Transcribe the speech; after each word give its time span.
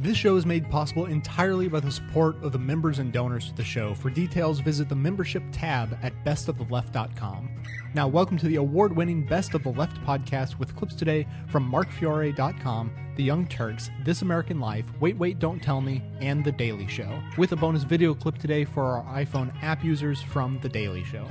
This 0.00 0.16
show 0.16 0.36
is 0.36 0.46
made 0.46 0.70
possible 0.70 1.06
entirely 1.06 1.66
by 1.66 1.80
the 1.80 1.90
support 1.90 2.40
of 2.44 2.52
the 2.52 2.58
members 2.58 3.00
and 3.00 3.12
donors 3.12 3.48
to 3.48 3.56
the 3.56 3.64
show. 3.64 3.94
For 3.94 4.10
details, 4.10 4.60
visit 4.60 4.88
the 4.88 4.94
membership 4.94 5.42
tab 5.50 5.98
at 6.02 6.12
bestoftheleft.com. 6.24 7.48
Now, 7.94 8.06
welcome 8.06 8.38
to 8.38 8.46
the 8.46 8.56
award 8.56 8.94
winning 8.94 9.26
Best 9.26 9.54
of 9.54 9.64
the 9.64 9.70
Left 9.70 10.00
podcast 10.04 10.56
with 10.60 10.76
clips 10.76 10.94
today 10.94 11.26
from 11.48 11.68
markfiore.com, 11.68 12.92
The 13.16 13.24
Young 13.24 13.48
Turks, 13.48 13.90
This 14.04 14.22
American 14.22 14.60
Life, 14.60 14.86
Wait, 15.00 15.18
Wait, 15.18 15.40
Don't 15.40 15.60
Tell 15.60 15.80
Me, 15.80 16.00
and 16.20 16.44
The 16.44 16.52
Daily 16.52 16.86
Show, 16.86 17.20
with 17.36 17.50
a 17.50 17.56
bonus 17.56 17.82
video 17.82 18.14
clip 18.14 18.38
today 18.38 18.64
for 18.64 18.84
our 18.84 19.24
iPhone 19.24 19.52
app 19.64 19.82
users 19.82 20.22
from 20.22 20.60
The 20.62 20.68
Daily 20.68 21.02
Show. 21.02 21.26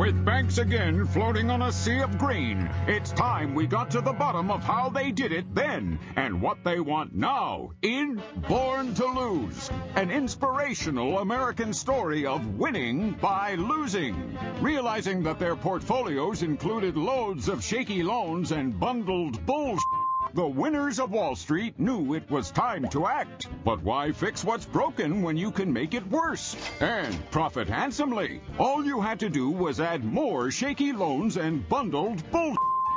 With 0.00 0.24
banks 0.24 0.56
again 0.56 1.06
floating 1.06 1.50
on 1.50 1.60
a 1.60 1.70
sea 1.70 2.00
of 2.00 2.16
green, 2.16 2.70
it's 2.86 3.10
time 3.12 3.54
we 3.54 3.66
got 3.66 3.90
to 3.90 4.00
the 4.00 4.14
bottom 4.14 4.50
of 4.50 4.62
how 4.62 4.88
they 4.88 5.10
did 5.10 5.30
it 5.30 5.54
then 5.54 5.98
and 6.16 6.40
what 6.40 6.64
they 6.64 6.80
want 6.80 7.14
now 7.14 7.72
in 7.82 8.22
Born 8.48 8.94
to 8.94 9.04
Lose, 9.04 9.70
an 9.96 10.10
inspirational 10.10 11.18
American 11.18 11.74
story 11.74 12.24
of 12.24 12.56
winning 12.58 13.10
by 13.20 13.56
losing. 13.56 14.38
Realizing 14.62 15.22
that 15.24 15.38
their 15.38 15.54
portfolios 15.54 16.42
included 16.42 16.96
loads 16.96 17.50
of 17.50 17.62
shaky 17.62 18.02
loans 18.02 18.52
and 18.52 18.80
bundled 18.80 19.44
bullshit. 19.44 19.99
The 20.32 20.46
winners 20.46 21.00
of 21.00 21.10
Wall 21.10 21.34
Street 21.34 21.78
knew 21.80 22.14
it 22.14 22.30
was 22.30 22.52
time 22.52 22.88
to 22.90 23.06
act. 23.06 23.48
But 23.64 23.82
why 23.82 24.12
fix 24.12 24.44
what's 24.44 24.64
broken 24.64 25.22
when 25.22 25.36
you 25.36 25.50
can 25.50 25.72
make 25.72 25.92
it 25.92 26.06
worse? 26.08 26.56
And 26.80 27.30
profit 27.32 27.68
handsomely. 27.68 28.40
All 28.56 28.84
you 28.84 29.00
had 29.00 29.18
to 29.20 29.28
do 29.28 29.50
was 29.50 29.80
add 29.80 30.04
more 30.04 30.52
shaky 30.52 30.92
loans 30.92 31.36
and 31.36 31.68
bundled 31.68 32.22
bull. 32.30 32.54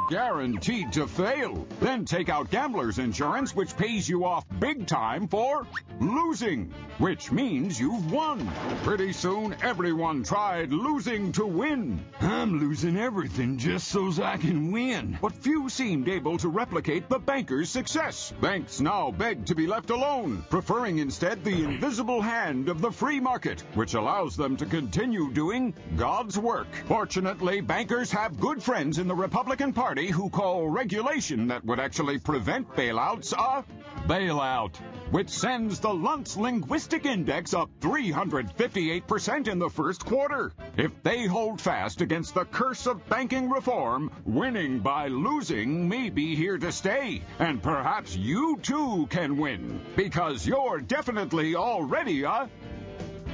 Guaranteed 0.09 0.91
to 0.94 1.08
fail. 1.08 1.66
Then 1.80 2.03
take 2.03 2.28
out 2.28 2.52
gambler's 2.52 3.00
insurance, 3.00 3.55
which 3.55 3.78
pays 3.78 4.08
you 4.08 4.25
off 4.25 4.45
big 4.59 4.86
time 4.86 5.30
for 5.30 5.66
losing, 6.02 6.73
which 6.97 7.31
means 7.31 7.80
you've 7.80 8.11
won. 8.11 8.45
Pretty 8.83 9.13
soon, 9.13 9.55
everyone 9.63 10.23
tried 10.23 10.73
losing 10.73 11.31
to 11.33 11.45
win. 11.45 12.03
I'm 12.19 12.59
losing 12.59 12.97
everything 12.97 13.58
just 13.58 13.88
so's 13.88 14.19
I 14.19 14.36
can 14.38 14.73
win. 14.73 15.17
But 15.22 15.36
few 15.36 15.69
seemed 15.69 16.09
able 16.09 16.38
to 16.39 16.50
replicate 16.50 17.08
the 17.08 17.19
banker's 17.19 17.69
success. 17.69 18.33
Banks 18.41 18.81
now 18.81 19.11
beg 19.11 19.45
to 19.45 19.56
be 19.56 19.67
left 19.67 19.89
alone, 19.89 20.44
preferring 20.50 20.97
instead 20.97 21.44
the 21.44 21.63
invisible 21.63 22.22
hand 22.22 22.67
of 22.67 22.81
the 22.81 22.91
free 22.91 23.22
market, 23.22 23.61
which 23.73 23.94
allows 23.94 24.35
them 24.35 24.58
to 24.58 24.66
continue 24.66 25.31
doing 25.31 25.73
God's 25.95 26.38
work. 26.38 26.67
Fortunately, 26.88 27.61
bankers 27.61 28.11
have 28.11 28.39
good 28.39 28.61
friends 28.61 28.97
in 28.97 29.08
the 29.08 29.16
Republican 29.16 29.72
Party 29.72 29.92
who 30.02 30.30
call 30.30 30.67
regulation 30.67 31.47
that 31.47 31.63
would 31.63 31.80
actually 31.80 32.17
prevent 32.17 32.67
bailouts 32.69 33.33
a 33.33 33.63
bailout, 34.08 34.75
which 35.11 35.30
sends 35.30 35.80
the 35.80 35.89
Luntz 35.89 36.35
Linguistic 36.35 37.05
Index 37.05 37.53
up 37.53 37.69
358% 37.80 39.47
in 39.47 39.59
the 39.59 39.69
first 39.69 40.05
quarter. 40.05 40.52
If 40.77 41.03
they 41.03 41.25
hold 41.25 41.61
fast 41.61 42.02
against 42.02 42.33
the 42.33 42.45
curse 42.45 42.88
of 42.88 43.08
banking 43.08 43.50
reform, 43.50 44.11
winning 44.25 44.80
by 44.80 45.08
losing 45.08 45.88
may 45.88 46.09
be 46.09 46.35
here 46.35 46.57
to 46.57 46.72
stay. 46.72 47.22
And 47.39 47.61
perhaps 47.61 48.16
you 48.16 48.59
too 48.61 49.07
can 49.09 49.38
win, 49.38 49.80
because 49.95 50.47
you're 50.47 50.80
definitely 50.80 51.55
already 51.55 52.23
a 52.23 52.50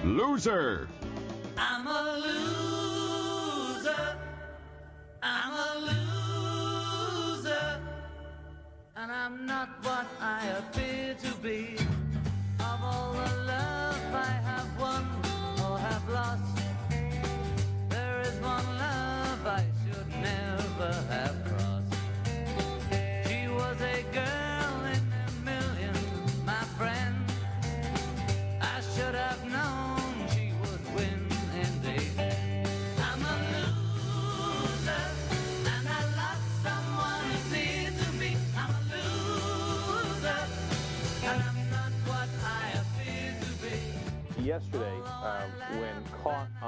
loser. 0.04 0.88
I'm 1.58 1.88
a 1.88 2.20
loser. 2.20 2.69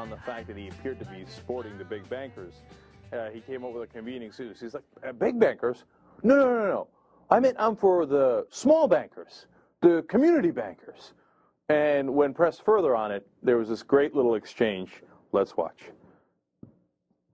On 0.01 0.09
the 0.09 0.17
fact 0.17 0.47
that 0.47 0.57
he 0.57 0.67
appeared 0.67 0.97
to 0.97 1.05
be 1.05 1.23
sporting 1.27 1.77
the 1.77 1.85
big 1.85 2.09
bankers. 2.09 2.55
Uh, 3.13 3.29
he 3.29 3.39
came 3.39 3.63
up 3.63 3.71
with 3.71 3.83
a 3.83 3.87
convening 3.87 4.23
excuse. 4.23 4.59
He's 4.59 4.73
like, 4.73 4.83
uh, 5.07 5.11
"Big 5.11 5.39
bankers? 5.39 5.83
No, 6.23 6.35
no, 6.35 6.45
no, 6.45 6.67
no. 6.67 6.87
I 7.29 7.39
meant 7.39 7.55
I'm 7.59 7.75
for 7.75 8.07
the 8.07 8.47
small 8.49 8.87
bankers, 8.87 9.45
the 9.81 10.03
community 10.09 10.49
bankers." 10.49 11.13
And 11.69 12.15
when 12.15 12.33
pressed 12.33 12.63
further 12.63 12.95
on 12.95 13.11
it, 13.11 13.27
there 13.43 13.57
was 13.57 13.69
this 13.69 13.83
great 13.83 14.15
little 14.15 14.33
exchange. 14.33 15.03
Let's 15.33 15.55
watch. 15.55 15.91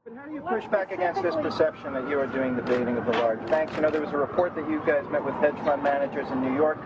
But 0.07 0.15
how 0.15 0.25
do 0.25 0.33
you 0.35 0.41
push 0.41 0.65
back 0.67 0.93
against 0.93 1.21
this 1.21 1.35
perception 1.35 1.91
that 1.91 2.07
you 2.07 2.17
are 2.17 2.27
doing 2.27 2.55
the 2.55 2.61
baiting 2.61 2.97
of 2.97 3.05
the 3.05 3.11
large 3.11 3.45
banks? 3.47 3.75
You 3.75 3.81
know, 3.81 3.89
there 3.89 3.99
was 3.99 4.11
a 4.11 4.17
report 4.17 4.55
that 4.55 4.69
you 4.69 4.81
guys 4.87 5.03
met 5.11 5.21
with 5.21 5.33
hedge 5.35 5.57
fund 5.65 5.83
managers 5.83 6.29
in 6.31 6.41
New 6.41 6.55
York. 6.55 6.77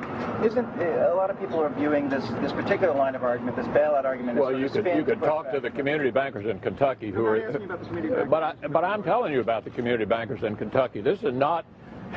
Isn't 0.44 0.66
uh, 0.66 1.12
a 1.14 1.16
lot 1.16 1.30
of 1.30 1.40
people 1.40 1.60
are 1.60 1.70
viewing 1.70 2.10
this 2.10 2.28
this 2.42 2.52
particular 2.52 2.96
line 2.96 3.14
of 3.14 3.24
argument, 3.24 3.58
this 3.58 3.68
bailout 3.68 4.06
argument, 4.06 4.40
as 4.40 4.42
Well, 4.42 4.58
you 4.58 4.68
could 4.70 4.88
you 4.88 5.04
could 5.04 5.20
talk 5.20 5.46
back? 5.46 5.54
to 5.54 5.60
the 5.60 5.70
community 5.70 6.10
bankers 6.10 6.48
in 6.48 6.58
Kentucky 6.62 7.12
who 7.12 7.24
are. 7.28 7.36
about 7.36 7.80
the 7.80 7.86
community 7.86 8.10
bankers. 8.10 8.30
But 8.32 8.44
I, 8.44 8.68
but 8.70 8.84
I'm 8.84 9.04
telling 9.04 9.34
you 9.34 9.42
about 9.42 9.66
the 9.66 9.70
community 9.70 10.06
bankers 10.06 10.42
in 10.42 10.56
Kentucky. 10.56 11.02
This 11.02 11.22
is 11.22 11.36
not 11.36 11.64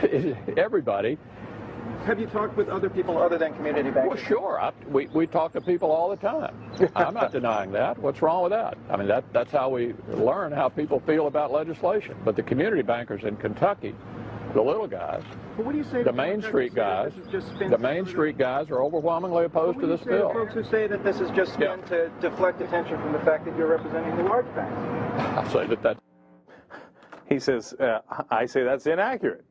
everybody. 0.57 1.19
Have 2.07 2.21
you 2.21 2.27
talked 2.27 2.57
with 2.57 2.69
other 2.69 2.91
people 2.91 3.17
other 3.19 3.39
than 3.39 3.55
community 3.55 3.91
bankers? 3.91 4.17
Well, 4.21 4.27
sure. 4.29 4.61
I, 4.61 4.73
we 4.89 5.07
we 5.09 5.27
talk 5.27 5.53
to 5.53 5.61
people 5.61 5.91
all 5.91 6.11
the 6.11 6.17
time. 6.17 6.55
I'm 6.97 7.15
not 7.15 7.33
denying 7.33 7.73
that. 7.73 7.99
What's 7.99 8.21
wrong 8.21 8.43
with 8.43 8.53
that? 8.53 8.77
I 8.91 8.97
mean, 8.97 9.09
that 9.09 9.25
that's 9.33 9.51
how 9.51 9.71
we 9.71 9.95
learn 10.09 10.53
how 10.53 10.69
people 10.69 11.01
feel 11.01 11.27
about 11.27 11.51
legislation. 11.53 12.17
But 12.25 12.37
the 12.37 12.43
community 12.43 12.83
bankers 12.83 13.25
in 13.25 13.37
Kentucky, 13.37 13.95
the 14.53 14.61
little 14.63 14.87
guys, 14.87 15.23
But 15.57 15.65
what 15.67 15.73
do 15.73 15.79
you 15.79 15.85
say 15.85 16.03
the 16.03 16.13
Main 16.13 16.43
Street 16.43 16.75
guys, 16.75 17.13
that 17.15 17.17
this 17.17 17.27
is 17.27 17.33
just 17.33 17.55
spin 17.57 17.71
the 17.71 17.79
Main 17.79 18.05
Street 18.07 18.37
guys 18.37 18.71
are 18.71 18.83
overwhelmingly 18.83 19.47
opposed 19.47 19.77
What 19.77 19.83
to 19.83 19.87
this 19.89 20.01
say 20.01 20.07
to 20.11 20.11
bill. 20.11 20.33
folks 20.33 20.53
who 20.55 20.65
say 20.65 20.87
that 20.87 21.03
this 21.05 21.21
is 21.21 21.31
just 21.31 21.55
spin 21.55 21.81
Yeah. 21.81 21.87
to 21.87 22.09
deflect 22.21 22.61
attention 22.61 23.01
from 23.01 23.13
the 23.13 23.19
fact 23.21 23.47
that 23.47 23.57
you're 23.57 23.67
representing 23.69 24.15
the 24.17 24.25
large 24.25 24.47
banks? 24.55 24.77
I 25.49 25.53
say 25.53 25.67
that 25.69 25.83
that 25.83 25.97
He 27.29 27.39
says, 27.41 27.73
uh, 27.81 28.01
I 28.31 28.45
say 28.47 28.63
that's 28.63 28.87
inaccurate. 28.87 29.45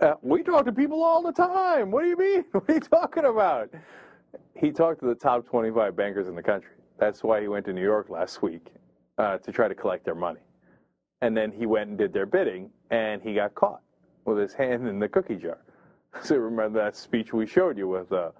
Uh, 0.00 0.14
we 0.22 0.42
talk 0.42 0.64
to 0.66 0.72
people 0.72 1.02
all 1.02 1.22
the 1.22 1.32
time. 1.32 1.90
What 1.90 2.02
do 2.02 2.08
you 2.08 2.16
mean? 2.16 2.44
What 2.52 2.68
are 2.68 2.74
you 2.74 2.80
talking 2.80 3.24
about? 3.24 3.70
He 4.56 4.70
talked 4.70 5.00
to 5.00 5.06
the 5.06 5.14
top 5.14 5.46
25 5.46 5.96
bankers 5.96 6.28
in 6.28 6.34
the 6.36 6.42
country. 6.42 6.72
That's 6.98 7.22
why 7.24 7.40
he 7.40 7.48
went 7.48 7.66
to 7.66 7.72
New 7.72 7.82
York 7.82 8.08
last 8.10 8.42
week 8.42 8.68
uh, 9.18 9.38
to 9.38 9.52
try 9.52 9.68
to 9.68 9.74
collect 9.74 10.04
their 10.04 10.14
money. 10.14 10.40
And 11.20 11.36
then 11.36 11.52
he 11.52 11.66
went 11.66 11.90
and 11.90 11.98
did 11.98 12.12
their 12.12 12.26
bidding, 12.26 12.70
and 12.90 13.22
he 13.22 13.34
got 13.34 13.54
caught 13.54 13.82
with 14.24 14.38
his 14.38 14.54
hand 14.62 14.86
in 14.88 14.98
the 14.98 15.08
cookie 15.08 15.36
jar. 15.36 15.58
So 16.22 16.36
remember 16.36 16.78
that 16.84 16.94
speech 16.96 17.32
we 17.32 17.46
showed 17.46 17.78
you 17.78 17.88
with, 17.88 18.12
uh, 18.12 18.32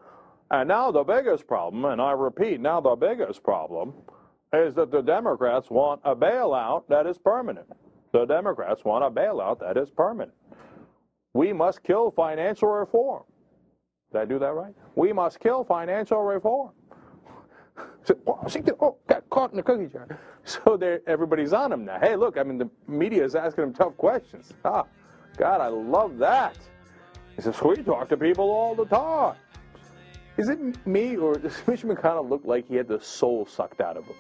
and 0.51 0.69
now 0.69 0.91
the 0.91 1.05
biggest 1.05 1.47
problem, 1.47 1.87
and 1.87 2.03
I 2.03 2.13
repeat, 2.13 2.61
now 2.61 2.83
the 2.83 2.95
biggest 2.95 3.43
problem 3.43 3.95
is 4.53 4.75
that 4.75 4.91
the 4.91 5.01
Democrats 5.01 5.71
want 5.71 6.03
a 6.05 6.15
bailout 6.15 6.87
that 6.89 7.07
is 7.07 7.17
permanent. 7.17 7.67
The 8.13 8.27
Democrats 8.27 8.85
want 8.85 9.05
a 9.05 9.11
bailout 9.11 9.61
that 9.61 9.79
is 9.79 9.89
permanent. 9.91 10.35
We 11.35 11.53
must 11.53 11.83
kill 11.83 12.11
financial 12.11 12.69
reform. 12.69 13.25
Did 14.13 14.21
I 14.21 14.25
do 14.27 14.39
that 14.39 14.53
right? 14.53 14.75
We 14.95 15.13
must 15.13 15.41
kill 15.41 15.65
financial 15.65 16.23
reform. 16.23 16.73
So, 18.05 18.17
oh, 18.27 18.45
oh, 18.81 18.97
got 19.07 19.31
caught 19.31 19.53
in 19.53 19.57
the 19.57 19.63
cookie 19.63 19.87
jar. 19.87 20.19
So 20.45 20.77
everybody's 21.07 21.53
on 21.53 21.73
him 21.73 21.85
now. 21.85 22.01
Hey, 22.01 22.17
look, 22.17 22.37
I 22.37 22.43
mean, 22.43 22.59
the 22.59 22.69
media 22.89 23.25
is 23.25 23.37
asking 23.37 23.63
him 23.63 23.73
tough 23.73 23.97
questions. 23.97 24.53
Ah, 24.65 24.85
God, 25.37 25.61
I 25.61 25.69
love 25.69 26.19
that. 26.19 26.59
He 27.37 27.43
says, 27.43 27.63
we 27.63 27.77
talk 27.77 28.09
to 28.09 28.17
people 28.17 28.51
all 28.51 28.75
the 28.75 28.87
time. 28.87 29.37
Is 30.37 30.49
it 30.49 30.59
me, 30.87 31.17
or 31.17 31.35
does 31.35 31.63
Mitch 31.67 31.83
McConnell 31.83 32.29
look 32.29 32.43
like 32.45 32.67
he 32.67 32.75
had 32.75 32.89
the 32.89 33.01
soul 33.01 33.47
sucked 33.47 33.81
out 33.81 33.97
of 33.97 34.05
him? 34.05 34.17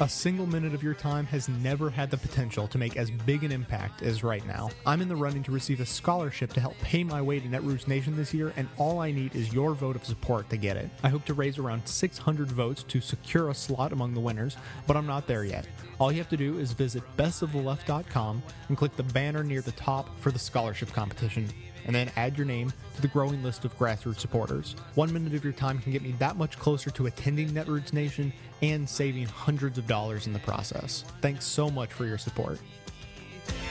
A 0.00 0.08
single 0.08 0.46
minute 0.46 0.74
of 0.74 0.82
your 0.84 0.94
time 0.94 1.26
has 1.26 1.48
never 1.48 1.90
had 1.90 2.08
the 2.08 2.16
potential 2.16 2.68
to 2.68 2.78
make 2.78 2.96
as 2.96 3.10
big 3.10 3.42
an 3.42 3.50
impact 3.50 4.00
as 4.00 4.22
right 4.22 4.46
now. 4.46 4.70
I'm 4.86 5.02
in 5.02 5.08
the 5.08 5.16
running 5.16 5.42
to 5.42 5.50
receive 5.50 5.80
a 5.80 5.86
scholarship 5.86 6.52
to 6.52 6.60
help 6.60 6.78
pay 6.78 7.02
my 7.02 7.20
way 7.20 7.40
to 7.40 7.48
Netroots 7.48 7.88
Nation 7.88 8.16
this 8.16 8.32
year, 8.32 8.52
and 8.56 8.68
all 8.76 9.00
I 9.00 9.10
need 9.10 9.34
is 9.34 9.52
your 9.52 9.74
vote 9.74 9.96
of 9.96 10.04
support 10.04 10.48
to 10.50 10.56
get 10.56 10.76
it. 10.76 10.88
I 11.02 11.08
hope 11.08 11.24
to 11.24 11.34
raise 11.34 11.58
around 11.58 11.84
600 11.84 12.46
votes 12.46 12.84
to 12.84 13.00
secure 13.00 13.48
a 13.48 13.54
slot 13.54 13.92
among 13.92 14.14
the 14.14 14.20
winners, 14.20 14.56
but 14.86 14.96
I'm 14.96 15.06
not 15.06 15.26
there 15.26 15.42
yet. 15.42 15.66
All 15.98 16.12
you 16.12 16.18
have 16.18 16.30
to 16.30 16.36
do 16.36 16.60
is 16.60 16.70
visit 16.70 17.02
bestoftheleft.com 17.16 18.42
and 18.68 18.76
click 18.76 18.94
the 18.94 19.02
banner 19.02 19.42
near 19.42 19.62
the 19.62 19.72
top 19.72 20.16
for 20.20 20.30
the 20.30 20.38
scholarship 20.38 20.92
competition 20.92 21.48
and 21.88 21.96
then 21.96 22.12
add 22.16 22.36
your 22.36 22.46
name 22.46 22.72
to 22.94 23.02
the 23.02 23.08
growing 23.08 23.42
list 23.42 23.64
of 23.64 23.76
grassroots 23.78 24.20
supporters. 24.20 24.76
One 24.94 25.12
minute 25.12 25.34
of 25.34 25.42
your 25.42 25.54
time 25.54 25.78
can 25.80 25.90
get 25.90 26.02
me 26.02 26.12
that 26.18 26.36
much 26.36 26.58
closer 26.58 26.90
to 26.90 27.06
attending 27.06 27.48
Netroots 27.48 27.92
Nation 27.92 28.32
and 28.62 28.88
saving 28.88 29.24
hundreds 29.24 29.78
of 29.78 29.86
dollars 29.86 30.26
in 30.26 30.34
the 30.34 30.38
process. 30.40 31.04
Thanks 31.22 31.46
so 31.46 31.70
much 31.70 31.92
for 31.92 32.04
your 32.04 32.18
support. 32.18 32.60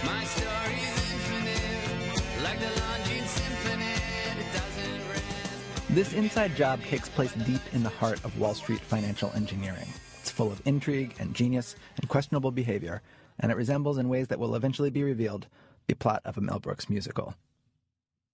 My 0.03 0.23
story's 0.23 1.13
infinite, 1.13 2.43
like 2.43 2.59
the 2.59 2.65
Longines 2.65 3.27
Symphonette. 3.27 4.39
It 4.39 4.51
doesn't 4.51 5.09
rest. 5.09 5.89
This 5.89 6.13
inside 6.13 6.55
job 6.55 6.81
takes 6.85 7.09
place 7.09 7.33
deep 7.45 7.61
in 7.73 7.83
the 7.83 7.89
heart 7.89 8.23
of 8.25 8.39
Wall 8.39 8.55
Street 8.55 8.79
financial 8.79 9.31
engineering. 9.35 9.87
It's 10.19 10.31
full 10.31 10.51
of 10.51 10.61
intrigue 10.65 11.13
and 11.19 11.35
genius 11.35 11.75
and 11.97 12.09
questionable 12.09 12.51
behavior, 12.51 13.03
and 13.39 13.51
it 13.51 13.55
resembles, 13.55 13.99
in 13.99 14.09
ways 14.09 14.27
that 14.29 14.39
will 14.39 14.55
eventually 14.55 14.89
be 14.89 15.03
revealed, 15.03 15.45
the 15.85 15.93
plot 15.93 16.23
of 16.25 16.37
a 16.37 16.41
Mel 16.41 16.59
Brooks 16.59 16.89
musical. 16.89 17.35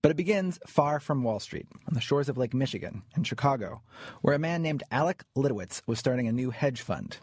But 0.03 0.11
it 0.11 0.17
begins 0.17 0.59
far 0.67 1.00
from 1.00 1.23
Wall 1.23 1.39
Street, 1.39 1.65
on 1.88 1.94
the 1.94 2.01
shores 2.01 2.27
of 2.27 2.38
Lake 2.38 2.53
Michigan 2.53 3.03
in 3.15 3.23
Chicago, 3.23 3.81
where 4.21 4.35
a 4.35 4.39
man 4.39 4.61
named 4.61 4.83
Alec 4.91 5.23
Litowitz 5.33 5.81
was 5.88 5.97
starting 5.97 6.27
a 6.27 6.33
new 6.33 6.51
hedge 6.51 6.81
fund. 6.81 7.17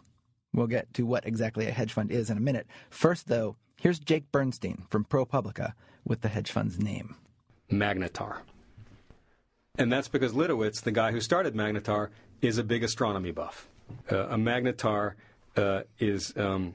We'll 0.51 0.65
get 0.65 0.91
to 0.95 1.05
what 1.05 1.27
exactly 1.27 1.67
a 1.67 1.71
hedge 1.71 1.93
fund 1.93 2.11
is 2.11 2.31
in 2.31 2.37
a 2.37 2.41
minute. 2.41 2.65
First, 2.89 3.27
though, 3.27 3.55
here's 3.79 3.99
Jake 3.99 4.31
Bernstein 4.31 4.83
from 4.89 5.05
ProPublica 5.05 5.73
with 6.05 6.21
the 6.21 6.27
hedge 6.27 6.51
fund's 6.51 6.79
name. 6.79 7.15
Magnetar. 7.71 8.39
And 9.77 9.91
that's 9.91 10.07
because 10.07 10.33
Litowitz, 10.33 10.81
the 10.81 10.91
guy 10.91 11.11
who 11.11 11.21
started 11.21 11.53
Magnetar, 11.53 12.09
is 12.41 12.57
a 12.57 12.63
big 12.63 12.83
astronomy 12.83 13.31
buff. 13.31 13.69
Uh, 14.11 14.25
a 14.25 14.37
magnetar 14.37 15.13
uh, 15.55 15.81
is 15.99 16.33
um, 16.35 16.73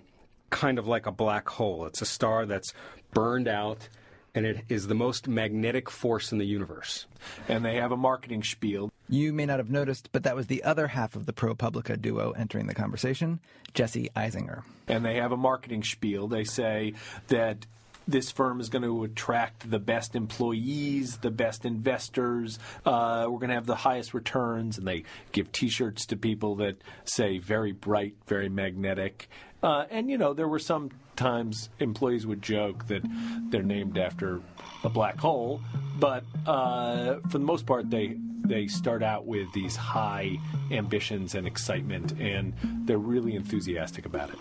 kind 0.50 0.78
of 0.78 0.86
like 0.86 1.06
a 1.06 1.12
black 1.12 1.48
hole. 1.48 1.84
It's 1.86 2.00
a 2.00 2.06
star 2.06 2.46
that's 2.46 2.72
burned 3.12 3.48
out, 3.48 3.88
and 4.36 4.44
it 4.46 4.64
is 4.68 4.86
the 4.86 4.94
most 4.94 5.26
magnetic 5.26 5.90
force 5.90 6.30
in 6.30 6.38
the 6.38 6.44
universe. 6.44 7.06
and 7.48 7.64
they 7.64 7.76
have 7.76 7.90
a 7.90 7.96
marketing 7.96 8.44
spiel. 8.44 8.92
You 9.08 9.32
may 9.32 9.46
not 9.46 9.58
have 9.58 9.70
noticed, 9.70 10.10
but 10.12 10.22
that 10.24 10.36
was 10.36 10.46
the 10.46 10.62
other 10.62 10.86
half 10.88 11.16
of 11.16 11.26
the 11.26 11.32
ProPublica 11.32 12.00
duo 12.00 12.32
entering 12.32 12.66
the 12.66 12.74
conversation, 12.74 13.40
Jesse 13.74 14.10
Eisinger. 14.14 14.62
And 14.86 15.04
they 15.04 15.16
have 15.16 15.32
a 15.32 15.36
marketing 15.36 15.82
spiel. 15.82 16.28
They 16.28 16.44
say 16.44 16.92
that 17.28 17.66
this 18.06 18.30
firm 18.30 18.60
is 18.60 18.68
going 18.68 18.82
to 18.82 19.04
attract 19.04 19.68
the 19.68 19.80
best 19.80 20.14
employees, 20.14 21.16
the 21.18 21.30
best 21.30 21.64
investors. 21.64 22.58
Uh, 22.84 23.26
we're 23.28 23.38
going 23.38 23.48
to 23.48 23.54
have 23.54 23.66
the 23.66 23.74
highest 23.74 24.14
returns, 24.14 24.78
and 24.78 24.86
they 24.86 25.04
give 25.32 25.50
T-shirts 25.50 26.06
to 26.06 26.16
people 26.16 26.56
that 26.56 26.76
say 27.04 27.38
"very 27.38 27.72
bright, 27.72 28.14
very 28.26 28.48
magnetic." 28.48 29.28
Uh, 29.66 29.84
and 29.90 30.08
you 30.08 30.16
know, 30.16 30.32
there 30.32 30.46
were 30.46 30.60
some 30.60 30.92
times 31.16 31.70
employees 31.80 32.24
would 32.24 32.40
joke 32.40 32.86
that 32.86 33.02
they're 33.50 33.64
named 33.64 33.98
after 33.98 34.40
a 34.84 34.88
black 34.88 35.18
hole, 35.18 35.60
but 35.98 36.22
uh, 36.46 37.16
for 37.28 37.38
the 37.38 37.44
most 37.44 37.66
part, 37.66 37.90
they 37.90 38.16
they 38.44 38.68
start 38.68 39.02
out 39.02 39.26
with 39.26 39.52
these 39.54 39.74
high 39.74 40.38
ambitions 40.70 41.34
and 41.34 41.48
excitement, 41.48 42.12
and 42.12 42.54
they're 42.84 42.96
really 42.96 43.34
enthusiastic 43.34 44.06
about 44.06 44.30
it. 44.30 44.38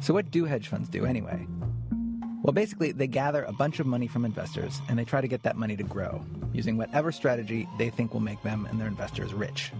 So, 0.00 0.14
what 0.14 0.30
do 0.30 0.44
hedge 0.44 0.68
funds 0.68 0.88
do 0.88 1.04
anyway? 1.04 1.44
Well, 2.44 2.52
basically, 2.52 2.92
they 2.92 3.08
gather 3.08 3.42
a 3.42 3.52
bunch 3.52 3.80
of 3.80 3.86
money 3.86 4.06
from 4.06 4.24
investors 4.24 4.80
and 4.88 4.96
they 4.96 5.04
try 5.04 5.22
to 5.22 5.28
get 5.28 5.42
that 5.42 5.56
money 5.56 5.76
to 5.76 5.82
grow 5.82 6.24
using 6.52 6.76
whatever 6.76 7.10
strategy 7.10 7.66
they 7.78 7.90
think 7.90 8.12
will 8.12 8.20
make 8.20 8.40
them 8.42 8.68
and 8.70 8.78
their 8.78 8.86
investors 8.86 9.34
rich. 9.34 9.72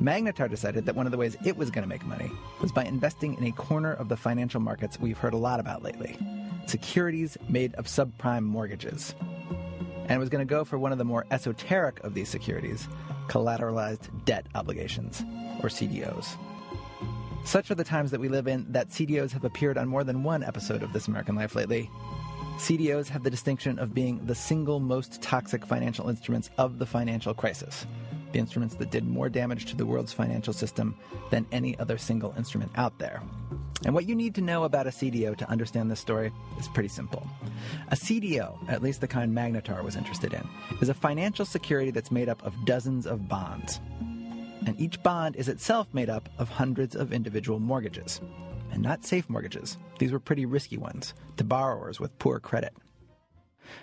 Magnetar 0.00 0.48
decided 0.48 0.86
that 0.86 0.94
one 0.94 1.06
of 1.06 1.12
the 1.12 1.18
ways 1.18 1.36
it 1.44 1.56
was 1.56 1.70
going 1.70 1.82
to 1.82 1.88
make 1.88 2.04
money 2.06 2.30
was 2.60 2.72
by 2.72 2.84
investing 2.84 3.34
in 3.34 3.44
a 3.44 3.52
corner 3.52 3.92
of 3.92 4.08
the 4.08 4.16
financial 4.16 4.60
markets 4.60 4.98
we've 4.98 5.18
heard 5.18 5.34
a 5.34 5.38
lot 5.38 5.60
about 5.60 5.82
lately 5.82 6.18
securities 6.66 7.36
made 7.48 7.74
of 7.74 7.86
subprime 7.86 8.44
mortgages. 8.44 9.14
And 10.06 10.18
was 10.18 10.28
going 10.28 10.46
to 10.46 10.50
go 10.50 10.64
for 10.64 10.78
one 10.78 10.92
of 10.92 10.98
the 10.98 11.04
more 11.04 11.26
esoteric 11.30 12.00
of 12.04 12.14
these 12.14 12.28
securities 12.28 12.88
collateralized 13.28 14.08
debt 14.24 14.46
obligations, 14.54 15.22
or 15.62 15.68
CDOs. 15.68 16.36
Such 17.44 17.70
are 17.70 17.74
the 17.74 17.84
times 17.84 18.10
that 18.10 18.20
we 18.20 18.28
live 18.28 18.46
in 18.46 18.70
that 18.70 18.90
CDOs 18.90 19.32
have 19.32 19.44
appeared 19.44 19.78
on 19.78 19.88
more 19.88 20.04
than 20.04 20.22
one 20.22 20.42
episode 20.42 20.82
of 20.82 20.92
This 20.92 21.08
American 21.08 21.34
Life 21.34 21.54
lately. 21.54 21.90
CDOs 22.56 23.08
have 23.08 23.22
the 23.22 23.30
distinction 23.30 23.78
of 23.78 23.94
being 23.94 24.24
the 24.26 24.34
single 24.34 24.80
most 24.80 25.20
toxic 25.22 25.64
financial 25.64 26.08
instruments 26.08 26.50
of 26.58 26.78
the 26.78 26.86
financial 26.86 27.34
crisis, 27.34 27.86
the 28.32 28.38
instruments 28.38 28.76
that 28.76 28.90
did 28.90 29.06
more 29.06 29.28
damage 29.28 29.66
to 29.66 29.76
the 29.76 29.86
world's 29.86 30.12
financial 30.12 30.52
system 30.52 30.96
than 31.30 31.46
any 31.52 31.78
other 31.78 31.98
single 31.98 32.34
instrument 32.36 32.72
out 32.76 32.98
there. 32.98 33.22
And 33.84 33.94
what 33.94 34.08
you 34.08 34.14
need 34.14 34.34
to 34.36 34.40
know 34.40 34.64
about 34.64 34.86
a 34.86 34.90
CDO 34.90 35.36
to 35.38 35.50
understand 35.50 35.90
this 35.90 36.00
story 36.00 36.32
is 36.58 36.68
pretty 36.68 36.88
simple. 36.88 37.26
A 37.88 37.96
CDO, 37.96 38.68
at 38.68 38.82
least 38.82 39.00
the 39.00 39.08
kind 39.08 39.36
Magnetar 39.36 39.82
was 39.82 39.96
interested 39.96 40.32
in, 40.32 40.48
is 40.80 40.88
a 40.88 40.94
financial 40.94 41.44
security 41.44 41.90
that's 41.90 42.12
made 42.12 42.28
up 42.28 42.44
of 42.44 42.54
dozens 42.64 43.06
of 43.06 43.28
bonds 43.28 43.80
and 44.66 44.80
each 44.80 45.02
bond 45.02 45.36
is 45.36 45.48
itself 45.48 45.88
made 45.92 46.08
up 46.08 46.28
of 46.38 46.48
hundreds 46.48 46.94
of 46.94 47.12
individual 47.12 47.58
mortgages. 47.58 48.20
And 48.70 48.82
not 48.82 49.04
safe 49.04 49.28
mortgages. 49.28 49.76
These 49.98 50.12
were 50.12 50.20
pretty 50.20 50.46
risky 50.46 50.78
ones 50.78 51.14
to 51.36 51.44
borrowers 51.44 52.00
with 52.00 52.18
poor 52.18 52.40
credit. 52.40 52.72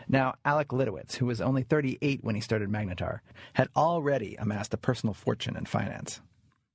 Now, 0.08 0.36
Alec 0.46 0.70
Litowitz, 0.70 1.16
who 1.16 1.26
was 1.26 1.42
only 1.42 1.64
38 1.64 2.24
when 2.24 2.36
he 2.36 2.42
started 2.42 2.70
Magnetar, 2.70 3.20
had 3.54 3.70
already 3.76 4.36
amassed 4.36 4.74
a 4.74 4.78
personal 4.78 5.14
fortune 5.14 5.56
in 5.56 5.66
finance. 5.66 6.22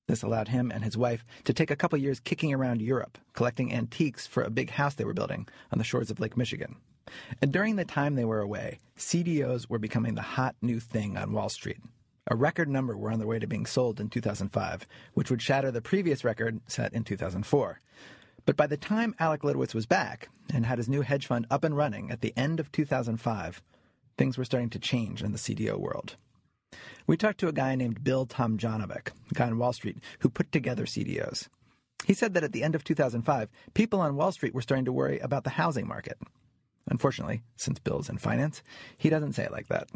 This 0.07 0.23
allowed 0.23 0.49
him 0.49 0.71
and 0.71 0.85
his 0.85 0.97
wife 0.97 1.25
to 1.45 1.55
take 1.55 1.71
a 1.71 1.77
couple 1.77 1.99
years 1.99 2.21
kicking 2.21 2.53
around 2.53 2.83
Europe, 2.83 3.19
collecting 3.33 3.73
antiques 3.73 4.27
for 4.27 4.43
a 4.43 4.51
big 4.51 4.71
house 4.71 4.95
they 4.95 5.05
were 5.05 5.15
building 5.15 5.49
on 5.73 5.79
the 5.79 5.85
shores 5.85 6.11
of 6.11 6.21
Lake 6.21 6.37
Michigan. 6.37 6.77
And 7.41 7.53
during 7.53 7.77
the 7.77 7.85
time 7.85 8.15
they 8.15 8.25
were 8.25 8.41
away, 8.41 8.79
CDOs 8.99 9.69
were 9.69 9.79
becoming 9.79 10.15
the 10.15 10.23
hot 10.23 10.57
new 10.61 10.81
thing 10.81 11.17
on 11.17 11.33
Wall 11.33 11.49
Street. 11.49 11.79
A 12.31 12.37
record 12.37 12.69
number 12.69 12.97
were 12.97 13.13
on 13.13 13.19
their 13.19 13.29
way 13.29 13.39
to 13.39 13.47
being 13.47 13.67
sold 13.67 14.01
in 14.01 14.09
2005, 14.09 14.87
which 15.13 15.31
would 15.31 15.43
shatter 15.43 15.71
the 15.71 15.83
previous 15.83 16.25
record 16.25 16.61
set 16.67 16.95
in 16.95 17.05
2004. 17.05 17.81
But 18.47 18.57
by 18.57 18.67
the 18.67 18.77
time 18.77 19.15
Alec 19.19 19.43
Litowitz 19.43 19.75
was 19.75 19.87
back 19.87 20.29
and 20.53 20.67
had 20.67 20.79
his 20.79 20.89
new 20.89 21.03
hedge 21.03 21.27
fund 21.27 21.47
up 21.51 21.65
and 21.65 21.77
running 21.77 22.11
at 22.11 22.21
the 22.21 22.35
end 22.37 22.61
of 22.61 22.71
2005, 22.73 23.63
things 24.19 24.37
were 24.37 24.45
starting 24.45 24.71
to 24.71 24.79
change 24.79 25.23
in 25.23 25.33
the 25.33 25.39
CDO 25.39 25.79
world. 25.79 26.17
We 27.07 27.17
talked 27.17 27.41
to 27.41 27.49
a 27.49 27.53
guy 27.53 27.75
named 27.75 28.05
Bill 28.05 28.27
Tomjanovic, 28.27 29.09
a 29.31 29.35
guy 29.35 29.47
on 29.47 29.59
Wall 29.59 29.73
Street, 29.73 29.99
who 30.21 30.29
put 30.29 30.53
together 30.53 30.85
CDOs. 30.85 31.49
He 32.05 32.15
said 32.15 32.35
that 32.35 32.45
at 32.45 32.53
the 32.53 32.63
end 32.63 32.75
of 32.75 32.85
2005, 32.85 33.49
people 33.73 34.01
on 34.01 34.17
Wall 34.17 34.33
Street 34.33 34.55
were 34.55 34.63
starting 34.63 34.85
to 34.85 34.93
worry 34.93 35.19
about 35.21 35.45
the 35.45 35.51
housing 35.51 35.89
market. 35.89 36.19
Unfortunately, 36.87 37.43
since 37.57 37.79
Bill's 37.79 38.11
in 38.11 38.19
finance, 38.19 38.63
he 38.99 39.09
doesn't 39.09 39.33
say 39.33 39.45
it 39.45 39.53
like 39.53 39.69
that. 39.69 39.89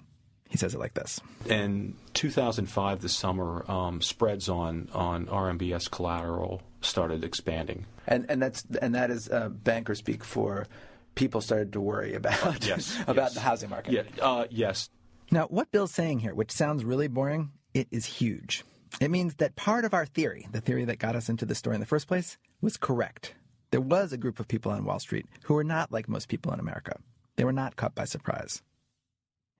He 0.49 0.57
says 0.57 0.75
it 0.75 0.81
like 0.81 0.95
this. 0.95 1.21
In 1.47 1.95
2005, 2.14 3.02
the 3.02 3.09
summer, 3.11 3.71
um, 3.71 4.00
spreads 4.00 4.49
on, 4.49 4.88
on 4.95 5.26
RMBS 5.26 5.90
collateral 5.90 6.62
started 6.80 7.25
expanding. 7.25 7.87
And 8.06 8.26
and 8.28 8.40
that's 8.40 8.64
and 8.80 8.94
that 8.94 9.11
is 9.11 9.28
uh, 9.28 9.49
banker 9.49 9.94
speak 9.94 10.25
for 10.25 10.66
people 11.14 11.40
started 11.40 11.73
to 11.73 11.80
worry 11.80 12.14
about 12.14 12.64
yes, 12.66 12.97
about 13.06 13.16
yes. 13.16 13.35
the 13.35 13.40
housing 13.40 13.70
market. 13.70 13.92
Yeah, 13.92 14.25
uh, 14.25 14.47
yes. 14.50 14.90
Now, 15.30 15.47
what 15.47 15.70
Bill's 15.70 15.92
saying 15.92 16.20
here, 16.20 16.35
which 16.35 16.50
sounds 16.50 16.85
really 16.85 17.08
boring, 17.08 17.50
it 17.75 17.88
is 17.90 18.06
huge. 18.06 18.64
It 19.00 19.11
means 19.11 19.35
that 19.35 19.56
part 19.56 19.85
of 19.85 19.92
our 19.92 20.06
theory, 20.06 20.49
the 20.50 20.62
theory 20.62 20.85
that 20.87 20.99
got 20.99 21.16
us 21.16 21.28
into 21.28 21.44
the 21.44 21.54
story 21.54 21.75
in 21.75 21.80
the 21.80 21.87
first 21.87 22.08
place, 22.08 22.38
was 22.62 22.78
correct. 22.78 23.35
There 23.70 23.80
was 23.80 24.12
a 24.12 24.16
group 24.16 24.40
of 24.40 24.49
people 24.49 24.73
on 24.73 24.85
Wall 24.85 24.99
Street 24.99 25.26
who 25.42 25.54
were 25.54 25.64
not 25.64 25.92
like 25.92 26.08
most 26.08 26.28
people 26.28 26.52
in 26.52 26.61
America. 26.61 26.99
They 27.37 27.44
were 27.44 27.52
not 27.52 27.76
caught 27.76 27.94
by 27.94 28.06
surprise. 28.06 28.62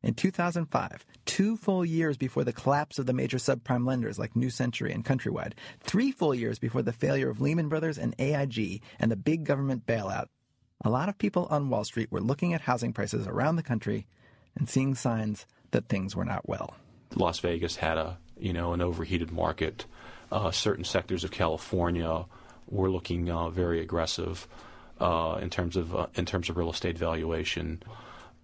In 0.03 0.15
2005, 0.15 1.05
two 1.27 1.57
full 1.57 1.85
years 1.85 2.17
before 2.17 2.45
the 2.45 2.53
collapse 2.53 2.99
of 2.99 3.07
the 3.07 3.13
major 3.13 3.39
subprime 3.39 3.87
lenders 3.87 4.19
like 4.19 4.37
New 4.37 4.51
Century 4.51 4.93
and 4.93 5.05
Countrywide, 5.05 5.55
three 5.81 6.13
full 6.13 6.35
years 6.35 6.59
before 6.59 6.83
the 6.83 6.93
failure 6.93 7.29
of 7.29 7.41
Lehman 7.41 7.69
Brothers 7.69 7.99
and 7.99 8.15
AIG 8.19 8.81
and 9.01 9.11
the 9.11 9.17
big 9.17 9.45
government 9.45 9.87
bailout, 9.87 10.27
a 10.85 10.91
lot 10.91 11.09
of 11.09 11.19
people 11.19 11.49
on 11.51 11.69
Wall 11.69 11.83
Street 11.83 12.13
were 12.13 12.21
looking 12.21 12.55
at 12.55 12.61
housing 12.61 12.93
prices 12.93 13.27
around 13.27 13.57
the 13.57 13.63
country 13.63 14.07
and 14.57 14.69
seeing 14.69 14.95
signs 14.95 15.47
that 15.73 15.89
things 15.89 16.15
were 16.15 16.25
not 16.25 16.49
well. 16.49 16.75
Las 17.17 17.41
Vegas 17.41 17.77
had 17.77 17.99
a 17.99 18.19
you 18.39 18.53
know 18.53 18.73
an 18.73 18.81
overheated 18.81 19.33
market. 19.33 19.87
Uh, 20.31 20.51
certain 20.51 20.85
sectors 20.85 21.25
of 21.25 21.31
California 21.31 22.25
were 22.69 22.91
looking 22.91 23.29
uh, 23.31 23.49
very 23.49 23.81
aggressive 23.81 24.47
uh, 25.01 25.39
in 25.41 25.51
terms 25.51 25.77
of 25.77 25.95
uh, 25.95 26.07
in 26.15 26.25
terms 26.25 26.49
of 26.49 26.57
real 26.57 26.71
estate 26.71 26.97
valuation. 26.97 27.83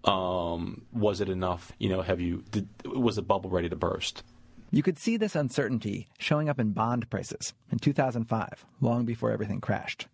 Um, 0.04 0.82
was 0.92 1.20
it 1.20 1.28
enough? 1.28 1.72
You 1.78 1.88
know, 1.88 2.02
have 2.02 2.20
you 2.20 2.44
did, 2.50 2.68
was 2.84 3.16
the 3.16 3.22
bubble 3.22 3.50
ready 3.50 3.68
to 3.68 3.76
burst? 3.76 4.22
You 4.70 4.82
could 4.82 4.98
see 4.98 5.16
this 5.16 5.36
uncertainty 5.36 6.08
showing 6.18 6.48
up 6.48 6.58
in 6.58 6.72
bond 6.72 7.08
prices 7.08 7.54
in 7.70 7.78
2005, 7.78 8.66
long 8.80 9.04
before 9.04 9.30
everything 9.30 9.60
crashed. 9.60 10.08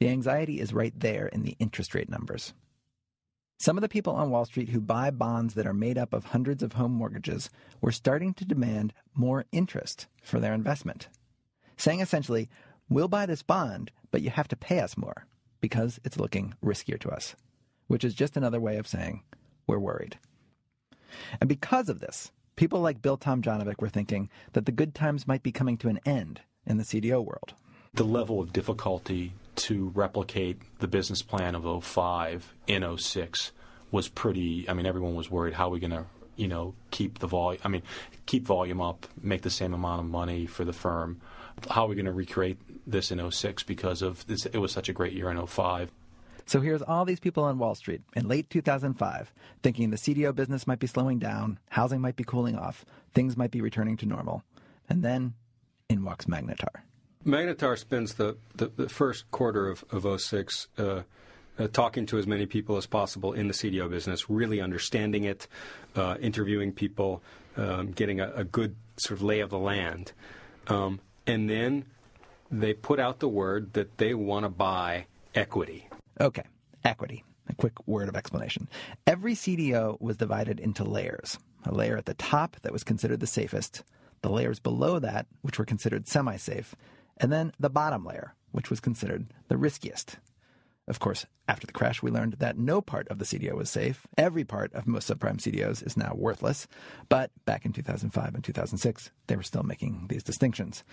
The 0.00 0.08
anxiety 0.08 0.60
is 0.60 0.72
right 0.72 0.94
there 0.98 1.26
in 1.26 1.42
the 1.42 1.56
interest 1.58 1.94
rate 1.94 2.08
numbers. 2.08 2.54
Some 3.58 3.76
of 3.76 3.82
the 3.82 3.88
people 3.88 4.14
on 4.14 4.30
Wall 4.30 4.44
Street 4.44 4.68
who 4.68 4.80
buy 4.80 5.10
bonds 5.10 5.54
that 5.54 5.66
are 5.66 5.74
made 5.74 5.98
up 5.98 6.12
of 6.12 6.26
hundreds 6.26 6.62
of 6.62 6.74
home 6.74 6.92
mortgages 6.92 7.50
were 7.80 7.90
starting 7.90 8.32
to 8.34 8.44
demand 8.44 8.94
more 9.14 9.46
interest 9.50 10.06
for 10.22 10.38
their 10.38 10.54
investment, 10.54 11.08
saying 11.76 11.98
essentially, 11.98 12.48
We'll 12.90 13.08
buy 13.08 13.26
this 13.26 13.42
bond, 13.42 13.90
but 14.10 14.22
you 14.22 14.30
have 14.30 14.48
to 14.48 14.56
pay 14.56 14.80
us 14.80 14.96
more 14.96 15.26
because 15.60 16.00
it's 16.04 16.16
looking 16.16 16.54
riskier 16.64 16.98
to 17.00 17.10
us, 17.10 17.36
which 17.88 18.04
is 18.04 18.14
just 18.14 18.36
another 18.36 18.60
way 18.60 18.76
of 18.76 18.86
saying 18.86 19.22
we're 19.66 19.78
worried. 19.78 20.18
And 21.40 21.48
because 21.48 21.88
of 21.88 22.00
this, 22.00 22.30
people 22.56 22.80
like 22.80 23.02
Bill 23.02 23.18
Tomjanovic 23.18 23.80
were 23.80 23.88
thinking 23.88 24.30
that 24.52 24.66
the 24.66 24.72
good 24.72 24.94
times 24.94 25.26
might 25.26 25.42
be 25.42 25.52
coming 25.52 25.76
to 25.78 25.88
an 25.88 26.00
end 26.06 26.40
in 26.66 26.76
the 26.76 26.84
CDO 26.84 27.24
world. 27.24 27.54
The 27.94 28.04
level 28.04 28.40
of 28.40 28.52
difficulty 28.52 29.32
to 29.56 29.90
replicate 29.94 30.60
the 30.78 30.86
business 30.86 31.22
plan 31.22 31.54
of 31.54 31.84
05 31.84 32.54
in 32.66 32.96
06 32.96 33.52
was 33.90 34.08
pretty, 34.08 34.68
I 34.68 34.74
mean, 34.74 34.86
everyone 34.86 35.14
was 35.14 35.30
worried 35.30 35.54
how 35.54 35.68
are 35.68 35.70
we 35.70 35.80
going 35.80 35.90
to, 35.92 36.04
you 36.36 36.46
know, 36.46 36.74
keep 36.90 37.18
the 37.18 37.26
volume, 37.26 37.60
I 37.64 37.68
mean, 37.68 37.82
keep 38.26 38.46
volume 38.46 38.80
up, 38.80 39.06
make 39.20 39.42
the 39.42 39.50
same 39.50 39.72
amount 39.72 40.00
of 40.00 40.06
money 40.06 40.46
for 40.46 40.64
the 40.64 40.72
firm. 40.72 41.20
How 41.70 41.86
are 41.86 41.88
we 41.88 41.94
going 41.96 42.06
to 42.06 42.12
recreate 42.12 42.58
this 42.86 43.10
in 43.10 43.30
06 43.30 43.62
because 43.64 44.02
of 44.02 44.26
this, 44.26 44.46
it 44.46 44.58
was 44.58 44.70
such 44.70 44.88
a 44.88 44.92
great 44.92 45.12
year 45.12 45.30
in 45.30 45.44
05. 45.44 45.90
So 46.48 46.62
here's 46.62 46.80
all 46.80 47.04
these 47.04 47.20
people 47.20 47.44
on 47.44 47.58
Wall 47.58 47.74
Street 47.74 48.00
in 48.16 48.26
late 48.26 48.48
2005 48.48 49.32
thinking 49.62 49.90
the 49.90 49.98
CDO 49.98 50.34
business 50.34 50.66
might 50.66 50.78
be 50.78 50.86
slowing 50.86 51.18
down, 51.18 51.58
housing 51.68 52.00
might 52.00 52.16
be 52.16 52.24
cooling 52.24 52.56
off, 52.56 52.86
things 53.12 53.36
might 53.36 53.50
be 53.50 53.60
returning 53.60 53.98
to 53.98 54.06
normal. 54.06 54.42
And 54.88 55.02
then 55.02 55.34
in 55.90 56.02
walks 56.04 56.24
Magnetar. 56.24 56.80
Magnetar 57.26 57.76
spends 57.76 58.14
the, 58.14 58.38
the, 58.56 58.72
the 58.74 58.88
first 58.88 59.30
quarter 59.30 59.68
of, 59.68 59.84
of 59.90 60.18
06 60.18 60.68
uh, 60.78 61.02
uh, 61.58 61.68
talking 61.68 62.06
to 62.06 62.16
as 62.16 62.26
many 62.26 62.46
people 62.46 62.78
as 62.78 62.86
possible 62.86 63.34
in 63.34 63.48
the 63.48 63.54
CDO 63.54 63.90
business, 63.90 64.30
really 64.30 64.58
understanding 64.58 65.24
it, 65.24 65.48
uh, 65.96 66.16
interviewing 66.18 66.72
people, 66.72 67.22
um, 67.58 67.90
getting 67.90 68.20
a, 68.20 68.32
a, 68.34 68.44
good 68.44 68.74
sort 68.96 69.18
of 69.18 69.22
lay 69.22 69.40
of 69.40 69.50
the 69.50 69.58
land. 69.58 70.12
Um, 70.68 71.00
and 71.26 71.50
then 71.50 71.84
they 72.50 72.72
put 72.72 73.00
out 73.00 73.18
the 73.18 73.28
word 73.28 73.74
that 73.74 73.98
they 73.98 74.14
want 74.14 74.44
to 74.44 74.48
buy 74.48 75.06
equity. 75.34 75.87
Okay, 76.20 76.44
equity. 76.84 77.24
A 77.48 77.54
quick 77.54 77.74
word 77.86 78.08
of 78.08 78.16
explanation. 78.16 78.68
Every 79.06 79.34
CDO 79.34 80.00
was 80.00 80.16
divided 80.16 80.60
into 80.60 80.84
layers. 80.84 81.38
A 81.64 81.72
layer 81.72 81.96
at 81.96 82.06
the 82.06 82.14
top 82.14 82.56
that 82.62 82.72
was 82.72 82.84
considered 82.84 83.20
the 83.20 83.26
safest, 83.26 83.84
the 84.22 84.28
layers 84.28 84.58
below 84.58 84.98
that, 84.98 85.26
which 85.42 85.58
were 85.58 85.64
considered 85.64 86.08
semi 86.08 86.36
safe, 86.36 86.74
and 87.16 87.32
then 87.32 87.52
the 87.58 87.70
bottom 87.70 88.04
layer, 88.04 88.34
which 88.52 88.70
was 88.70 88.80
considered 88.80 89.32
the 89.48 89.56
riskiest. 89.56 90.18
Of 90.88 91.00
course, 91.00 91.26
after 91.46 91.66
the 91.66 91.72
crash, 91.72 92.02
we 92.02 92.10
learned 92.10 92.36
that 92.38 92.56
no 92.56 92.80
part 92.80 93.08
of 93.08 93.18
the 93.18 93.26
CDO 93.26 93.54
was 93.54 93.68
safe. 93.68 94.06
Every 94.16 94.44
part 94.44 94.72
of 94.72 94.86
most 94.86 95.08
subprime 95.08 95.36
CDOs 95.36 95.86
is 95.86 95.98
now 95.98 96.14
worthless. 96.16 96.66
But 97.10 97.30
back 97.44 97.66
in 97.66 97.72
2005 97.74 98.34
and 98.34 98.42
2006, 98.42 99.10
they 99.26 99.36
were 99.36 99.42
still 99.42 99.62
making 99.62 100.06
these 100.08 100.22
distinctions. 100.22 100.84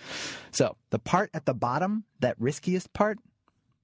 So 0.50 0.76
the 0.90 0.98
part 0.98 1.30
at 1.32 1.46
the 1.46 1.54
bottom, 1.54 2.04
that 2.20 2.38
riskiest 2.38 2.92
part, 2.92 3.18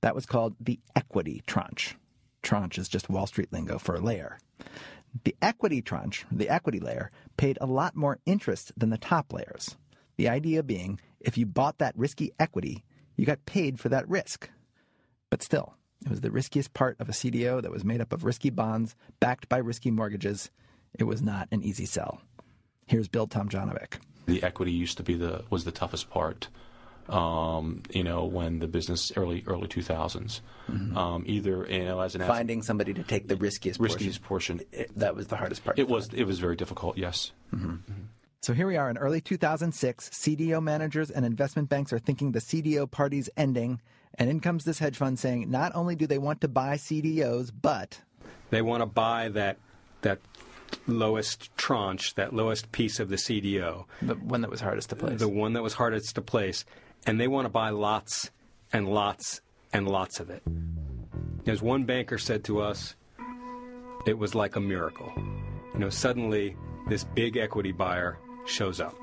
that 0.02 0.14
was 0.14 0.26
called 0.26 0.54
the 0.60 0.78
equity 0.94 1.42
tranche. 1.46 1.96
Tranche 2.42 2.78
is 2.78 2.88
just 2.88 3.08
Wall 3.08 3.26
Street 3.26 3.52
lingo 3.52 3.78
for 3.78 3.94
a 3.94 4.00
layer. 4.00 4.38
The 5.24 5.36
equity 5.40 5.82
tranche, 5.82 6.24
the 6.30 6.48
equity 6.48 6.80
layer, 6.80 7.10
paid 7.36 7.58
a 7.60 7.66
lot 7.66 7.96
more 7.96 8.18
interest 8.26 8.72
than 8.76 8.90
the 8.90 8.98
top 8.98 9.32
layers. 9.32 9.76
The 10.16 10.28
idea 10.28 10.62
being, 10.62 11.00
if 11.20 11.38
you 11.38 11.46
bought 11.46 11.78
that 11.78 11.96
risky 11.96 12.32
equity, 12.38 12.84
you 13.16 13.24
got 13.24 13.46
paid 13.46 13.78
for 13.78 13.88
that 13.90 14.08
risk. 14.08 14.50
But 15.30 15.42
still, 15.42 15.74
it 16.04 16.10
was 16.10 16.20
the 16.20 16.30
riskiest 16.30 16.74
part 16.74 16.96
of 16.98 17.08
a 17.08 17.12
CDO 17.12 17.62
that 17.62 17.70
was 17.70 17.84
made 17.84 18.00
up 18.00 18.12
of 18.12 18.24
risky 18.24 18.50
bonds 18.50 18.96
backed 19.20 19.48
by 19.48 19.58
risky 19.58 19.90
mortgages. 19.90 20.50
It 20.98 21.04
was 21.04 21.22
not 21.22 21.48
an 21.52 21.62
easy 21.62 21.86
sell. 21.86 22.20
Here's 22.86 23.08
Bill 23.08 23.28
Tomjanovic. 23.28 23.98
The 24.26 24.42
equity 24.42 24.72
used 24.72 24.96
to 24.96 25.02
be 25.02 25.14
the 25.14 25.44
was 25.50 25.64
the 25.64 25.72
toughest 25.72 26.10
part. 26.10 26.48
Um, 27.08 27.82
you 27.90 28.04
know, 28.04 28.24
when 28.24 28.60
the 28.60 28.68
business 28.68 29.10
early 29.16 29.42
early 29.46 29.66
2000s, 29.66 30.40
mm-hmm. 30.70 30.96
um, 30.96 31.24
either 31.26 31.66
you 31.68 31.84
know 31.84 32.00
as 32.00 32.14
an 32.14 32.22
finding 32.22 32.62
somebody 32.62 32.94
to 32.94 33.02
take 33.02 33.28
the 33.28 33.36
riskiest 33.36 33.80
riskiest 33.80 34.22
portion, 34.22 34.58
portion. 34.58 34.80
It, 34.80 34.96
that 34.96 35.16
was 35.16 35.26
the 35.26 35.36
hardest 35.36 35.64
part. 35.64 35.78
It 35.78 35.88
was 35.88 36.10
it 36.14 36.24
was 36.24 36.38
very 36.38 36.56
difficult. 36.56 36.96
Yes. 36.96 37.32
Mm-hmm. 37.52 37.70
Mm-hmm. 37.70 38.02
So 38.42 38.52
here 38.54 38.66
we 38.66 38.76
are 38.76 38.90
in 38.90 38.98
early 38.98 39.20
2006. 39.20 40.10
CDO 40.10 40.60
managers 40.60 41.10
and 41.10 41.24
investment 41.24 41.68
banks 41.68 41.92
are 41.92 42.00
thinking 42.00 42.32
the 42.32 42.40
CDO 42.40 42.90
party's 42.90 43.30
ending, 43.36 43.80
and 44.16 44.28
in 44.28 44.40
comes 44.40 44.64
this 44.64 44.78
hedge 44.78 44.96
fund 44.96 45.18
saying 45.18 45.50
not 45.50 45.72
only 45.74 45.94
do 45.94 46.06
they 46.06 46.18
want 46.18 46.40
to 46.40 46.48
buy 46.48 46.74
CDOs, 46.74 47.52
but 47.60 48.00
they 48.50 48.62
want 48.62 48.80
to 48.82 48.86
buy 48.86 49.28
that 49.30 49.58
that 50.02 50.18
lowest 50.86 51.56
tranche, 51.56 52.14
that 52.14 52.34
lowest 52.34 52.72
piece 52.72 52.98
of 52.98 53.08
the 53.08 53.16
CDO, 53.16 53.84
the 54.00 54.14
one 54.14 54.40
that 54.40 54.50
was 54.50 54.60
hardest 54.60 54.90
to 54.90 54.96
place, 54.96 55.18
the 55.18 55.28
one 55.28 55.52
that 55.52 55.62
was 55.62 55.74
hardest 55.74 56.14
to 56.16 56.22
place, 56.22 56.64
and 57.06 57.20
they 57.20 57.28
want 57.28 57.44
to 57.46 57.50
buy 57.50 57.70
lots 57.70 58.30
and 58.72 58.88
lots 58.88 59.40
and 59.72 59.88
lots 59.88 60.20
of 60.20 60.30
it. 60.30 60.42
As 61.46 61.60
one 61.60 61.84
banker 61.84 62.18
said 62.18 62.44
to 62.44 62.60
us, 62.60 62.94
it 64.06 64.18
was 64.18 64.34
like 64.34 64.56
a 64.56 64.60
miracle. 64.60 65.12
You 65.74 65.80
know, 65.80 65.88
suddenly 65.88 66.56
this 66.88 67.04
big 67.04 67.36
equity 67.36 67.72
buyer 67.72 68.18
shows 68.44 68.80
up. 68.80 68.96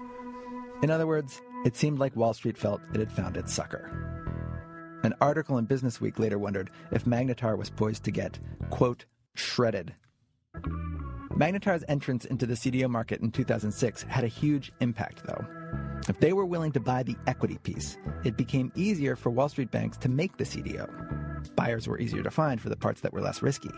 In 0.82 0.92
other 0.92 1.08
words, 1.08 1.42
it 1.66 1.76
seemed 1.76 2.00
like 2.00 2.16
Wall 2.16 2.34
Street 2.34 2.58
felt 2.58 2.82
it 2.94 3.00
had 3.00 3.12
found 3.12 3.36
its 3.36 3.54
sucker. 3.54 3.90
An 5.04 5.14
article 5.22 5.58
in 5.58 5.66
Business 5.66 6.02
Week 6.02 6.20
later 6.20 6.38
wondered 6.38 6.70
if 6.92 7.06
Magnetar 7.06 7.58
was 7.58 7.70
poised 7.70 8.04
to 8.06 8.12
get, 8.12 8.38
quote, 8.70 9.06
shredded. 9.34 9.94
Magnetar's 11.40 11.86
entrance 11.88 12.26
into 12.26 12.46
the 12.46 12.54
CDO 12.54 12.90
market 12.90 13.22
in 13.22 13.32
2006 13.32 14.04
had 14.04 14.26
a 14.26 14.28
huge 14.28 14.74
impact, 14.82 15.24
though. 15.26 15.46
If 16.10 16.20
they 16.20 16.34
were 16.34 16.46
willing 16.46 16.74
to 16.74 16.82
buy 16.82 17.02
the 17.04 17.16
equity 17.28 17.58
piece, 17.64 17.98
it 18.26 18.36
became 18.36 18.74
easier 18.76 19.16
for 19.16 19.30
Wall 19.30 19.48
Street 19.48 19.72
banks 19.72 19.96
to 20.00 20.10
make 20.10 20.36
the 20.36 20.44
CDO. 20.44 21.56
Buyers 21.56 21.88
were 21.88 21.98
easier 21.98 22.24
to 22.24 22.30
find 22.30 22.60
for 22.60 22.68
the 22.68 22.76
parts 22.76 23.00
that 23.00 23.14
were 23.14 23.22
less 23.22 23.42
risky. 23.42 23.70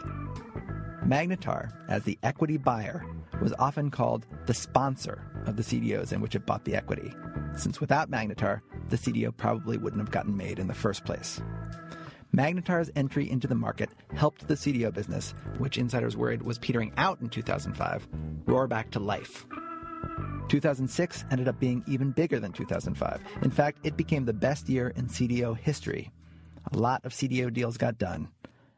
Magnetar, 1.05 1.71
as 1.87 2.01
the 2.01 2.17
equity 2.23 2.57
buyer, 2.57 3.05
was 3.43 3.53
often 3.59 3.91
called 3.91 4.25
the 4.47 4.55
sponsor 4.55 5.21
of 5.45 5.55
the 5.55 5.63
CDOs 5.63 6.13
in 6.13 6.19
which 6.19 6.33
it 6.33 6.47
bought 6.47 6.65
the 6.65 6.73
equity, 6.73 7.13
since 7.55 7.79
without 7.79 8.09
Magnetar, 8.09 8.61
the 8.89 8.97
CDO 8.97 9.37
probably 9.37 9.77
wouldn't 9.77 10.01
have 10.01 10.11
gotten 10.11 10.35
made 10.35 10.57
in 10.57 10.67
the 10.67 10.73
first 10.73 11.05
place. 11.05 11.39
Magnetar's 12.35 12.89
entry 12.95 13.29
into 13.29 13.47
the 13.47 13.55
market 13.55 13.89
helped 14.15 14.47
the 14.47 14.53
CDO 14.53 14.93
business, 14.93 15.33
which 15.57 15.77
insiders 15.77 16.15
worried 16.15 16.41
was 16.41 16.57
petering 16.57 16.93
out 16.95 17.19
in 17.19 17.29
2005, 17.29 18.07
roar 18.45 18.67
back 18.67 18.89
to 18.91 18.99
life. 18.99 19.45
2006 20.47 21.25
ended 21.29 21.47
up 21.47 21.59
being 21.59 21.83
even 21.87 22.11
bigger 22.11 22.39
than 22.39 22.51
2005. 22.51 23.21
In 23.41 23.51
fact, 23.51 23.79
it 23.83 23.97
became 23.97 24.25
the 24.25 24.33
best 24.33 24.69
year 24.69 24.89
in 24.95 25.07
CDO 25.07 25.57
history. 25.57 26.11
A 26.71 26.77
lot 26.77 27.05
of 27.05 27.13
CDO 27.13 27.51
deals 27.51 27.77
got 27.77 27.97
done, 27.97 28.29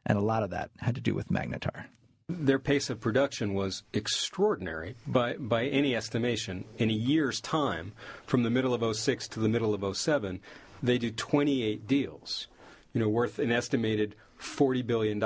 and 0.06 0.18
a 0.18 0.22
lot 0.22 0.44
of 0.44 0.50
that 0.50 0.72
had 0.80 0.96
to 0.96 1.02
do 1.02 1.14
with 1.14 1.30
Magnetar. 1.30 1.86
Their 2.30 2.60
pace 2.60 2.90
of 2.90 3.02
production 3.02 3.54
was 3.54 3.84
extraordinary 3.94 4.96
by, 5.06 5.34
by 5.34 5.66
any 5.66 5.96
estimation. 5.96 6.66
In 6.78 6.90
a 6.90 6.94
year's 6.94 7.42
time, 7.42 7.94
from 8.26 8.44
the 8.44 8.50
middle 8.50 8.74
of 8.74 8.96
06 8.96 9.28
to 9.30 9.40
the 9.40 9.50
middle 9.50 9.74
of 9.74 9.98
07, 9.98 10.40
they 10.82 10.98
do 10.98 11.12
28 11.12 11.86
deals, 11.86 12.48
you 12.94 13.02
know, 13.02 13.10
worth 13.10 13.40
an 13.40 13.52
estimated 13.52 14.16
$40 14.40 14.86
billion. 14.86 15.20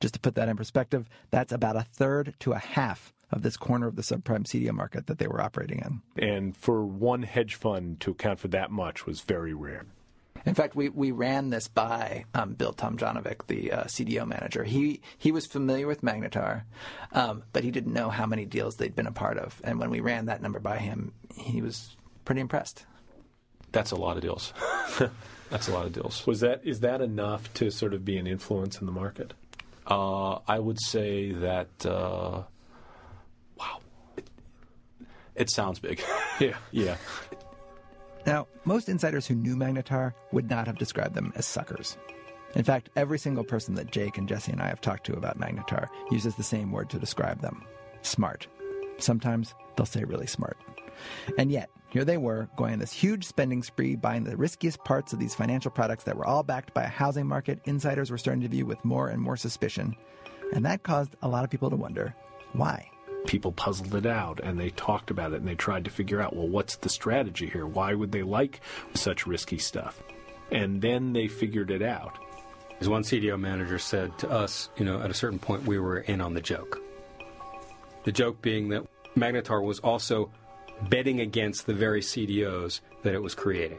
Just 0.00 0.14
to 0.14 0.20
put 0.20 0.34
that 0.34 0.48
in 0.48 0.56
perspective, 0.56 1.08
that's 1.30 1.52
about 1.52 1.76
a 1.76 1.82
third 1.82 2.34
to 2.40 2.52
a 2.52 2.58
half 2.58 3.12
of 3.30 3.42
this 3.42 3.56
corner 3.56 3.86
of 3.86 3.96
the 3.96 4.02
subprime 4.02 4.44
CDO 4.44 4.72
market 4.72 5.06
that 5.06 5.18
they 5.18 5.26
were 5.26 5.40
operating 5.40 5.78
in. 5.80 6.02
And 6.22 6.56
for 6.56 6.84
one 6.84 7.22
hedge 7.22 7.54
fund 7.54 8.00
to 8.00 8.10
account 8.12 8.38
for 8.38 8.48
that 8.48 8.70
much 8.70 9.06
was 9.06 9.22
very 9.22 9.54
rare. 9.54 9.86
In 10.46 10.54
fact, 10.54 10.76
we, 10.76 10.90
we 10.90 11.10
ran 11.10 11.48
this 11.48 11.68
by 11.68 12.26
um, 12.34 12.52
Bill 12.52 12.74
Tomjanovic, 12.74 13.46
the 13.46 13.72
uh, 13.72 13.84
CDO 13.84 14.26
manager. 14.26 14.62
He 14.62 15.00
he 15.16 15.32
was 15.32 15.46
familiar 15.46 15.86
with 15.86 16.02
Magnetar, 16.02 16.64
um, 17.12 17.44
but 17.54 17.64
he 17.64 17.70
didn't 17.70 17.94
know 17.94 18.10
how 18.10 18.26
many 18.26 18.44
deals 18.44 18.76
they'd 18.76 18.94
been 18.94 19.06
a 19.06 19.12
part 19.12 19.38
of. 19.38 19.58
And 19.64 19.78
when 19.78 19.88
we 19.88 20.00
ran 20.00 20.26
that 20.26 20.42
number 20.42 20.60
by 20.60 20.78
him, 20.78 21.14
he 21.34 21.62
was 21.62 21.96
pretty 22.26 22.42
impressed. 22.42 22.84
That's 23.72 23.90
a 23.90 23.96
lot 23.96 24.16
of 24.16 24.22
deals. 24.22 24.52
That's 25.54 25.68
a 25.68 25.72
lot 25.72 25.86
of 25.86 25.92
deals. 25.92 26.26
Was 26.26 26.40
that 26.40 26.62
is 26.64 26.80
that 26.80 27.00
enough 27.00 27.54
to 27.54 27.70
sort 27.70 27.94
of 27.94 28.04
be 28.04 28.16
an 28.16 28.26
influence 28.26 28.80
in 28.80 28.86
the 28.86 28.92
market? 28.92 29.34
Uh, 29.86 30.40
I 30.48 30.58
would 30.58 30.80
say 30.80 31.30
that. 31.30 31.86
Uh, 31.86 32.42
wow, 33.56 33.78
it, 34.16 34.28
it 35.36 35.50
sounds 35.50 35.78
big. 35.78 36.02
yeah, 36.40 36.56
yeah. 36.72 36.96
Now, 38.26 38.48
most 38.64 38.88
insiders 38.88 39.28
who 39.28 39.36
knew 39.36 39.54
Magnetar 39.54 40.12
would 40.32 40.50
not 40.50 40.66
have 40.66 40.76
described 40.76 41.14
them 41.14 41.32
as 41.36 41.46
suckers. 41.46 41.96
In 42.56 42.64
fact, 42.64 42.90
every 42.96 43.20
single 43.20 43.44
person 43.44 43.76
that 43.76 43.92
Jake 43.92 44.18
and 44.18 44.28
Jesse 44.28 44.50
and 44.50 44.60
I 44.60 44.66
have 44.66 44.80
talked 44.80 45.06
to 45.06 45.12
about 45.12 45.38
Magnetar 45.38 45.86
uses 46.10 46.34
the 46.34 46.42
same 46.42 46.72
word 46.72 46.90
to 46.90 46.98
describe 46.98 47.42
them 47.42 47.62
smart. 48.02 48.48
Sometimes 48.98 49.54
they'll 49.76 49.86
say 49.86 50.02
really 50.02 50.26
smart. 50.26 50.56
And 51.38 51.50
yet, 51.50 51.70
here 51.94 52.04
they 52.04 52.16
were, 52.16 52.48
going 52.56 52.72
on 52.72 52.80
this 52.80 52.92
huge 52.92 53.24
spending 53.24 53.62
spree, 53.62 53.94
buying 53.94 54.24
the 54.24 54.36
riskiest 54.36 54.82
parts 54.82 55.12
of 55.12 55.20
these 55.20 55.34
financial 55.34 55.70
products 55.70 56.02
that 56.04 56.16
were 56.16 56.26
all 56.26 56.42
backed 56.42 56.74
by 56.74 56.82
a 56.82 56.88
housing 56.88 57.26
market 57.26 57.60
insiders 57.66 58.10
were 58.10 58.18
starting 58.18 58.42
to 58.42 58.48
view 58.48 58.66
with 58.66 58.84
more 58.84 59.08
and 59.08 59.22
more 59.22 59.36
suspicion. 59.36 59.94
And 60.52 60.64
that 60.64 60.82
caused 60.82 61.14
a 61.22 61.28
lot 61.28 61.44
of 61.44 61.50
people 61.50 61.70
to 61.70 61.76
wonder 61.76 62.14
why. 62.52 62.90
People 63.26 63.52
puzzled 63.52 63.94
it 63.94 64.06
out 64.06 64.40
and 64.42 64.58
they 64.58 64.70
talked 64.70 65.10
about 65.10 65.32
it 65.32 65.36
and 65.36 65.46
they 65.46 65.54
tried 65.54 65.84
to 65.84 65.90
figure 65.90 66.20
out, 66.20 66.34
well, 66.34 66.48
what's 66.48 66.76
the 66.76 66.88
strategy 66.88 67.46
here? 67.46 67.64
Why 67.66 67.94
would 67.94 68.10
they 68.10 68.22
like 68.22 68.60
such 68.94 69.24
risky 69.26 69.58
stuff? 69.58 70.02
And 70.50 70.82
then 70.82 71.12
they 71.12 71.28
figured 71.28 71.70
it 71.70 71.82
out. 71.82 72.18
As 72.80 72.88
one 72.88 73.02
CDO 73.02 73.38
manager 73.38 73.78
said 73.78 74.18
to 74.18 74.30
us, 74.30 74.68
you 74.76 74.84
know, 74.84 75.00
at 75.00 75.10
a 75.10 75.14
certain 75.14 75.38
point 75.38 75.64
we 75.64 75.78
were 75.78 76.00
in 76.00 76.20
on 76.20 76.34
the 76.34 76.40
joke. 76.40 76.82
The 78.02 78.12
joke 78.12 78.42
being 78.42 78.68
that 78.70 78.84
Magnetar 79.16 79.62
was 79.62 79.78
also 79.78 80.30
betting 80.88 81.20
against 81.20 81.66
the 81.66 81.74
very 81.74 82.00
CDOs 82.00 82.80
that 83.02 83.14
it 83.14 83.22
was 83.22 83.34
creating. 83.34 83.78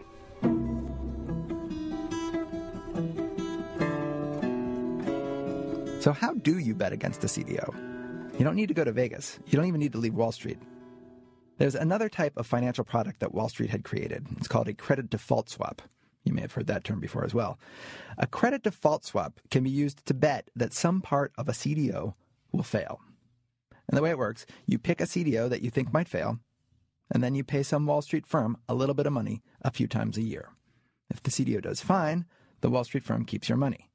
So, 6.02 6.12
how 6.12 6.34
do 6.36 6.60
you 6.60 6.76
bet 6.76 6.94
against 6.94 7.24
a 7.24 7.28
CDO? 7.28 8.38
You 8.38 8.46
don't 8.46 8.56
need 8.56 8.68
to 8.68 8.76
go 8.76 8.84
to 8.84 8.92
Vegas. 8.92 9.40
You 9.48 9.58
don't 9.58 9.66
even 9.66 9.80
need 9.80 9.94
to 9.94 9.98
leave 9.98 10.14
Wall 10.14 10.32
Street. 10.32 10.60
There's 11.58 11.74
another 11.74 12.10
type 12.10 12.34
of 12.38 12.46
financial 12.46 12.84
product 12.84 13.22
that 13.22 13.34
Wall 13.34 13.50
Street 13.50 13.70
had 13.70 13.84
created. 13.84 14.28
It's 14.38 14.48
called 14.48 14.68
a 14.68 14.74
credit 14.74 15.10
default 15.10 15.50
swap. 15.50 15.82
You 16.26 16.34
may 16.34 16.42
have 16.42 16.52
heard 16.52 16.68
that 16.68 16.84
term 16.84 17.00
before 17.00 17.24
as 17.24 17.34
well. 17.34 17.58
A 18.18 18.28
credit 18.28 18.64
default 18.64 19.06
swap 19.06 19.40
can 19.52 19.64
be 19.64 19.70
used 19.70 20.06
to 20.06 20.14
bet 20.14 20.50
that 20.56 20.74
some 20.74 21.02
part 21.02 21.32
of 21.38 21.48
a 21.48 21.54
CDO 21.54 22.14
will 22.52 22.64
fail. 22.64 23.00
And 23.88 23.98
the 23.98 24.02
way 24.02 24.10
it 24.10 24.18
works, 24.18 24.46
you 24.66 24.78
pick 24.78 25.00
a 25.00 25.06
CDO 25.06 25.50
that 25.50 25.62
you 25.62 25.70
think 25.70 25.94
might 25.94 26.10
fail, 26.10 26.40
and 27.12 27.24
then 27.24 27.36
you 27.36 27.44
pay 27.44 27.64
some 27.64 27.86
Wall 27.86 28.02
Street 28.02 28.26
firm 28.26 28.58
a 28.68 28.76
little 28.76 28.96
bit 28.96 29.06
of 29.06 29.14
money 29.14 29.44
a 29.62 29.72
few 29.72 29.88
times 29.88 30.18
a 30.18 30.22
year. 30.22 30.50
If 31.10 31.22
the 31.22 31.32
CDO 31.32 31.62
does 31.62 31.82
fine, 31.82 32.26
the 32.62 32.70
Wall 32.70 32.84
Street 32.84 33.04
firm 33.04 33.26
keeps 33.26 33.48
your 33.50 33.58
money. 33.58 33.90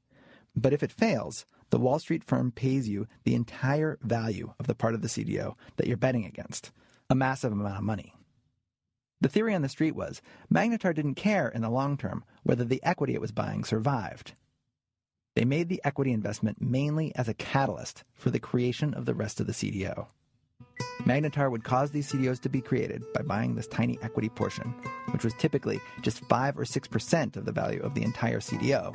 But 0.54 0.72
if 0.72 0.82
it 0.82 0.92
fails, 0.92 1.46
the 1.70 1.78
Wall 1.78 1.98
Street 1.98 2.24
firm 2.24 2.50
pays 2.50 2.88
you 2.88 3.06
the 3.24 3.34
entire 3.34 3.98
value 4.02 4.54
of 4.58 4.66
the 4.66 4.74
part 4.74 4.94
of 4.94 5.02
the 5.02 5.08
CDO 5.08 5.54
that 5.76 5.86
you're 5.86 5.96
betting 5.96 6.24
against, 6.24 6.70
a 7.08 7.14
massive 7.14 7.52
amount 7.52 7.76
of 7.76 7.82
money. 7.82 8.14
The 9.20 9.28
theory 9.28 9.54
on 9.54 9.62
the 9.62 9.68
street 9.68 9.94
was 9.94 10.22
Magnetar 10.52 10.94
didn't 10.94 11.14
care 11.14 11.48
in 11.48 11.62
the 11.62 11.68
long 11.68 11.96
term 11.96 12.24
whether 12.42 12.64
the 12.64 12.82
equity 12.82 13.14
it 13.14 13.20
was 13.20 13.32
buying 13.32 13.64
survived. 13.64 14.32
They 15.36 15.44
made 15.44 15.68
the 15.68 15.80
equity 15.84 16.12
investment 16.12 16.60
mainly 16.60 17.14
as 17.14 17.28
a 17.28 17.34
catalyst 17.34 18.04
for 18.14 18.30
the 18.30 18.40
creation 18.40 18.94
of 18.94 19.04
the 19.04 19.14
rest 19.14 19.40
of 19.40 19.46
the 19.46 19.52
CDO. 19.52 20.08
Magnetar 21.04 21.50
would 21.50 21.64
cause 21.64 21.90
these 21.90 22.10
CDOs 22.10 22.40
to 22.40 22.48
be 22.48 22.60
created 22.60 23.04
by 23.12 23.22
buying 23.22 23.54
this 23.54 23.66
tiny 23.66 23.98
equity 24.02 24.28
portion, 24.28 24.74
which 25.12 25.24
was 25.24 25.34
typically 25.34 25.80
just 26.02 26.24
5 26.26 26.58
or 26.58 26.64
6% 26.64 27.36
of 27.36 27.44
the 27.44 27.52
value 27.52 27.80
of 27.82 27.94
the 27.94 28.02
entire 28.02 28.40
CDO. 28.40 28.94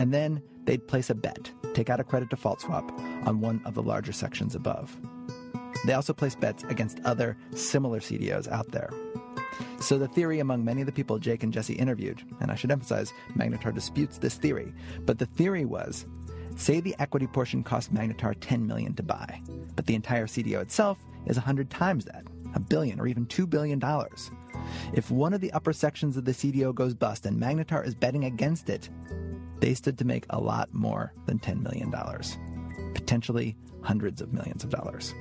And 0.00 0.12
then 0.12 0.42
they'd 0.64 0.86
place 0.86 1.10
a 1.10 1.14
bet, 1.14 1.50
take 1.74 1.90
out 1.90 2.00
a 2.00 2.04
credit 2.04 2.30
default 2.30 2.60
swap 2.60 2.90
on 3.26 3.40
one 3.40 3.60
of 3.64 3.74
the 3.74 3.82
larger 3.82 4.12
sections 4.12 4.54
above. 4.54 4.96
They 5.84 5.94
also 5.94 6.12
placed 6.12 6.40
bets 6.40 6.64
against 6.64 7.00
other 7.04 7.36
similar 7.54 8.00
CDOs 8.00 8.48
out 8.48 8.70
there. 8.70 8.90
So 9.80 9.98
the 9.98 10.08
theory 10.08 10.38
among 10.38 10.64
many 10.64 10.80
of 10.80 10.86
the 10.86 10.92
people 10.92 11.18
Jake 11.18 11.42
and 11.42 11.52
Jesse 11.52 11.74
interviewed, 11.74 12.22
and 12.40 12.50
I 12.50 12.54
should 12.54 12.70
emphasize, 12.70 13.12
Magnetar 13.36 13.74
disputes 13.74 14.18
this 14.18 14.36
theory, 14.36 14.72
but 15.00 15.18
the 15.18 15.26
theory 15.26 15.64
was 15.64 16.06
say 16.56 16.80
the 16.80 16.94
equity 16.98 17.26
portion 17.26 17.62
cost 17.62 17.92
Magnetar 17.92 18.34
10 18.40 18.66
million 18.66 18.94
to 18.94 19.02
buy, 19.02 19.40
but 19.76 19.86
the 19.86 19.94
entire 19.94 20.26
CDO 20.26 20.60
itself 20.60 20.98
is 21.26 21.36
100 21.36 21.70
times 21.70 22.04
that, 22.06 22.24
a 22.54 22.60
billion 22.60 23.00
or 23.00 23.06
even 23.06 23.26
2 23.26 23.46
billion 23.46 23.78
dollars. 23.78 24.30
If 24.92 25.10
one 25.10 25.34
of 25.34 25.40
the 25.40 25.52
upper 25.52 25.72
sections 25.72 26.16
of 26.16 26.24
the 26.24 26.32
CDO 26.32 26.74
goes 26.74 26.94
bust 26.94 27.26
and 27.26 27.40
Magnetar 27.40 27.86
is 27.86 27.94
betting 27.94 28.24
against 28.24 28.68
it, 28.68 28.88
they 29.60 29.74
stood 29.74 29.98
to 29.98 30.04
make 30.04 30.26
a 30.30 30.40
lot 30.40 30.72
more 30.72 31.12
than 31.26 31.38
$10 31.38 31.62
million, 31.62 31.92
potentially 32.94 33.56
hundreds 33.82 34.20
of 34.20 34.32
millions 34.32 34.64
of 34.64 34.70
dollars. 34.70 35.14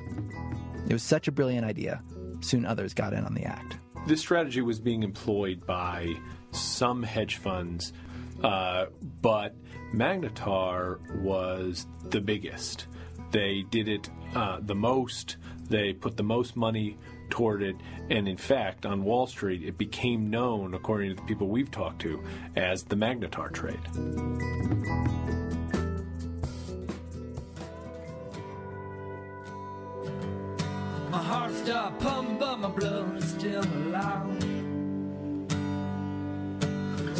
It 0.87 0.93
was 0.93 1.03
such 1.03 1.27
a 1.27 1.31
brilliant 1.31 1.65
idea, 1.65 2.03
soon 2.41 2.65
others 2.65 2.93
got 2.93 3.13
in 3.13 3.23
on 3.23 3.33
the 3.33 3.43
act. 3.43 3.77
This 4.07 4.19
strategy 4.19 4.61
was 4.61 4.79
being 4.79 5.03
employed 5.03 5.65
by 5.65 6.15
some 6.51 7.03
hedge 7.03 7.35
funds, 7.35 7.93
uh, 8.43 8.85
but 9.21 9.55
Magnetar 9.93 10.99
was 11.21 11.87
the 12.09 12.21
biggest. 12.21 12.87
They 13.31 13.63
did 13.69 13.87
it 13.87 14.09
uh, 14.35 14.59
the 14.61 14.75
most, 14.75 15.37
they 15.69 15.93
put 15.93 16.17
the 16.17 16.23
most 16.23 16.55
money 16.55 16.97
toward 17.29 17.63
it, 17.63 17.75
and 18.09 18.27
in 18.27 18.37
fact, 18.37 18.85
on 18.85 19.03
Wall 19.03 19.25
Street, 19.25 19.63
it 19.63 19.77
became 19.77 20.29
known, 20.29 20.73
according 20.73 21.09
to 21.09 21.15
the 21.15 21.21
people 21.23 21.47
we've 21.47 21.71
talked 21.71 22.01
to, 22.01 22.21
as 22.55 22.83
the 22.83 22.95
Magnetar 22.95 23.51
trade. 23.51 23.79
My 31.09 31.89
pumping, 31.99 32.37
but 32.37 32.59
my 32.59 32.69
blood 32.69 33.17
is 33.17 33.31
still 33.31 33.63
alive. 33.63 34.50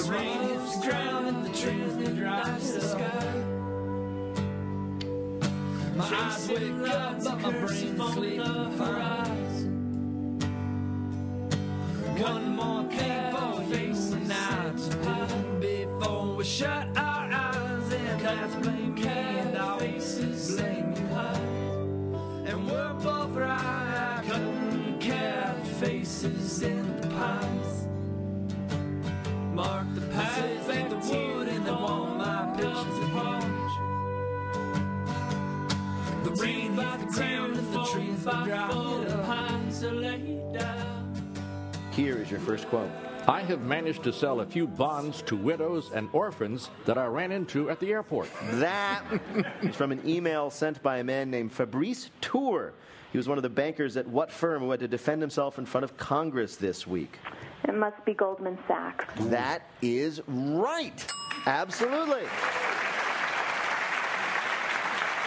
The 0.02 0.12
rain 0.12 0.42
hits 0.50 0.78
the 0.78 0.88
ground 0.88 1.28
and 1.28 1.46
the 1.46 1.50
trees 1.50 1.96
they 1.98 2.12
dries 2.20 2.74
the 2.74 2.82
sky. 2.82 3.34
My 5.96 6.06
eyes 6.06 6.50
wake 6.50 6.90
up, 6.90 7.24
but 7.24 7.40
my 7.42 7.52
brain 7.52 7.98
sleeping 8.14 8.72
fine. 8.80 10.40
One 12.18 12.56
more 12.56 12.88
cake 12.90 13.32
for 13.32 13.62
and 14.16 14.28
night 14.28 14.78
to 14.78 14.90
do 14.90 15.60
before 15.60 16.36
we 16.36 16.46
shut 16.46 16.88
our 16.98 17.32
eyes 17.32 17.94
and 17.94 18.22
that's 18.22 18.56
blame 18.56 18.96
me 18.96 19.08
and 19.08 19.56
I'll 19.56 19.78
blame 19.78 20.96
you. 20.96 22.50
And 22.50 22.66
we're 22.66 22.94
both 23.04 23.36
right. 23.36 24.24
Care 25.00 25.56
the 25.64 25.70
faces 25.86 26.64
in 26.64 27.02
the 27.02 27.08
pines. 27.08 27.71
Mark 29.62 29.94
the 29.94 30.02
path, 30.08 30.66
fake 30.66 30.90
the 30.90 30.96
wood, 30.96 31.48
and 31.48 31.64
then 31.64 31.80
want 31.80 32.18
my 32.18 32.52
pictures 32.56 32.98
of 32.98 33.14
The 36.24 36.32
rain 36.42 36.74
hit 36.74 37.00
the 37.00 37.06
ground 37.06 37.58
and 37.58 37.72
the 37.72 37.84
trees 37.86 38.26
are 38.26 38.44
dry. 38.44 39.06
The 39.08 39.18
pines 39.18 39.84
are 39.84 39.92
laid 39.92 40.54
down. 40.54 41.14
Here 41.92 42.18
is 42.18 42.32
your 42.32 42.40
first 42.40 42.68
quote. 42.70 42.90
I 43.28 43.42
have 43.42 43.62
managed 43.62 44.02
to 44.06 44.12
sell 44.12 44.40
a 44.40 44.48
few 44.48 44.66
bonds 44.66 45.22
to 45.24 45.36
widows 45.36 45.92
and 45.94 46.10
orphans 46.12 46.72
that 46.86 46.98
I 46.98 47.06
ran 47.06 47.32
into 47.32 47.70
at 47.70 47.80
the 47.80 47.92
airport. 47.92 48.30
That 48.54 49.04
is 49.62 49.76
from 49.76 49.92
an 49.92 50.02
email 50.10 50.50
sent 50.50 50.82
by 50.82 50.98
a 50.98 51.04
man 51.04 51.30
named 51.30 51.54
Fabrice 51.54 52.10
Tourre. 52.20 52.72
He 53.12 53.18
was 53.18 53.28
one 53.28 53.38
of 53.38 53.42
the 53.42 53.50
bankers 53.50 53.98
at 53.98 54.08
what 54.08 54.32
firm 54.32 54.62
who 54.62 54.72
had 54.72 54.80
to 54.80 54.88
defend 54.88 55.22
himself 55.22 55.60
in 55.60 55.66
front 55.66 55.84
of 55.84 55.98
Congress 55.98 56.56
this 56.56 56.88
week? 56.88 57.20
It 57.68 57.76
must 57.76 58.04
be 58.06 58.14
Goldman 58.14 58.58
Sachs. 58.68 59.06
That 59.26 59.64
is 59.82 60.22
right. 60.28 61.06
Absolutely. 61.46 62.24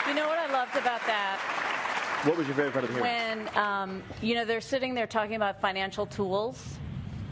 You 0.08 0.14
know 0.14 0.28
what 0.28 0.38
I 0.38 0.50
loved 0.50 0.76
about 0.76 1.04
that? 1.06 1.40
What 2.24 2.38
was 2.38 2.46
your 2.46 2.56
favorite 2.56 2.72
part 2.72 2.84
of 2.84 2.94
the 2.94 3.00
hearing? 3.04 3.44
When, 3.46 3.56
um, 3.56 4.02
you 4.22 4.34
know, 4.34 4.46
they're 4.46 4.60
sitting 4.62 4.94
there 4.94 5.06
talking 5.06 5.36
about 5.36 5.60
financial 5.60 6.06
tools, 6.06 6.78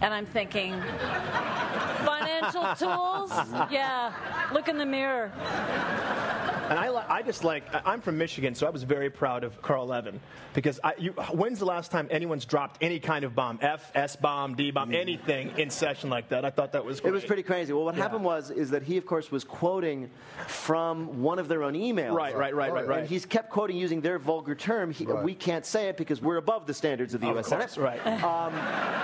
and 0.02 0.12
I'm 0.12 0.26
thinking, 0.26 0.72
financial 2.04 2.74
tools? 2.74 3.32
Yeah, 3.70 4.12
look 4.52 4.68
in 4.68 4.76
the 4.76 4.84
mirror. 4.84 5.32
And 6.72 6.96
I, 6.96 7.16
I 7.18 7.22
just 7.22 7.44
like, 7.44 7.64
I'm 7.86 8.00
from 8.00 8.18
Michigan, 8.18 8.54
so 8.54 8.66
I 8.66 8.70
was 8.70 8.82
very 8.82 9.10
proud 9.10 9.44
of 9.44 9.60
Carl 9.60 9.86
Levin. 9.86 10.20
Because 10.54 10.80
I, 10.82 10.94
you, 10.98 11.12
when's 11.32 11.58
the 11.58 11.64
last 11.64 11.90
time 11.90 12.08
anyone's 12.10 12.44
dropped 12.44 12.82
any 12.82 12.98
kind 12.98 13.24
of 13.24 13.34
bomb, 13.34 13.58
F, 13.62 13.90
S 13.94 14.16
bomb, 14.16 14.54
D 14.54 14.70
bomb, 14.70 14.94
anything 14.94 15.52
in 15.58 15.70
session 15.70 16.10
like 16.10 16.28
that? 16.30 16.44
I 16.44 16.50
thought 16.50 16.72
that 16.72 16.84
was 16.84 17.00
great. 17.00 17.10
It 17.10 17.14
was 17.14 17.24
pretty 17.24 17.42
crazy. 17.42 17.72
Well, 17.72 17.84
what 17.84 17.94
happened 17.94 18.24
was 18.24 18.50
is 18.50 18.70
that 18.70 18.82
he, 18.82 18.96
of 18.96 19.06
course, 19.06 19.30
was 19.30 19.44
quoting 19.44 20.10
from 20.46 21.22
one 21.22 21.38
of 21.38 21.48
their 21.48 21.62
own 21.62 21.74
emails. 21.74 22.14
Right, 22.14 22.36
right, 22.36 22.54
right, 22.54 22.72
right, 22.72 22.86
right. 22.86 22.98
And 23.00 23.08
he's 23.08 23.26
kept 23.26 23.50
quoting 23.50 23.76
using 23.76 24.00
their 24.00 24.18
vulgar 24.18 24.54
term. 24.54 24.90
He, 24.90 25.02
Right. 25.12 25.24
We 25.24 25.34
can't 25.34 25.66
say 25.66 25.88
it 25.88 25.96
because 25.98 26.22
we're 26.22 26.36
above 26.38 26.66
the 26.66 26.72
standards 26.72 27.12
of 27.12 27.20
the 27.20 27.28
Of 27.28 27.34
U.S. 27.34 27.48
Senate. 27.48 27.76
right. 27.76 28.00
Um, 28.22 28.54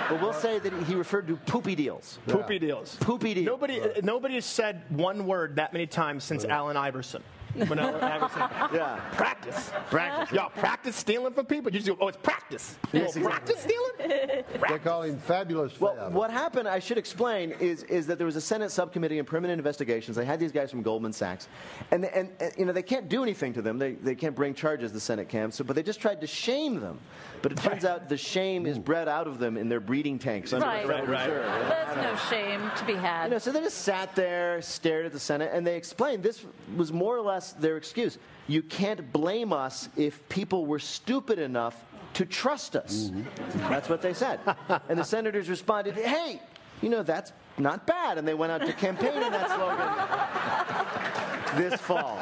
but 0.08 0.22
we'll 0.22 0.32
say 0.32 0.58
that 0.58 0.72
he 0.84 0.94
referred 0.94 1.26
to 1.26 1.36
poopy 1.36 1.74
deals. 1.74 2.18
Poopy 2.26 2.58
deals. 2.58 2.96
Poopy 2.96 3.34
deals. 3.34 3.46
Nobody, 3.46 3.80
uh, 3.80 3.88
nobody 4.02 4.36
has 4.36 4.46
said 4.46 4.84
one 4.88 5.26
word 5.26 5.56
that 5.56 5.72
many 5.72 5.86
times 5.86 6.24
since 6.24 6.44
Allen 6.44 6.76
Iverson. 6.76 7.22
When 7.54 7.78
I, 7.78 7.90
I 7.90 8.18
was 8.18 8.32
saying, 8.32 8.48
yeah. 8.74 9.00
practice. 9.12 9.70
Practice. 9.90 10.34
Y'all 10.34 10.50
practice 10.50 10.96
stealing 10.96 11.32
from 11.32 11.46
people? 11.46 11.72
You 11.72 11.78
just 11.80 11.88
go, 11.88 11.96
oh, 12.04 12.08
it's 12.08 12.18
practice. 12.18 12.76
You 12.92 13.00
Yes, 13.00 13.16
go, 13.16 13.22
practice 13.24 13.60
stealing? 13.60 14.44
They 14.68 14.78
call 14.78 15.02
him 15.02 15.18
fabulous. 15.18 15.80
Well, 15.80 15.94
Fab. 15.96 16.14
what 16.14 16.30
happened, 16.30 16.68
I 16.68 16.78
should 16.78 16.98
explain, 16.98 17.52
is, 17.52 17.82
is 17.84 18.06
that 18.06 18.18
there 18.18 18.26
was 18.26 18.36
a 18.36 18.40
Senate 18.40 18.70
subcommittee 18.70 19.18
on 19.18 19.24
permanent 19.24 19.58
investigations. 19.58 20.16
They 20.16 20.24
had 20.24 20.38
these 20.40 20.52
guys 20.52 20.70
from 20.70 20.82
Goldman 20.82 21.12
Sachs. 21.12 21.48
And, 21.90 22.04
and, 22.06 22.30
and 22.40 22.52
you 22.56 22.64
know, 22.64 22.72
they 22.72 22.82
can't 22.82 23.08
do 23.08 23.22
anything 23.22 23.52
to 23.54 23.62
them. 23.62 23.78
They, 23.78 23.92
they 23.94 24.14
can't 24.14 24.34
bring 24.34 24.54
charges, 24.54 24.92
the 24.92 25.00
Senate 25.00 25.28
can. 25.28 25.50
So, 25.52 25.64
but 25.64 25.74
they 25.76 25.82
just 25.82 26.00
tried 26.00 26.20
to 26.20 26.26
shame 26.26 26.80
them. 26.80 26.98
But 27.40 27.52
it 27.52 27.58
turns 27.58 27.84
out 27.84 28.08
the 28.08 28.16
shame 28.16 28.66
is 28.66 28.78
bred 28.78 29.08
out 29.08 29.26
of 29.28 29.38
them 29.38 29.56
in 29.56 29.68
their 29.68 29.80
breeding 29.80 30.18
tanks 30.18 30.52
under 30.52 30.66
Right. 30.66 30.82
the 30.86 30.92
Federal 30.92 31.08
Right, 31.12 31.28
Reserve. 31.28 31.68
There's 31.68 31.96
no 31.96 32.16
shame 32.30 32.60
to 32.76 32.84
be 32.84 32.94
had. 32.94 33.24
You 33.26 33.30
know, 33.30 33.38
so 33.38 33.52
they 33.52 33.60
just 33.60 33.78
sat 33.78 34.14
there, 34.16 34.60
stared 34.60 35.06
at 35.06 35.12
the 35.12 35.20
Senate, 35.20 35.50
and 35.52 35.66
they 35.66 35.76
explained 35.76 36.22
this 36.22 36.44
was 36.76 36.92
more 36.92 37.16
or 37.16 37.20
less 37.22 37.47
their 37.52 37.76
excuse. 37.76 38.18
You 38.46 38.62
can't 38.62 39.12
blame 39.12 39.52
us 39.52 39.88
if 39.96 40.26
people 40.28 40.66
were 40.66 40.78
stupid 40.78 41.38
enough 41.38 41.84
to 42.14 42.24
trust 42.24 42.76
us. 42.76 43.10
Mm-hmm. 43.10 43.58
That's 43.68 43.88
what 43.88 44.02
they 44.02 44.14
said. 44.14 44.40
And 44.88 44.98
the 44.98 45.04
senators 45.04 45.48
responded, 45.48 45.94
hey, 45.94 46.40
you 46.80 46.88
know, 46.88 47.02
that's 47.02 47.32
not 47.58 47.86
bad. 47.86 48.18
And 48.18 48.26
they 48.26 48.34
went 48.34 48.52
out 48.52 48.62
to 48.62 48.72
campaign 48.72 49.22
on 49.22 49.32
that 49.32 49.48
slogan 49.48 51.28
this 51.56 51.80
fall. 51.80 52.18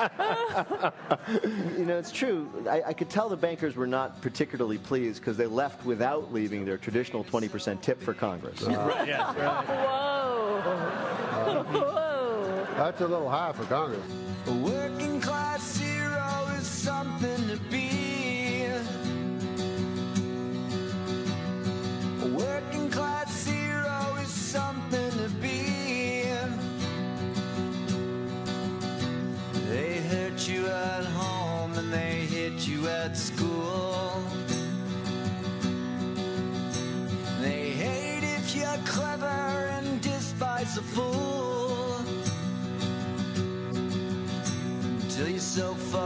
you 1.79 1.85
know, 1.85 1.99
it's 1.99 2.13
true. 2.13 2.51
I, 2.69 2.83
I 2.89 2.93
could 2.93 3.11
tell 3.11 3.29
the 3.29 3.37
bankers 3.37 3.77
were 3.77 3.87
not 3.87 4.21
particularly 4.23 4.79
pleased 4.79 5.21
because 5.21 5.37
they 5.37 5.47
left 5.47 5.85
without 5.85 6.33
leaving 6.33 6.65
their 6.65 6.79
traditional 6.79 7.25
20% 7.25 7.81
tip 7.81 8.01
for 8.01 8.15
Congress. 8.15 8.63
Right, 8.63 9.09
yes, 9.09 9.35
Whoa. 9.35 10.61
Whoa. 11.73 12.67
That's 12.77 13.01
a 13.01 13.07
little 13.07 13.29
high 13.29 13.53
for 13.53 13.65
Congress. 13.65 14.03
A 14.49 14.53
working 14.53 15.21
class 15.21 15.77
hero 15.77 16.47
is 16.57 16.67
something 16.67 17.49
to 17.49 17.57
be. 17.69 17.96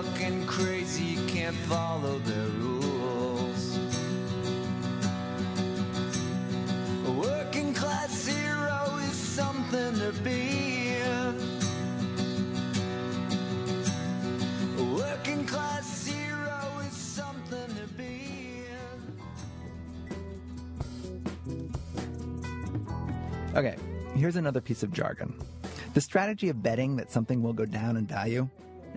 So 0.02 0.10
fucking 0.10 0.46
crazy 0.46 1.16
can't 1.26 1.56
follow 1.56 2.18
their 2.20 2.46
rules. 2.58 3.78
Working 7.06 7.74
class 7.74 8.26
hero 8.26 8.96
is 8.98 9.12
something 9.14 9.94
to 9.94 10.12
be. 10.22 10.94
A 14.78 14.96
working 14.96 15.44
class 15.46 16.06
hero 16.06 16.80
is 16.86 16.92
something 16.92 17.68
to 17.74 17.86
be. 17.96 18.62
Okay, 23.54 23.76
here's 24.14 24.36
another 24.36 24.60
piece 24.60 24.82
of 24.82 24.92
jargon. 24.92 25.34
The 25.94 26.00
strategy 26.00 26.48
of 26.48 26.62
betting 26.62 26.96
that 26.96 27.10
something 27.10 27.42
will 27.42 27.52
go 27.52 27.64
down 27.64 27.96
in 27.96 28.06
value, 28.06 28.48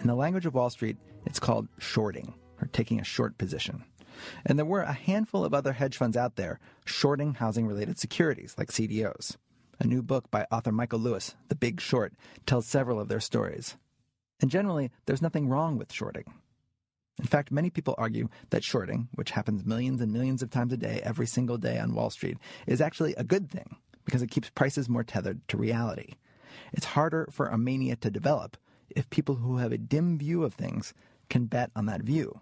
in 0.03 0.07
the 0.07 0.15
language 0.15 0.45
of 0.45 0.53
Wall 0.53 0.69
Street, 0.69 0.97
it's 1.25 1.39
called 1.39 1.69
shorting, 1.79 2.33
or 2.61 2.67
taking 2.67 2.99
a 2.99 3.05
short 3.05 3.37
position. 3.37 3.85
And 4.45 4.59
there 4.59 4.65
were 4.65 4.81
a 4.81 4.91
handful 4.91 5.45
of 5.45 5.53
other 5.53 5.71
hedge 5.71 5.95
funds 5.95 6.17
out 6.17 6.35
there 6.35 6.59
shorting 6.85 7.35
housing 7.35 7.67
related 7.67 7.97
securities, 7.97 8.53
like 8.57 8.69
CDOs. 8.69 9.37
A 9.79 9.87
new 9.87 10.03
book 10.03 10.29
by 10.29 10.45
author 10.51 10.73
Michael 10.73 10.99
Lewis, 10.99 11.35
The 11.47 11.55
Big 11.55 11.79
Short, 11.79 12.13
tells 12.45 12.67
several 12.67 12.99
of 12.99 13.07
their 13.07 13.21
stories. 13.21 13.77
And 14.41 14.51
generally, 14.51 14.91
there's 15.05 15.21
nothing 15.21 15.47
wrong 15.47 15.77
with 15.77 15.93
shorting. 15.93 16.25
In 17.17 17.25
fact, 17.25 17.49
many 17.49 17.69
people 17.69 17.95
argue 17.97 18.27
that 18.49 18.63
shorting, 18.63 19.07
which 19.15 19.31
happens 19.31 19.65
millions 19.65 20.01
and 20.01 20.11
millions 20.11 20.43
of 20.43 20.49
times 20.49 20.73
a 20.73 20.77
day, 20.77 20.99
every 21.03 21.27
single 21.27 21.57
day 21.57 21.79
on 21.79 21.95
Wall 21.95 22.09
Street, 22.09 22.37
is 22.67 22.81
actually 22.81 23.15
a 23.15 23.23
good 23.23 23.49
thing 23.49 23.77
because 24.03 24.21
it 24.21 24.31
keeps 24.31 24.49
prices 24.49 24.89
more 24.89 25.03
tethered 25.03 25.47
to 25.47 25.57
reality. 25.57 26.15
It's 26.73 26.85
harder 26.85 27.29
for 27.31 27.47
a 27.47 27.57
mania 27.57 27.95
to 27.97 28.11
develop 28.11 28.57
if 28.95 29.09
people 29.09 29.35
who 29.35 29.57
have 29.57 29.71
a 29.71 29.77
dim 29.77 30.17
view 30.17 30.43
of 30.43 30.53
things 30.53 30.93
can 31.29 31.45
bet 31.45 31.71
on 31.75 31.85
that 31.87 32.01
view. 32.01 32.41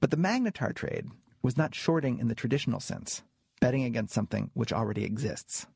But 0.00 0.10
the 0.10 0.16
Magnetar 0.16 0.74
trade 0.74 1.06
was 1.42 1.56
not 1.56 1.74
shorting 1.74 2.18
in 2.18 2.28
the 2.28 2.34
traditional 2.34 2.80
sense, 2.80 3.22
betting 3.60 3.84
against 3.84 4.14
something 4.14 4.50
which 4.54 4.72
already 4.72 5.04
exists. 5.04 5.66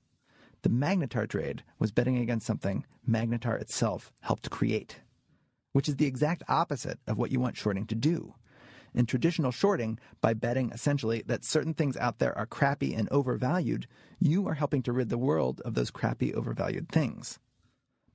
The 0.63 0.71
Magnetar 0.71 1.29
trade 1.29 1.63
was 1.79 1.93
betting 1.93 2.19
against 2.19 2.47
something 2.47 2.85
Magnetar 3.09 3.61
itself 3.61 4.13
helped 4.21 4.51
create, 4.51 5.01
which 5.73 5.89
is 5.89 5.97
the 5.97 6.07
exact 6.07 6.43
opposite 6.49 6.99
of 7.07 7.17
what 7.17 7.31
you 7.31 7.39
want 7.39 7.57
shorting 7.57 7.87
to 7.87 7.95
do. 7.95 8.35
In 8.95 9.07
traditional 9.07 9.53
shorting, 9.53 9.99
by 10.21 10.35
betting 10.35 10.73
essentially 10.73 11.23
that 11.27 11.45
certain 11.45 11.75
things 11.75 11.97
out 11.97 12.19
there 12.19 12.37
are 12.37 12.47
crappy 12.47 12.95
and 12.95 13.09
overvalued, 13.11 13.87
you 14.19 14.49
are 14.49 14.55
helping 14.55 14.83
to 14.83 14.93
rid 14.93 15.11
the 15.11 15.19
world 15.19 15.61
of 15.65 15.75
those 15.75 15.91
crappy, 15.91 16.35
overvalued 16.35 16.89
things. 16.89 17.39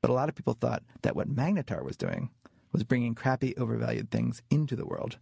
But 0.04 0.10
a 0.10 0.14
lot 0.14 0.28
of 0.28 0.36
people 0.36 0.58
thought 0.60 0.84
that 1.04 1.16
what 1.16 1.34
Magnetar 1.34 1.82
was 1.82 1.96
doing 1.96 2.30
was 2.74 2.84
bringing 2.84 3.16
crappy, 3.16 3.56
overvalued 3.56 4.12
things 4.12 4.42
into 4.50 4.76
the 4.76 4.86
world 4.86 5.18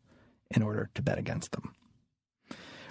in 0.49 0.63
order 0.63 0.89
to 0.95 1.03
bet 1.03 1.19
against 1.19 1.51
them. 1.51 1.75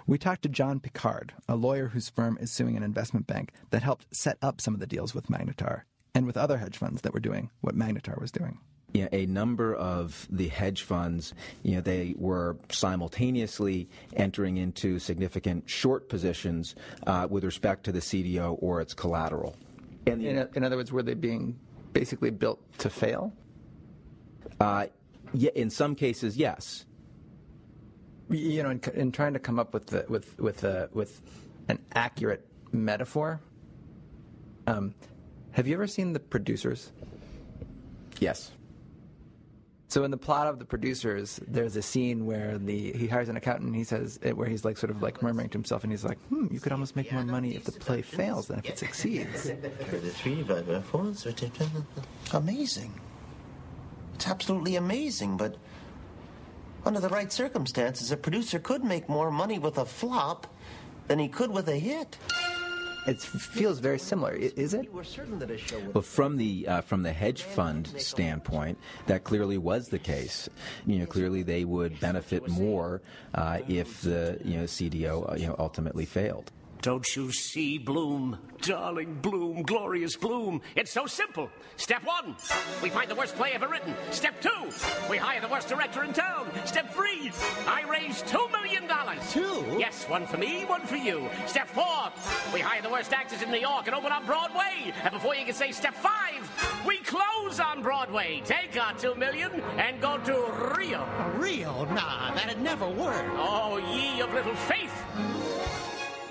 We 0.07 0.17
talked 0.17 0.43
to 0.43 0.49
John 0.49 0.79
Picard, 0.79 1.33
a 1.49 1.57
lawyer 1.57 1.89
whose 1.89 2.09
firm 2.09 2.39
is 2.41 2.53
suing 2.53 2.77
an 2.77 2.85
investment 2.85 3.27
bank 3.27 3.51
that 3.71 3.83
helped 3.83 4.07
set 4.15 4.39
up 4.41 4.61
some 4.61 4.73
of 4.73 4.79
the 4.79 4.87
deals 4.87 5.17
with 5.17 5.27
Magnetar 5.27 5.83
and 6.15 6.27
with 6.27 6.37
other 6.37 6.59
hedge 6.59 6.79
funds 6.79 7.03
that 7.03 7.13
were 7.13 7.19
doing 7.19 7.51
what 7.61 7.75
Magnetar 7.75 8.21
was 8.21 8.31
doing. 8.31 8.61
you 8.93 9.03
know, 9.03 9.09
a 9.11 9.27
number 9.27 9.75
of 9.75 10.29
the 10.31 10.47
hedge 10.47 10.83
funds, 10.83 11.35
you 11.65 11.75
know, 11.75 11.81
they 11.81 12.15
were 12.17 12.57
simultaneously 12.71 13.89
entering 14.15 14.59
into 14.59 15.01
significant 15.01 15.69
short 15.69 16.09
positions 16.09 16.77
uh, 17.09 17.27
with 17.29 17.43
respect 17.43 17.83
to 17.83 17.91
the 17.91 18.01
CDO 18.01 18.57
or 18.61 18.81
its 18.81 18.95
collateral. 18.95 19.57
in, 20.07 20.49
in 20.55 20.63
other 20.63 20.77
words, 20.77 20.93
were 20.93 21.03
they 21.03 21.15
being 21.15 21.59
basically 21.93 22.31
built 22.31 22.61
to 22.79 22.91
fail? 22.91 23.33
Uh, 24.59 24.87
yeah, 25.33 25.51
in 25.55 25.71
some 25.71 25.95
cases, 25.95 26.37
yes. 26.37 26.85
You 28.29 28.63
know, 28.63 28.71
in, 28.71 28.81
in 28.95 29.13
trying 29.13 29.33
to 29.33 29.39
come 29.39 29.59
up 29.59 29.75
with 29.75 29.87
the, 29.87 30.05
with 30.09 30.39
with 30.39 30.65
uh, 30.65 30.87
with 30.93 31.21
an 31.69 31.79
accurate 31.95 32.47
metaphor. 32.73 33.41
Um, 34.67 34.95
have 35.53 35.67
you 35.67 35.75
ever 35.75 35.87
seen 35.87 36.13
the 36.13 36.21
producers? 36.21 36.93
Yes. 38.21 38.53
So 39.91 40.05
in 40.05 40.13
the 40.13 40.17
plot 40.17 40.47
of 40.47 40.61
the 40.61 40.65
producers, 40.65 41.41
there's 41.49 41.75
a 41.75 41.83
scene 41.83 42.25
where 42.25 42.59
the 42.59 42.93
he 42.93 43.09
hires 43.09 43.29
an 43.29 43.37
accountant. 43.37 43.67
and 43.67 43.77
He 43.77 43.83
says 43.83 44.21
where 44.35 44.47
he's 44.47 44.65
like 44.65 44.79
sort 44.79 44.91
of 44.91 45.03
like 45.03 45.21
murmuring 45.21 45.49
to 45.49 45.59
himself, 45.59 45.83
and 45.83 45.93
he's 45.93 46.05
like, 46.05 46.19
"Hmm, 46.29 46.47
you 46.49 46.61
could 46.61 46.71
almost 46.71 46.95
make 46.95 47.11
more 47.13 47.25
money 47.25 47.57
if 47.57 47.65
the 47.65 47.73
play 47.73 48.01
fails 48.01 48.47
than 48.47 48.61
if 48.61 48.69
it 48.69 48.79
succeeds." 48.79 49.51
Amazing. 52.33 53.01
It's 54.15 54.29
absolutely 54.29 54.77
amazing, 54.77 55.37
but 55.37 55.57
under 56.85 57.01
the 57.01 57.09
right 57.09 57.33
circumstances, 57.33 58.13
a 58.13 58.17
producer 58.17 58.61
could 58.61 58.85
make 58.85 59.09
more 59.09 59.33
money 59.33 59.59
with 59.59 59.77
a 59.77 59.85
flop 59.85 60.47
than 61.09 61.19
he 61.19 61.27
could 61.27 61.51
with 61.51 61.69
a 61.69 61.77
hit. 61.77 62.17
It 63.07 63.21
feels 63.21 63.79
very 63.79 63.99
similar, 63.99 64.35
is 64.35 64.75
it? 64.75 64.89
Well, 65.95 66.03
from 66.03 66.37
the 66.37 66.69
uh, 66.69 66.81
from 66.83 67.03
the 67.03 67.13
hedge 67.13 67.43
fund 67.43 67.89
standpoint, 67.97 68.79
that 69.07 69.25
clearly 69.25 69.59
was 69.59 69.89
the 69.89 69.99
case. 69.99 70.49
You 70.87 70.99
know, 71.01 71.07
clearly 71.07 71.43
they 71.43 71.65
would 71.65 71.99
benefit 72.01 72.49
more 72.49 73.01
uh, 73.35 73.61
if 73.69 74.03
the 74.03 74.39
you 74.45 74.59
know 74.59 74.65
CDO 74.65 75.33
uh, 75.33 75.37
you 75.37 75.47
know 75.47 75.57
ultimately 75.59 76.05
failed. 76.05 76.53
Don't 76.83 77.15
you 77.15 77.31
see, 77.31 77.77
Bloom? 77.77 78.39
Darling 78.63 79.19
Bloom, 79.21 79.63
glorious 79.63 80.17
Bloom. 80.17 80.63
It's 80.77 80.91
so 80.91 81.05
simple. 81.05 81.51
Step 81.77 82.03
one, 82.05 82.37
we 82.83 82.89
find 82.89 83.11
the 83.11 83.15
worst 83.15 83.37
play 83.37 83.53
ever 83.53 83.69
written. 83.69 83.95
Step 84.11 84.41
two, 84.41 84.71
we 85.11 85.19
hire 85.19 85.43
the 85.43 85.49
worst 85.49 85.69
director 85.69 86.05
in 86.05 86.15
town. 86.15 86.51
Step 86.65 86.91
three, 86.95 87.33
I 87.67 87.83
raise 87.87 88.23
two 88.23 88.49
million 88.49 88.87
dollars. 88.87 89.19
Two? 89.31 89.77
Yes, 89.79 90.09
one 90.09 90.27
for 90.27 90.39
me, 90.39 90.65
one 90.65 90.87
for 90.87 90.97
you. 90.97 91.29
Step 91.47 91.69
four, 91.69 92.11
we 92.53 92.61
hire 92.61 92.81
the 92.81 92.89
worst 92.89 93.13
actors 93.13 93.43
in 93.43 93.51
New 93.51 93.61
York 93.61 93.87
and 93.87 93.95
open 93.95 94.11
up 94.11 94.25
Broadway. 94.25 94.95
And 95.05 95.13
before 95.13 95.35
you 95.35 95.45
can 95.45 95.55
say 95.55 95.73
step 95.73 95.95
five, 95.95 96.51
we 96.87 96.99
close 96.99 97.61
on 97.61 97.83
Broadway. 97.83 98.41
Take 98.47 98.81
our 98.81 98.95
two 98.95 99.15
million 99.17 99.51
and 99.77 100.01
go 100.01 100.17
to 100.17 100.75
Rio. 100.79 101.07
Rio? 101.37 101.85
Nah, 101.93 102.33
that'd 102.35 102.61
never 102.63 102.89
work. 102.89 103.25
Oh, 103.37 103.77
ye 103.93 104.21
of 104.23 104.33
little 104.33 104.55
faith. 104.55 104.95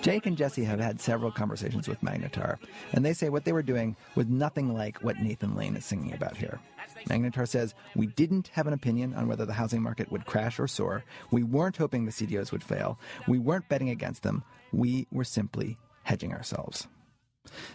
Jake 0.01 0.25
and 0.25 0.37
Jesse 0.37 0.63
have 0.63 0.79
had 0.79 1.01
several 1.01 1.31
conversations 1.31 1.87
with 1.87 1.99
Magnetar, 2.01 2.57
and 2.93 3.03
they 3.05 3.13
say 3.13 3.27
what 3.29 3.43
they 3.43 3.51
were 3.51 3.61
doing 3.61 3.97
was 4.15 4.27
nothing 4.27 4.73
like 4.73 4.97
what 5.03 5.17
Nathan 5.17 5.55
Lane 5.55 5.75
is 5.75 5.83
singing 5.83 6.13
about 6.13 6.37
here. 6.37 6.59
Magnetar 7.07 7.47
says, 7.47 7.73
We 7.95 8.07
didn't 8.07 8.47
have 8.49 8.65
an 8.65 8.73
opinion 8.73 9.13
on 9.13 9.27
whether 9.27 9.45
the 9.45 9.53
housing 9.53 9.81
market 9.81 10.11
would 10.11 10.25
crash 10.25 10.59
or 10.59 10.67
soar. 10.67 11.03
We 11.31 11.43
weren't 11.43 11.77
hoping 11.77 12.05
the 12.05 12.11
CDOs 12.11 12.51
would 12.51 12.63
fail. 12.63 12.97
We 13.27 13.39
weren't 13.39 13.67
betting 13.67 13.89
against 13.89 14.23
them. 14.23 14.43
We 14.71 15.07
were 15.11 15.25
simply 15.25 15.77
hedging 16.03 16.33
ourselves. 16.33 16.87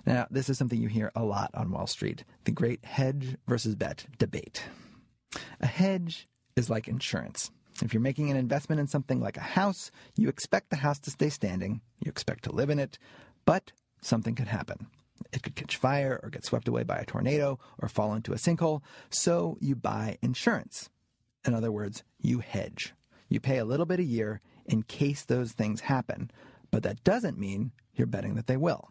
Now, 0.06 0.26
this 0.30 0.48
is 0.48 0.56
something 0.56 0.80
you 0.80 0.88
hear 0.88 1.10
a 1.14 1.24
lot 1.24 1.50
on 1.54 1.70
Wall 1.70 1.86
Street 1.86 2.24
the 2.44 2.52
great 2.52 2.84
hedge 2.84 3.36
versus 3.46 3.74
bet 3.74 4.06
debate. 4.18 4.64
A 5.60 5.66
hedge 5.66 6.28
is 6.56 6.70
like 6.70 6.88
insurance. 6.88 7.50
If 7.82 7.92
you're 7.92 8.00
making 8.00 8.30
an 8.30 8.36
investment 8.36 8.80
in 8.80 8.86
something 8.86 9.20
like 9.20 9.36
a 9.36 9.40
house, 9.40 9.90
you 10.16 10.28
expect 10.28 10.70
the 10.70 10.76
house 10.76 10.98
to 11.00 11.10
stay 11.10 11.28
standing, 11.28 11.80
you 12.00 12.08
expect 12.08 12.44
to 12.44 12.52
live 12.52 12.70
in 12.70 12.78
it, 12.78 12.98
but 13.44 13.72
something 14.00 14.34
could 14.34 14.48
happen. 14.48 14.86
It 15.32 15.42
could 15.42 15.56
catch 15.56 15.76
fire 15.76 16.20
or 16.22 16.30
get 16.30 16.44
swept 16.44 16.68
away 16.68 16.84
by 16.84 16.96
a 16.96 17.04
tornado 17.04 17.58
or 17.78 17.88
fall 17.88 18.14
into 18.14 18.32
a 18.32 18.36
sinkhole, 18.36 18.82
so 19.10 19.56
you 19.60 19.74
buy 19.74 20.18
insurance. 20.22 20.88
In 21.46 21.54
other 21.54 21.72
words, 21.72 22.04
you 22.20 22.38
hedge. 22.38 22.94
You 23.28 23.40
pay 23.40 23.58
a 23.58 23.64
little 23.64 23.86
bit 23.86 24.00
a 24.00 24.04
year 24.04 24.40
in 24.66 24.82
case 24.82 25.24
those 25.24 25.52
things 25.52 25.82
happen, 25.82 26.30
but 26.70 26.82
that 26.84 27.04
doesn't 27.04 27.38
mean 27.38 27.72
you're 27.94 28.06
betting 28.06 28.34
that 28.36 28.46
they 28.46 28.56
will. 28.56 28.90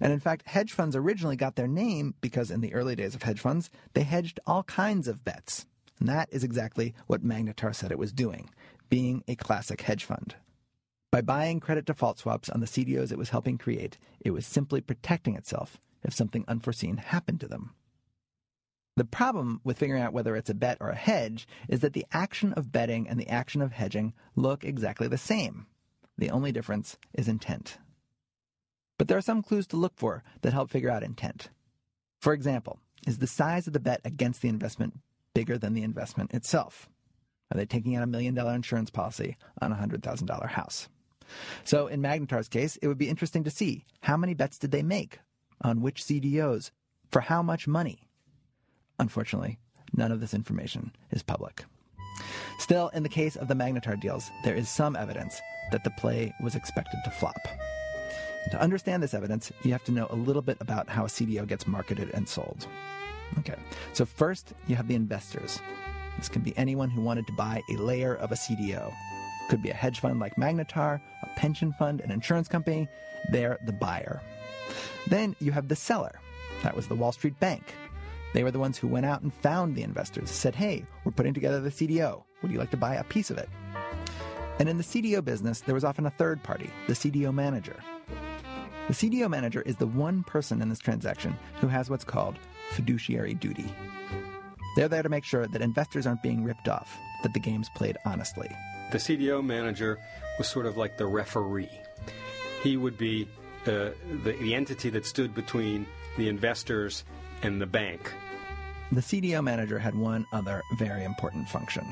And 0.00 0.12
in 0.12 0.20
fact, 0.20 0.48
hedge 0.48 0.72
funds 0.72 0.96
originally 0.96 1.36
got 1.36 1.56
their 1.56 1.68
name 1.68 2.14
because 2.20 2.50
in 2.50 2.60
the 2.60 2.74
early 2.74 2.96
days 2.96 3.14
of 3.14 3.22
hedge 3.22 3.40
funds, 3.40 3.70
they 3.94 4.02
hedged 4.02 4.40
all 4.46 4.64
kinds 4.64 5.08
of 5.08 5.24
bets. 5.24 5.66
And 6.02 6.08
that 6.08 6.30
is 6.32 6.42
exactly 6.42 6.96
what 7.06 7.24
Magnetar 7.24 7.72
said 7.72 7.92
it 7.92 7.98
was 7.98 8.12
doing, 8.12 8.50
being 8.88 9.22
a 9.28 9.36
classic 9.36 9.82
hedge 9.82 10.02
fund. 10.02 10.34
By 11.12 11.20
buying 11.20 11.60
credit 11.60 11.84
default 11.84 12.18
swaps 12.18 12.48
on 12.48 12.58
the 12.58 12.66
CDOs 12.66 13.12
it 13.12 13.18
was 13.18 13.28
helping 13.28 13.56
create, 13.56 13.98
it 14.18 14.32
was 14.32 14.44
simply 14.44 14.80
protecting 14.80 15.36
itself 15.36 15.78
if 16.02 16.12
something 16.12 16.44
unforeseen 16.48 16.96
happened 16.96 17.38
to 17.38 17.46
them. 17.46 17.76
The 18.96 19.04
problem 19.04 19.60
with 19.62 19.78
figuring 19.78 20.02
out 20.02 20.12
whether 20.12 20.34
it's 20.34 20.50
a 20.50 20.54
bet 20.54 20.76
or 20.80 20.88
a 20.88 20.96
hedge 20.96 21.46
is 21.68 21.78
that 21.82 21.92
the 21.92 22.06
action 22.10 22.52
of 22.54 22.72
betting 22.72 23.08
and 23.08 23.16
the 23.16 23.28
action 23.28 23.62
of 23.62 23.70
hedging 23.70 24.12
look 24.34 24.64
exactly 24.64 25.06
the 25.06 25.16
same. 25.16 25.68
The 26.18 26.30
only 26.30 26.50
difference 26.50 26.98
is 27.14 27.28
intent. 27.28 27.78
But 28.98 29.06
there 29.06 29.18
are 29.18 29.22
some 29.22 29.40
clues 29.40 29.68
to 29.68 29.76
look 29.76 29.92
for 29.94 30.24
that 30.40 30.52
help 30.52 30.68
figure 30.68 30.90
out 30.90 31.04
intent. 31.04 31.50
For 32.20 32.32
example, 32.32 32.80
is 33.06 33.18
the 33.18 33.28
size 33.28 33.68
of 33.68 33.72
the 33.72 33.78
bet 33.78 34.00
against 34.04 34.42
the 34.42 34.48
investment 34.48 34.94
bigger 35.34 35.58
than 35.58 35.74
the 35.74 35.82
investment 35.82 36.32
itself? 36.32 36.88
Are 37.50 37.56
they 37.56 37.66
taking 37.66 37.96
out 37.96 38.02
a 38.02 38.06
million 38.06 38.34
dollar 38.34 38.54
insurance 38.54 38.90
policy 38.90 39.36
on 39.60 39.72
a 39.72 39.76
$100,000 39.76 40.48
house? 40.48 40.88
So 41.64 41.86
in 41.86 42.02
Magnetar's 42.02 42.48
case, 42.48 42.76
it 42.76 42.88
would 42.88 42.98
be 42.98 43.08
interesting 43.08 43.44
to 43.44 43.50
see 43.50 43.84
how 44.00 44.16
many 44.16 44.34
bets 44.34 44.58
did 44.58 44.70
they 44.70 44.82
make 44.82 45.18
on 45.62 45.80
which 45.80 46.02
CDOs 46.02 46.70
for 47.10 47.20
how 47.20 47.42
much 47.42 47.68
money? 47.68 48.08
Unfortunately, 48.98 49.58
none 49.94 50.12
of 50.12 50.20
this 50.20 50.34
information 50.34 50.92
is 51.10 51.22
public. 51.22 51.64
Still, 52.58 52.88
in 52.88 53.02
the 53.02 53.08
case 53.08 53.36
of 53.36 53.48
the 53.48 53.54
Magnetar 53.54 54.00
deals, 54.00 54.30
there 54.44 54.54
is 54.54 54.68
some 54.68 54.96
evidence 54.96 55.40
that 55.70 55.84
the 55.84 55.90
play 55.90 56.32
was 56.42 56.54
expected 56.54 57.00
to 57.04 57.10
flop. 57.10 57.36
To 58.50 58.60
understand 58.60 59.02
this 59.02 59.14
evidence, 59.14 59.52
you 59.62 59.72
have 59.72 59.84
to 59.84 59.92
know 59.92 60.06
a 60.10 60.16
little 60.16 60.42
bit 60.42 60.58
about 60.60 60.88
how 60.88 61.04
a 61.04 61.08
CDO 61.08 61.46
gets 61.46 61.66
marketed 61.66 62.10
and 62.12 62.28
sold. 62.28 62.66
Okay, 63.38 63.56
so 63.92 64.04
first 64.04 64.52
you 64.66 64.76
have 64.76 64.88
the 64.88 64.94
investors. 64.94 65.60
This 66.18 66.28
can 66.28 66.42
be 66.42 66.56
anyone 66.56 66.90
who 66.90 67.00
wanted 67.00 67.26
to 67.26 67.32
buy 67.32 67.62
a 67.70 67.76
layer 67.76 68.14
of 68.16 68.32
a 68.32 68.36
CDO. 68.36 68.92
Could 69.48 69.62
be 69.62 69.70
a 69.70 69.74
hedge 69.74 70.00
fund 70.00 70.20
like 70.20 70.36
Magnetar, 70.36 71.00
a 71.22 71.26
pension 71.36 71.72
fund, 71.72 72.00
an 72.00 72.10
insurance 72.10 72.48
company. 72.48 72.88
They're 73.30 73.58
the 73.64 73.72
buyer. 73.72 74.20
Then 75.08 75.34
you 75.40 75.52
have 75.52 75.68
the 75.68 75.76
seller. 75.76 76.20
That 76.62 76.76
was 76.76 76.86
the 76.86 76.94
Wall 76.94 77.12
Street 77.12 77.38
Bank. 77.40 77.74
They 78.34 78.44
were 78.44 78.50
the 78.50 78.58
ones 78.58 78.78
who 78.78 78.88
went 78.88 79.06
out 79.06 79.22
and 79.22 79.32
found 79.32 79.74
the 79.74 79.82
investors, 79.82 80.30
said, 80.30 80.54
hey, 80.54 80.86
we're 81.04 81.12
putting 81.12 81.34
together 81.34 81.60
the 81.60 81.70
CDO. 81.70 82.22
Would 82.40 82.52
you 82.52 82.58
like 82.58 82.70
to 82.70 82.76
buy 82.76 82.94
a 82.94 83.04
piece 83.04 83.30
of 83.30 83.38
it? 83.38 83.48
And 84.58 84.68
in 84.68 84.78
the 84.78 84.84
CDO 84.84 85.24
business, 85.24 85.60
there 85.60 85.74
was 85.74 85.84
often 85.84 86.06
a 86.06 86.10
third 86.10 86.42
party, 86.42 86.70
the 86.86 86.94
CDO 86.94 87.34
manager. 87.34 87.76
The 88.88 88.94
CDO 88.94 89.28
manager 89.28 89.62
is 89.62 89.76
the 89.76 89.86
one 89.86 90.22
person 90.24 90.62
in 90.62 90.68
this 90.68 90.78
transaction 90.78 91.36
who 91.60 91.68
has 91.68 91.90
what's 91.90 92.04
called 92.04 92.38
fiduciary 92.72 93.34
duty. 93.34 93.72
They're 94.76 94.88
there 94.88 95.02
to 95.02 95.08
make 95.08 95.24
sure 95.24 95.46
that 95.46 95.62
investors 95.62 96.06
aren't 96.06 96.22
being 96.22 96.44
ripped 96.44 96.68
off, 96.68 96.96
that 97.22 97.34
the 97.34 97.40
game's 97.40 97.68
played 97.76 97.96
honestly. 98.04 98.48
The 98.90 98.98
CDO 98.98 99.44
manager 99.44 99.98
was 100.38 100.48
sort 100.48 100.66
of 100.66 100.76
like 100.76 100.96
the 100.96 101.06
referee. 101.06 101.70
He 102.62 102.76
would 102.76 102.96
be 102.98 103.28
uh, 103.66 103.90
the, 104.24 104.36
the 104.40 104.54
entity 104.54 104.90
that 104.90 105.06
stood 105.06 105.34
between 105.34 105.86
the 106.16 106.28
investors 106.28 107.04
and 107.42 107.60
the 107.60 107.66
bank. 107.66 108.12
The 108.92 109.00
CDO 109.00 109.42
manager 109.42 109.78
had 109.78 109.94
one 109.94 110.26
other 110.32 110.62
very 110.76 111.04
important 111.04 111.48
function. 111.48 111.84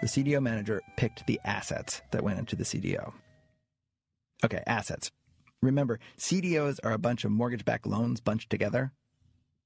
The 0.00 0.08
CDO 0.08 0.42
manager 0.42 0.80
picked 0.96 1.26
the 1.26 1.40
assets 1.44 2.00
that 2.10 2.24
went 2.24 2.38
into 2.38 2.56
the 2.56 2.64
CDO. 2.64 3.12
Okay, 4.44 4.62
assets. 4.66 5.10
Remember, 5.62 6.00
CDOs 6.18 6.78
are 6.82 6.92
a 6.92 6.98
bunch 6.98 7.24
of 7.24 7.30
mortgage 7.30 7.64
backed 7.64 7.86
loans 7.86 8.20
bunched 8.20 8.50
together. 8.50 8.92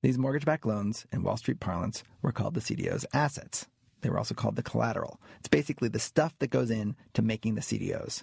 These 0.02 0.18
mortgage 0.18 0.44
backed 0.44 0.66
loans, 0.66 1.06
in 1.12 1.22
Wall 1.22 1.36
Street 1.36 1.60
parlance, 1.60 2.04
were 2.22 2.32
called 2.32 2.54
the 2.54 2.60
CDO's 2.60 3.06
assets. 3.12 3.66
They 4.02 4.10
were 4.10 4.18
also 4.18 4.34
called 4.34 4.56
the 4.56 4.62
collateral. 4.62 5.20
It's 5.38 5.48
basically 5.48 5.88
the 5.88 5.98
stuff 5.98 6.34
that 6.38 6.50
goes 6.50 6.70
in 6.70 6.96
to 7.14 7.22
making 7.22 7.54
the 7.54 7.60
CDOs. 7.60 8.22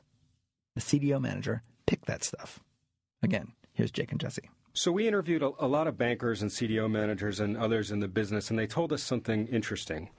The 0.75 0.81
CDO 0.81 1.19
manager 1.19 1.63
picked 1.85 2.05
that 2.05 2.23
stuff. 2.23 2.59
Again, 3.21 3.53
here's 3.73 3.91
Jake 3.91 4.11
and 4.11 4.19
Jesse. 4.19 4.49
So 4.73 4.91
we 4.91 5.07
interviewed 5.07 5.43
a, 5.43 5.51
a 5.59 5.67
lot 5.67 5.87
of 5.87 5.97
bankers 5.97 6.41
and 6.41 6.49
CDO 6.49 6.89
managers 6.89 7.39
and 7.39 7.55
others 7.57 7.91
in 7.91 7.99
the 7.99 8.07
business, 8.07 8.49
and 8.49 8.57
they 8.57 8.65
told 8.65 8.91
us 8.91 9.03
something 9.03 9.47
interesting. 9.47 10.09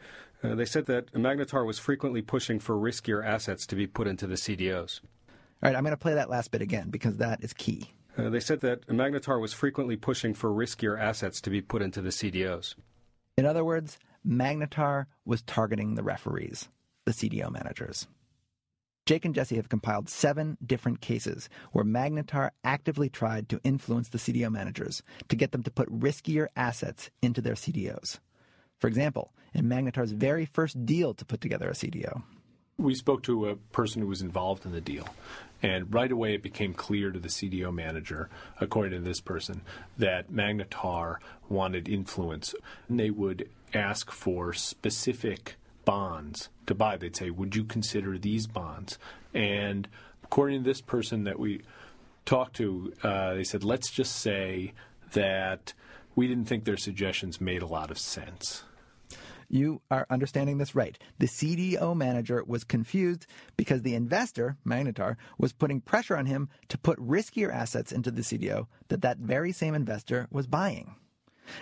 Uh, 0.42 0.54
they 0.54 0.64
said 0.64 0.86
that 0.86 1.12
Magnetar 1.12 1.66
was 1.66 1.78
frequently 1.78 2.22
pushing 2.22 2.60
for 2.60 2.76
riskier 2.76 3.24
assets 3.24 3.66
to 3.66 3.76
be 3.76 3.86
put 3.86 4.06
into 4.06 4.26
the 4.26 4.34
CDOs. 4.34 5.00
All 5.02 5.70
right, 5.70 5.74
I'm 5.74 5.82
going 5.82 5.92
to 5.92 5.96
play 5.96 6.14
that 6.14 6.30
last 6.30 6.50
bit 6.50 6.62
again 6.62 6.90
because 6.90 7.16
that 7.16 7.42
is 7.42 7.52
key. 7.52 7.88
Uh, 8.16 8.30
they 8.30 8.40
said 8.40 8.60
that 8.60 8.86
Magnetar 8.86 9.40
was 9.40 9.52
frequently 9.52 9.96
pushing 9.96 10.34
for 10.34 10.50
riskier 10.50 10.98
assets 10.98 11.40
to 11.40 11.50
be 11.50 11.60
put 11.60 11.82
into 11.82 12.00
the 12.00 12.10
CDOs. 12.10 12.74
In 13.36 13.46
other 13.46 13.64
words, 13.64 13.98
Magnetar 14.26 15.06
was 15.24 15.42
targeting 15.42 15.94
the 15.94 16.02
referees, 16.02 16.68
the 17.04 17.12
CDO 17.12 17.50
managers. 17.50 18.06
Jake 19.06 19.26
and 19.26 19.34
Jesse 19.34 19.56
have 19.56 19.68
compiled 19.68 20.08
seven 20.08 20.56
different 20.64 21.02
cases 21.02 21.50
where 21.72 21.84
Magnetar 21.84 22.50
actively 22.64 23.10
tried 23.10 23.50
to 23.50 23.60
influence 23.62 24.08
the 24.08 24.18
CDO 24.18 24.50
managers 24.50 25.02
to 25.28 25.36
get 25.36 25.52
them 25.52 25.62
to 25.64 25.70
put 25.70 25.90
riskier 25.90 26.46
assets 26.56 27.10
into 27.20 27.42
their 27.42 27.54
CDOs. 27.54 28.18
For 28.78 28.88
example, 28.88 29.34
in 29.52 29.66
Magnetar's 29.66 30.12
very 30.12 30.46
first 30.46 30.86
deal 30.86 31.12
to 31.14 31.24
put 31.24 31.42
together 31.42 31.68
a 31.68 31.74
CDO. 31.74 32.22
We 32.78 32.94
spoke 32.94 33.22
to 33.24 33.50
a 33.50 33.56
person 33.56 34.00
who 34.00 34.08
was 34.08 34.22
involved 34.22 34.64
in 34.64 34.72
the 34.72 34.80
deal, 34.80 35.08
and 35.64 35.94
right 35.94 36.12
away 36.12 36.34
it 36.34 36.42
became 36.42 36.74
clear 36.74 37.10
to 37.10 37.18
the 37.18 37.28
CDO 37.28 37.72
manager, 37.72 38.28
according 38.60 38.92
to 38.92 39.00
this 39.00 39.22
person, 39.22 39.62
that 39.96 40.30
Magnetar 40.30 41.16
wanted 41.48 41.88
influence. 41.88 42.54
And 42.86 43.00
they 43.00 43.08
would 43.08 43.48
ask 43.72 44.10
for 44.10 44.52
specific 44.52 45.56
bonds 45.86 46.50
to 46.66 46.74
buy. 46.74 46.98
They'd 46.98 47.16
say, 47.16 47.30
Would 47.30 47.56
you 47.56 47.64
consider 47.64 48.18
these 48.18 48.46
bonds? 48.46 48.98
And 49.32 49.88
according 50.22 50.62
to 50.62 50.68
this 50.68 50.82
person 50.82 51.24
that 51.24 51.38
we 51.38 51.62
talked 52.26 52.56
to, 52.56 52.92
uh, 53.02 53.32
they 53.32 53.44
said, 53.44 53.64
Let's 53.64 53.90
just 53.90 54.16
say 54.16 54.74
that 55.14 55.72
we 56.14 56.28
didn't 56.28 56.44
think 56.44 56.64
their 56.64 56.76
suggestions 56.76 57.40
made 57.40 57.62
a 57.62 57.66
lot 57.66 57.90
of 57.90 57.96
sense. 57.96 58.64
You 59.48 59.80
are 59.90 60.06
understanding 60.10 60.58
this 60.58 60.74
right. 60.74 60.98
The 61.18 61.26
CDO 61.26 61.96
manager 61.96 62.42
was 62.46 62.64
confused 62.64 63.26
because 63.56 63.82
the 63.82 63.94
investor, 63.94 64.56
Magnetar, 64.66 65.16
was 65.38 65.52
putting 65.52 65.80
pressure 65.80 66.16
on 66.16 66.26
him 66.26 66.48
to 66.68 66.78
put 66.78 66.98
riskier 66.98 67.52
assets 67.52 67.92
into 67.92 68.10
the 68.10 68.22
CDO 68.22 68.66
that 68.88 69.02
that 69.02 69.18
very 69.18 69.52
same 69.52 69.74
investor 69.74 70.28
was 70.30 70.46
buying. 70.46 70.96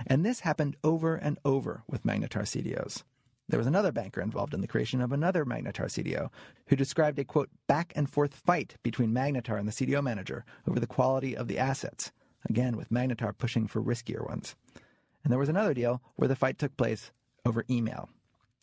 And 0.07 0.25
this 0.25 0.41
happened 0.41 0.77
over 0.85 1.17
and 1.17 1.39
over 1.45 1.83
with 1.89 2.05
Magnetar 2.05 2.43
CDOs. 2.43 3.03
There 3.49 3.59
was 3.59 3.67
another 3.67 3.93
banker 3.93 4.21
involved 4.21 4.55
in 4.55 4.61
the 4.61 4.69
creation 4.69 5.01
of 5.01 5.13
another 5.13 5.45
Magnetar 5.45 5.87
CDO 5.87 6.31
who 6.69 6.77
described 6.77 7.19
a 7.19 7.25
quote 7.25 7.51
back 7.67 7.93
and 7.95 8.09
forth 8.09 8.35
fight 8.35 8.77
between 8.83 9.13
Magnetar 9.13 9.59
and 9.59 9.69
the 9.69 9.73
CDO 9.73 10.03
manager 10.03 10.45
over 10.67 10.81
the 10.81 10.87
quality 10.87 11.37
of 11.37 11.49
the 11.49 11.59
assets, 11.59 12.13
again 12.49 12.77
with 12.77 12.91
Magnetar 12.91 13.37
pushing 13.37 13.67
for 13.67 13.83
riskier 13.83 14.27
ones. 14.27 14.55
And 15.23 15.31
there 15.31 15.39
was 15.39 15.49
another 15.49 15.75
deal 15.75 16.01
where 16.17 16.29
the 16.29 16.37
fight 16.37 16.59
took 16.59 16.77
place 16.77 17.11
over 17.45 17.65
email, 17.71 18.09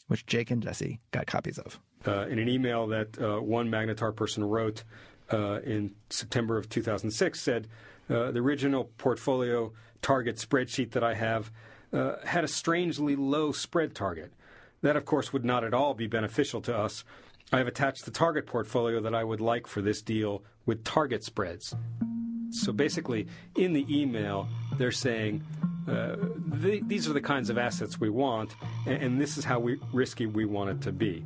which 0.07 0.25
Jake 0.25 0.51
and 0.51 0.61
Jesse 0.61 0.99
got 1.11 1.27
copies 1.27 1.57
of. 1.57 1.79
Uh, 2.07 2.27
in 2.27 2.39
an 2.39 2.47
email 2.47 2.87
that 2.87 3.21
uh, 3.21 3.39
one 3.39 3.69
Magnetar 3.69 4.15
person 4.15 4.43
wrote 4.43 4.83
uh, 5.31 5.59
in 5.61 5.91
September 6.09 6.57
of 6.57 6.69
2006, 6.69 7.39
said 7.39 7.67
uh, 8.09 8.31
the 8.31 8.39
original 8.39 8.85
portfolio 8.97 9.71
target 10.01 10.37
spreadsheet 10.37 10.91
that 10.91 11.03
I 11.03 11.13
have 11.13 11.51
uh, 11.91 12.15
had 12.25 12.43
a 12.43 12.47
strangely 12.47 13.15
low 13.15 13.51
spread 13.51 13.93
target. 13.93 14.33
That, 14.81 14.95
of 14.95 15.05
course, 15.05 15.33
would 15.33 15.43
not 15.43 15.63
at 15.63 15.73
all 15.73 15.93
be 15.93 16.07
beneficial 16.07 16.61
to 16.61 16.75
us. 16.77 17.03
I 17.51 17.57
have 17.57 17.67
attached 17.67 18.05
the 18.05 18.11
target 18.11 18.45
portfolio 18.45 19.01
that 19.01 19.13
I 19.13 19.23
would 19.23 19.41
like 19.41 19.67
for 19.67 19.81
this 19.81 20.01
deal 20.01 20.43
with 20.65 20.83
target 20.83 21.23
spreads. 21.23 21.75
So 22.51 22.71
basically, 22.71 23.27
in 23.55 23.73
the 23.73 23.85
email, 23.89 24.47
they're 24.77 24.91
saying 24.91 25.43
uh, 25.89 26.15
th- 26.61 26.83
these 26.87 27.07
are 27.09 27.13
the 27.13 27.21
kinds 27.21 27.49
of 27.49 27.57
assets 27.57 27.99
we 27.99 28.09
want, 28.09 28.55
and, 28.85 29.01
and 29.01 29.21
this 29.21 29.37
is 29.37 29.43
how 29.43 29.59
we, 29.59 29.79
risky 29.91 30.25
we 30.25 30.45
want 30.45 30.69
it 30.69 30.81
to 30.81 30.91
be. 30.91 31.23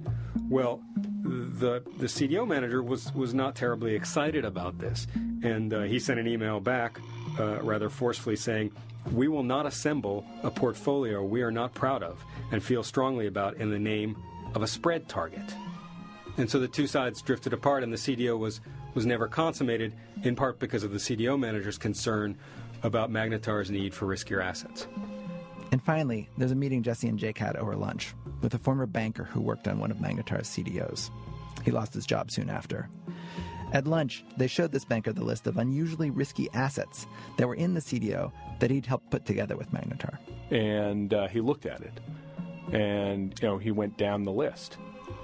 Well, 0.49 0.82
the 1.23 1.84
the 1.97 2.08
CDO 2.08 2.47
manager 2.47 2.82
was 2.84 3.13
was 3.13 3.34
not 3.34 3.56
terribly 3.56 3.95
excited 3.95 4.45
about 4.45 4.78
this, 4.80 5.08
and 5.43 5.73
uh, 5.73 5.82
he 5.82 5.99
sent 5.99 6.19
an 6.19 6.28
email 6.28 6.60
back, 6.60 6.99
uh, 7.39 7.62
rather 7.62 7.89
forcefully, 7.89 8.36
saying, 8.36 8.71
"We 9.12 9.28
will 9.28 9.43
not 9.43 9.65
assemble 9.65 10.26
a 10.43 10.52
portfolio 10.52 11.23
we 11.23 11.41
are 11.41 11.52
not 11.52 11.73
proud 11.73 12.04
of 12.04 12.23
and 12.52 12.63
feel 12.63 12.84
strongly 12.84 13.28
about 13.28 13.56
in 13.58 13.69
the 13.69 13.80
name 13.80 14.15
of 14.54 14.62
a 14.62 14.67
spread 14.67 15.08
target." 15.10 15.56
And 16.38 16.49
so 16.49 16.60
the 16.60 16.67
two 16.67 16.88
sides 16.88 17.21
drifted 17.21 17.54
apart, 17.54 17.84
and 17.84 17.93
the 17.93 17.97
CDO 17.97 18.38
was 18.38 18.62
was 18.93 19.06
never 19.06 19.28
consummated, 19.28 19.93
in 20.23 20.36
part 20.36 20.60
because 20.60 20.84
of 20.84 20.91
the 20.91 20.99
CDO 20.99 21.39
manager's 21.39 21.78
concern 21.78 22.38
about 22.84 23.10
Magnetar's 23.10 23.72
need 23.72 23.93
for 23.93 24.06
riskier 24.06 24.43
assets. 24.43 24.88
And 25.72 25.82
finally, 25.82 26.30
there's 26.38 26.52
a 26.52 26.56
meeting 26.56 26.84
Jesse 26.84 27.08
and 27.08 27.17
Jake 27.17 27.38
had 27.38 27.56
over 27.56 27.76
lunch 27.76 28.13
with 28.41 28.54
a 28.54 28.60
former 28.60 28.86
banker 28.86 29.24
who 29.24 29.41
worked 29.41 29.67
on 29.67 29.80
one 29.80 29.89
of 29.89 29.98
Magnetar's 29.98 30.48
CDOs. 30.48 31.10
He 31.63 31.72
lost 31.72 31.93
his 31.93 32.06
job 32.06 32.30
soon 32.30 32.50
after. 32.50 32.89
At 33.72 33.88
lunch, 33.88 34.24
they 34.38 34.46
showed 34.46 34.72
this 34.72 34.86
banker 34.86 35.12
the 35.12 35.24
list 35.24 35.48
of 35.48 35.58
unusually 35.58 36.12
risky 36.12 36.48
assets 36.54 37.08
that 37.38 37.48
were 37.48 37.56
in 37.56 37.74
the 37.74 37.80
CDO 37.80 38.32
that 38.60 38.69
he'd 38.69 38.86
helped 38.86 39.10
put 39.10 39.26
together 39.26 39.58
with 39.58 39.72
Magnetar. 39.72 40.19
And 40.52 41.12
uh, 41.12 41.28
he 41.28 41.41
looked 41.41 41.65
at 41.65 41.82
it, 41.82 42.00
and 42.72 43.34
you 43.41 43.48
know 43.48 43.58
he 43.58 43.72
went 43.72 43.98
down 43.98 44.24
the 44.24 44.32
list. 44.32 44.78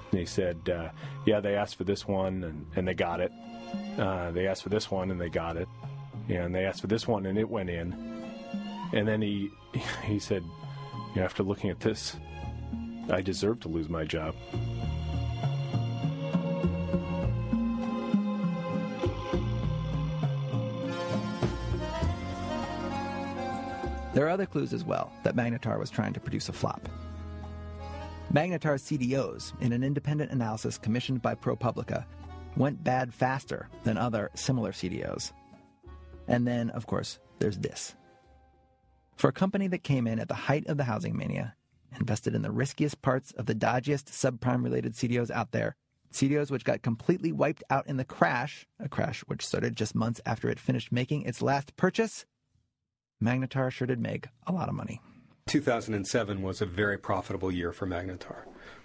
And 0.10 0.20
he 0.20 0.26
said, 0.26 0.58
uh, 0.68 0.90
"Yeah, 1.28 1.42
they 1.42 1.56
asked 1.56 1.76
for 1.76 1.84
this 1.84 2.08
one, 2.08 2.44
and, 2.44 2.66
and 2.76 2.88
they 2.88 2.96
got 2.96 3.20
it. 3.20 3.32
Uh, 4.00 4.32
they 4.32 4.48
asked 4.48 4.64
for 4.64 4.70
this 4.70 4.90
one, 4.90 5.12
and 5.12 5.22
they 5.22 5.30
got 5.30 5.56
it. 5.56 5.68
And 6.30 6.54
they 6.54 6.66
asked 6.66 6.82
for 6.82 6.88
this 6.88 7.08
one, 7.08 7.26
and 7.26 7.38
it 7.38 7.50
went 7.50 7.70
in. 7.70 7.94
And 8.94 9.08
then 9.08 9.22
he 9.22 9.52
he 10.06 10.20
said, 10.20 10.44
you 10.44 11.22
know, 11.22 11.24
after 11.24 11.44
looking 11.44 11.70
at 11.70 11.80
this, 11.80 12.16
I 13.10 13.22
deserve 13.22 13.60
to 13.62 13.68
lose 13.68 13.90
my 13.90 14.06
job." 14.06 14.36
There 24.14 24.26
are 24.26 24.32
other 24.32 24.48
clues 24.48 24.74
as 24.74 24.84
well 24.84 25.14
that 25.24 25.36
Magnetar 25.36 25.80
was 25.80 25.90
trying 25.90 26.14
to 26.14 26.20
produce 26.20 26.50
a 26.50 26.54
flop. 26.54 26.90
Magnetar's 28.34 28.84
CDOs, 28.84 29.54
in 29.62 29.72
an 29.72 29.84
independent 29.84 30.32
analysis 30.32 30.78
commissioned 30.78 31.22
by 31.22 31.36
ProPublica, 31.36 32.06
went 32.58 32.84
bad 32.84 33.14
faster 33.14 33.70
than 33.84 33.98
other 33.98 34.30
similar 34.34 34.72
CDOs. 34.72 35.32
And 36.30 36.48
then, 36.48 36.70
of 36.70 36.88
course, 36.88 37.20
there's 37.40 37.58
this. 37.58 37.96
For 39.18 39.28
a 39.30 39.34
company 39.34 39.68
that 39.68 39.84
came 39.84 40.08
in 40.08 40.20
at 40.20 40.30
the 40.30 40.34
height 40.34 40.68
of 40.68 40.78
the 40.78 40.86
housing 40.86 41.18
mania, 41.18 41.56
invested 42.00 42.36
in 42.36 42.44
the 42.44 42.52
riskiest 42.52 43.02
parts 43.02 43.32
of 43.32 43.48
the 43.48 43.56
dodgiest 43.56 44.06
subprime 44.06 44.64
related 44.64 44.94
CDOs 44.94 45.32
out 45.32 45.52
there, 45.52 45.76
CDOs 46.14 46.52
which 46.52 46.64
got 46.64 46.84
completely 46.84 47.32
wiped 47.32 47.64
out 47.70 47.88
in 47.88 47.98
the 47.98 48.06
crash, 48.06 48.66
a 48.80 48.88
crash 48.88 49.22
which 49.22 49.46
started 49.46 49.76
just 49.76 49.96
months 49.96 50.22
after 50.26 50.50
it 50.50 50.60
finished 50.60 50.92
making 50.92 51.24
its 51.24 51.42
last 51.42 51.76
purchase, 51.76 52.26
Magnetar 53.22 53.72
sure 53.72 53.88
did 53.88 54.00
make 54.00 54.28
a 54.48 54.54
lot 54.54 54.70
of 54.70 54.76
money. 54.76 55.02
2007 55.48 56.42
was 56.42 56.62
a 56.62 56.66
very 56.66 56.98
profitable 56.98 57.52
year 57.52 57.72
for 57.72 57.88
Magnetar. 57.88 58.44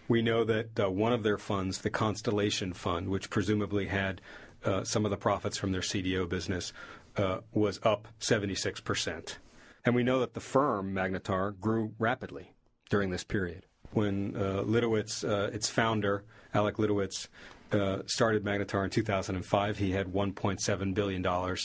We 0.09 0.23
know 0.23 0.45
that 0.45 0.81
uh, 0.81 0.91
one 0.91 1.13
of 1.13 1.23
their 1.23 1.39
funds, 1.39 1.83
the 1.83 1.91
Constellation 1.91 2.73
Fund, 2.73 3.09
which 3.09 3.31
presumably 3.31 3.87
had 3.87 4.21
uh, 4.65 4.83
some 4.83 5.05
of 5.05 5.11
the 5.11 5.17
profits 5.17 5.57
from 5.57 5.73
their 5.73 5.83
CDO 5.83 6.29
business, 6.29 6.73
uh, 7.17 7.39
was 7.53 7.81
up 7.83 8.09
76%. 8.21 9.37
And 9.85 9.95
we 9.95 10.03
know 10.03 10.21
that 10.21 10.35
the 10.35 10.41
firm, 10.41 10.95
Magnetar, 10.95 11.59
grew 11.59 11.95
rapidly 11.99 12.55
during 12.89 13.11
this 13.11 13.25
period. 13.25 13.67
When 13.93 14.35
uh, 14.37 14.63
Litowitz, 14.65 15.25
uh, 15.29 15.51
its 15.53 15.69
founder, 15.69 16.25
Alec 16.53 16.77
Litowitz, 16.77 17.29
uh, 17.73 18.03
started 18.07 18.45
Magnetar 18.45 18.85
in 18.85 18.91
2005, 18.91 19.79
he 19.79 19.93
had 19.93 20.09
$1.7 20.09 20.95
billion 20.95 21.57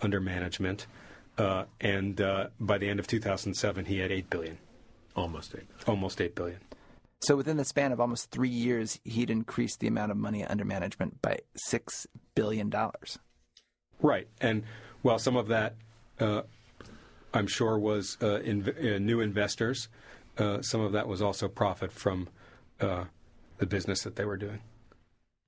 under 0.00 0.20
management. 0.20 0.86
Uh, 1.36 1.64
and 1.80 2.20
uh, 2.20 2.48
by 2.60 2.78
the 2.78 2.88
end 2.88 3.00
of 3.00 3.06
2007, 3.06 3.86
he 3.86 3.98
had 3.98 4.12
eight 4.12 4.30
billion, 4.30 4.58
almost 5.16 5.54
eight, 5.54 5.66
almost 5.86 6.20
eight 6.20 6.34
billion. 6.34 6.60
So 7.20 7.36
within 7.36 7.56
the 7.56 7.64
span 7.64 7.90
of 7.90 8.00
almost 8.00 8.30
three 8.30 8.50
years, 8.50 9.00
he'd 9.04 9.30
increased 9.30 9.80
the 9.80 9.86
amount 9.88 10.12
of 10.12 10.18
money 10.18 10.44
under 10.44 10.64
management 10.64 11.22
by 11.22 11.38
six 11.56 12.06
billion 12.34 12.68
dollars. 12.68 13.18
Right, 14.00 14.28
and 14.40 14.64
while 15.04 15.18
some 15.18 15.36
of 15.36 15.48
that, 15.48 15.74
uh, 16.18 16.42
I'm 17.34 17.46
sure, 17.46 17.78
was 17.78 18.16
uh, 18.22 18.40
inv- 18.42 18.96
uh, 18.96 18.98
new 18.98 19.20
investors, 19.20 19.88
uh, 20.38 20.62
some 20.62 20.80
of 20.80 20.92
that 20.92 21.06
was 21.06 21.20
also 21.20 21.46
profit 21.46 21.92
from 21.92 22.28
the 22.78 23.66
business 23.66 24.02
that 24.02 24.16
they 24.16 24.24
were 24.24 24.36
doing. 24.36 24.60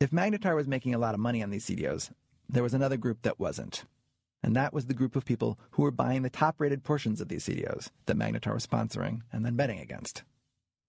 If 0.00 0.10
Magnetar 0.10 0.54
was 0.54 0.68
making 0.68 0.94
a 0.94 0.98
lot 0.98 1.12
of 1.12 1.20
money 1.20 1.42
on 1.42 1.50
these 1.50 1.66
CDOs, 1.66 2.10
there 2.48 2.62
was 2.62 2.72
another 2.72 2.96
group 2.96 3.22
that 3.22 3.40
wasn't. 3.40 3.84
And 4.42 4.54
that 4.54 4.72
was 4.72 4.86
the 4.86 4.94
group 4.94 5.16
of 5.16 5.24
people 5.24 5.58
who 5.72 5.82
were 5.82 5.90
buying 5.90 6.22
the 6.22 6.30
top 6.30 6.60
rated 6.60 6.84
portions 6.84 7.20
of 7.20 7.28
these 7.28 7.44
CDOs 7.46 7.90
that 8.06 8.16
Magnetar 8.16 8.54
was 8.54 8.66
sponsoring 8.66 9.22
and 9.32 9.44
then 9.44 9.56
betting 9.56 9.80
against. 9.80 10.22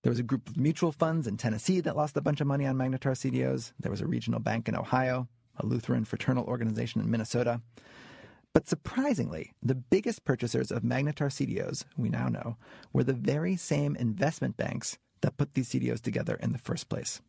There 0.04 0.12
was 0.12 0.20
a 0.20 0.24
group 0.24 0.48
of 0.48 0.58
mutual 0.58 0.92
funds 0.92 1.26
in 1.26 1.38
Tennessee 1.38 1.80
that 1.82 1.98
lost 1.98 2.16
a 2.18 2.22
bunch 2.22 2.40
of 2.40 2.48
money 2.48 2.66
on 2.66 2.76
Magnetar 2.76 3.14
CDOs. 3.14 3.74
There 3.80 3.92
was 3.92 4.02
a 4.02 4.08
regional 4.08 4.40
bank 4.40 4.70
in 4.70 4.76
Ohio, 4.76 5.28
a 5.58 5.66
Lutheran 5.66 6.06
fraternal 6.06 6.46
organization 6.46 7.02
in 7.02 7.10
Minnesota. 7.10 7.62
But 8.58 8.68
surprisingly, 8.68 9.54
the 9.62 9.76
biggest 9.76 10.26
purchasers 10.26 10.72
of 10.72 10.82
Magnetar 10.82 11.30
CDOs, 11.30 11.86
we 11.96 12.10
now 12.10 12.28
know, 12.28 12.58
were 12.92 13.04
the 13.04 13.14
very 13.14 13.56
same 13.56 13.96
investment 13.96 14.58
banks 14.58 14.98
that 15.22 15.38
put 15.38 15.54
these 15.54 15.70
CDOs 15.70 16.02
together 16.02 16.40
in 16.42 16.54
the 16.54 16.58
first 16.58 16.90
place. 16.90 17.22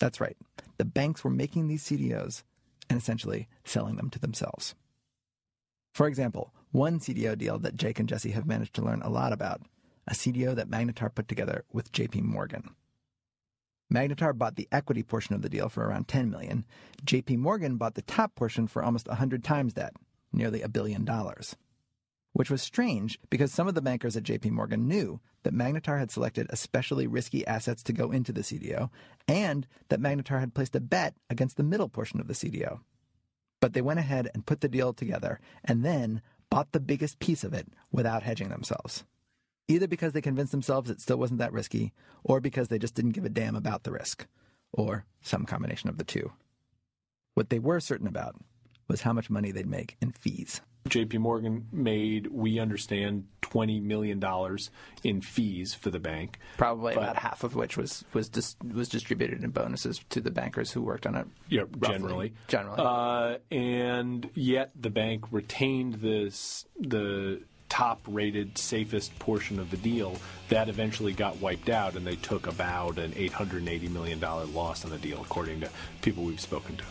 That's 0.00 0.20
right, 0.20 0.36
the 0.78 0.84
banks 0.84 1.22
were 1.22 1.30
making 1.30 1.68
these 1.68 1.84
CDOs 1.84 2.42
and 2.90 2.98
essentially 2.98 3.46
selling 3.62 3.94
them 3.94 4.10
to 4.10 4.18
themselves. 4.18 4.74
For 5.92 6.08
example, 6.08 6.52
one 6.72 6.98
CDO 6.98 7.38
deal 7.38 7.60
that 7.60 7.76
Jake 7.76 8.00
and 8.00 8.08
Jesse 8.08 8.32
have 8.32 8.44
managed 8.44 8.74
to 8.74 8.82
learn 8.82 9.00
a 9.02 9.08
lot 9.08 9.32
about, 9.32 9.60
a 10.08 10.12
CDO 10.14 10.56
that 10.56 10.68
Magnetar 10.68 11.14
put 11.14 11.28
together 11.28 11.62
with 11.72 11.92
JP 11.92 12.22
Morgan. 12.22 12.74
Magnetar 13.92 14.36
bought 14.36 14.56
the 14.56 14.66
equity 14.72 15.04
portion 15.04 15.36
of 15.36 15.42
the 15.42 15.48
deal 15.48 15.68
for 15.68 15.84
around 15.84 16.08
10 16.08 16.30
million. 16.30 16.64
JP 17.04 17.38
Morgan 17.38 17.76
bought 17.76 17.94
the 17.94 18.02
top 18.02 18.34
portion 18.34 18.66
for 18.66 18.82
almost 18.82 19.06
100 19.06 19.44
times 19.44 19.74
that, 19.74 19.92
nearly 20.34 20.62
a 20.62 20.68
billion 20.68 21.04
dollars. 21.04 21.56
Which 22.32 22.50
was 22.50 22.62
strange 22.62 23.18
because 23.30 23.52
some 23.52 23.68
of 23.68 23.74
the 23.74 23.82
bankers 23.82 24.16
at 24.16 24.24
JP 24.24 24.50
Morgan 24.50 24.88
knew 24.88 25.20
that 25.44 25.54
Magnetar 25.54 25.98
had 25.98 26.10
selected 26.10 26.48
especially 26.50 27.06
risky 27.06 27.46
assets 27.46 27.82
to 27.84 27.92
go 27.92 28.10
into 28.10 28.32
the 28.32 28.40
CDO 28.40 28.90
and 29.28 29.66
that 29.88 30.00
Magnetar 30.00 30.40
had 30.40 30.54
placed 30.54 30.74
a 30.74 30.80
bet 30.80 31.14
against 31.30 31.56
the 31.56 31.62
middle 31.62 31.88
portion 31.88 32.20
of 32.20 32.26
the 32.26 32.34
CDO. 32.34 32.80
But 33.60 33.72
they 33.72 33.82
went 33.82 34.00
ahead 34.00 34.28
and 34.34 34.44
put 34.44 34.62
the 34.62 34.68
deal 34.68 34.92
together 34.92 35.38
and 35.64 35.84
then 35.84 36.22
bought 36.50 36.72
the 36.72 36.80
biggest 36.80 37.20
piece 37.20 37.44
of 37.44 37.54
it 37.54 37.68
without 37.92 38.24
hedging 38.24 38.48
themselves. 38.48 39.04
Either 39.68 39.88
because 39.88 40.12
they 40.12 40.20
convinced 40.20 40.52
themselves 40.52 40.90
it 40.90 41.00
still 41.00 41.16
wasn't 41.16 41.38
that 41.38 41.52
risky, 41.52 41.92
or 42.22 42.40
because 42.40 42.68
they 42.68 42.78
just 42.78 42.94
didn't 42.94 43.12
give 43.12 43.24
a 43.24 43.30
damn 43.30 43.56
about 43.56 43.84
the 43.84 43.90
risk, 43.90 44.26
or 44.72 45.06
some 45.22 45.46
combination 45.46 45.88
of 45.88 45.96
the 45.96 46.04
two. 46.04 46.32
What 47.34 47.48
they 47.48 47.58
were 47.58 47.80
certain 47.80 48.06
about 48.06 48.36
was 48.88 49.02
how 49.02 49.12
much 49.12 49.30
money 49.30 49.50
they'd 49.50 49.66
make 49.66 49.96
in 50.00 50.12
fees. 50.12 50.60
JP 50.88 51.18
Morgan 51.20 51.66
made, 51.72 52.26
we 52.26 52.58
understand, 52.58 53.26
$20 53.42 53.82
million 53.82 54.22
in 55.02 55.20
fees 55.22 55.72
for 55.72 55.90
the 55.90 55.98
bank. 55.98 56.38
Probably 56.58 56.94
but, 56.94 57.04
about 57.04 57.16
half 57.16 57.42
of 57.42 57.54
which 57.54 57.76
was 57.76 58.04
was 58.12 58.28
dis- 58.28 58.56
was 58.72 58.88
distributed 58.88 59.42
in 59.42 59.50
bonuses 59.50 60.04
to 60.10 60.20
the 60.20 60.30
bankers 60.30 60.72
who 60.72 60.82
worked 60.82 61.06
on 61.06 61.14
it. 61.14 61.26
Yeah, 61.48 61.62
roughly, 61.78 61.98
generally. 61.98 62.32
Generally. 62.48 62.82
Uh, 62.82 63.38
and 63.50 64.28
yet 64.34 64.72
the 64.78 64.90
bank 64.90 65.24
retained 65.30 65.94
this 65.94 66.66
the 66.78 67.40
top 67.70 68.02
rated 68.06 68.58
safest 68.58 69.18
portion 69.18 69.58
of 69.58 69.70
the 69.70 69.76
deal 69.78 70.16
that 70.48 70.68
eventually 70.68 71.12
got 71.12 71.38
wiped 71.38 71.68
out 71.68 71.96
and 71.96 72.06
they 72.06 72.14
took 72.16 72.46
about 72.46 72.98
an 72.98 73.10
$880 73.12 73.90
million 73.90 74.20
loss 74.20 74.84
on 74.84 74.90
the 74.90 74.98
deal 74.98 75.20
according 75.22 75.60
to 75.60 75.68
people 76.02 76.22
we've 76.22 76.40
spoken 76.40 76.76
to 76.76 76.84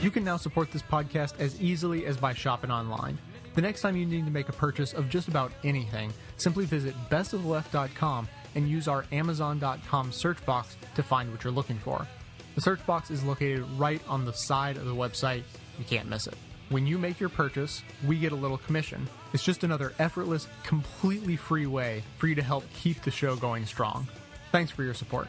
You 0.00 0.12
can 0.12 0.24
now 0.24 0.36
support 0.36 0.70
this 0.72 0.82
podcast 0.82 1.34
as 1.40 1.60
easily 1.60 2.06
as 2.06 2.16
by 2.16 2.32
shopping 2.32 2.70
online. 2.70 3.18
The 3.54 3.62
next 3.62 3.80
time 3.80 3.96
you 3.96 4.06
need 4.06 4.24
to 4.24 4.30
make 4.30 4.48
a 4.48 4.52
purchase 4.52 4.92
of 4.92 5.08
just 5.08 5.26
about 5.28 5.52
anything, 5.64 6.12
simply 6.36 6.64
visit 6.64 6.94
bestoftheleft.com 7.10 8.28
and 8.54 8.68
use 8.68 8.86
our 8.88 9.04
amazon.com 9.10 10.12
search 10.12 10.44
box 10.46 10.76
to 10.94 11.02
find 11.02 11.30
what 11.32 11.44
you're 11.44 11.52
looking 11.52 11.78
for. 11.78 12.06
The 12.54 12.60
search 12.60 12.84
box 12.86 13.10
is 13.10 13.24
located 13.24 13.64
right 13.76 14.00
on 14.08 14.24
the 14.24 14.32
side 14.32 14.76
of 14.76 14.84
the 14.84 14.94
website. 14.94 15.42
You 15.78 15.84
can't 15.84 16.08
miss 16.08 16.26
it. 16.26 16.36
When 16.70 16.86
you 16.86 16.98
make 16.98 17.18
your 17.18 17.30
purchase, 17.30 17.82
we 18.06 18.18
get 18.18 18.32
a 18.32 18.36
little 18.36 18.58
commission. 18.58 19.08
It's 19.32 19.42
just 19.42 19.64
another 19.64 19.94
effortless, 19.98 20.48
completely 20.64 21.34
free 21.34 21.64
way 21.64 22.02
for 22.18 22.26
you 22.26 22.34
to 22.34 22.42
help 22.42 22.64
keep 22.74 23.00
the 23.00 23.10
show 23.10 23.36
going 23.36 23.64
strong. 23.64 24.06
Thanks 24.52 24.70
for 24.70 24.82
your 24.82 24.92
support. 24.92 25.28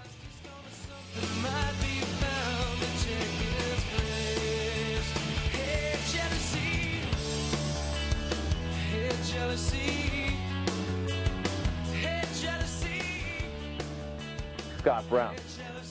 Scott 14.80 15.10
Brown. 15.10 15.36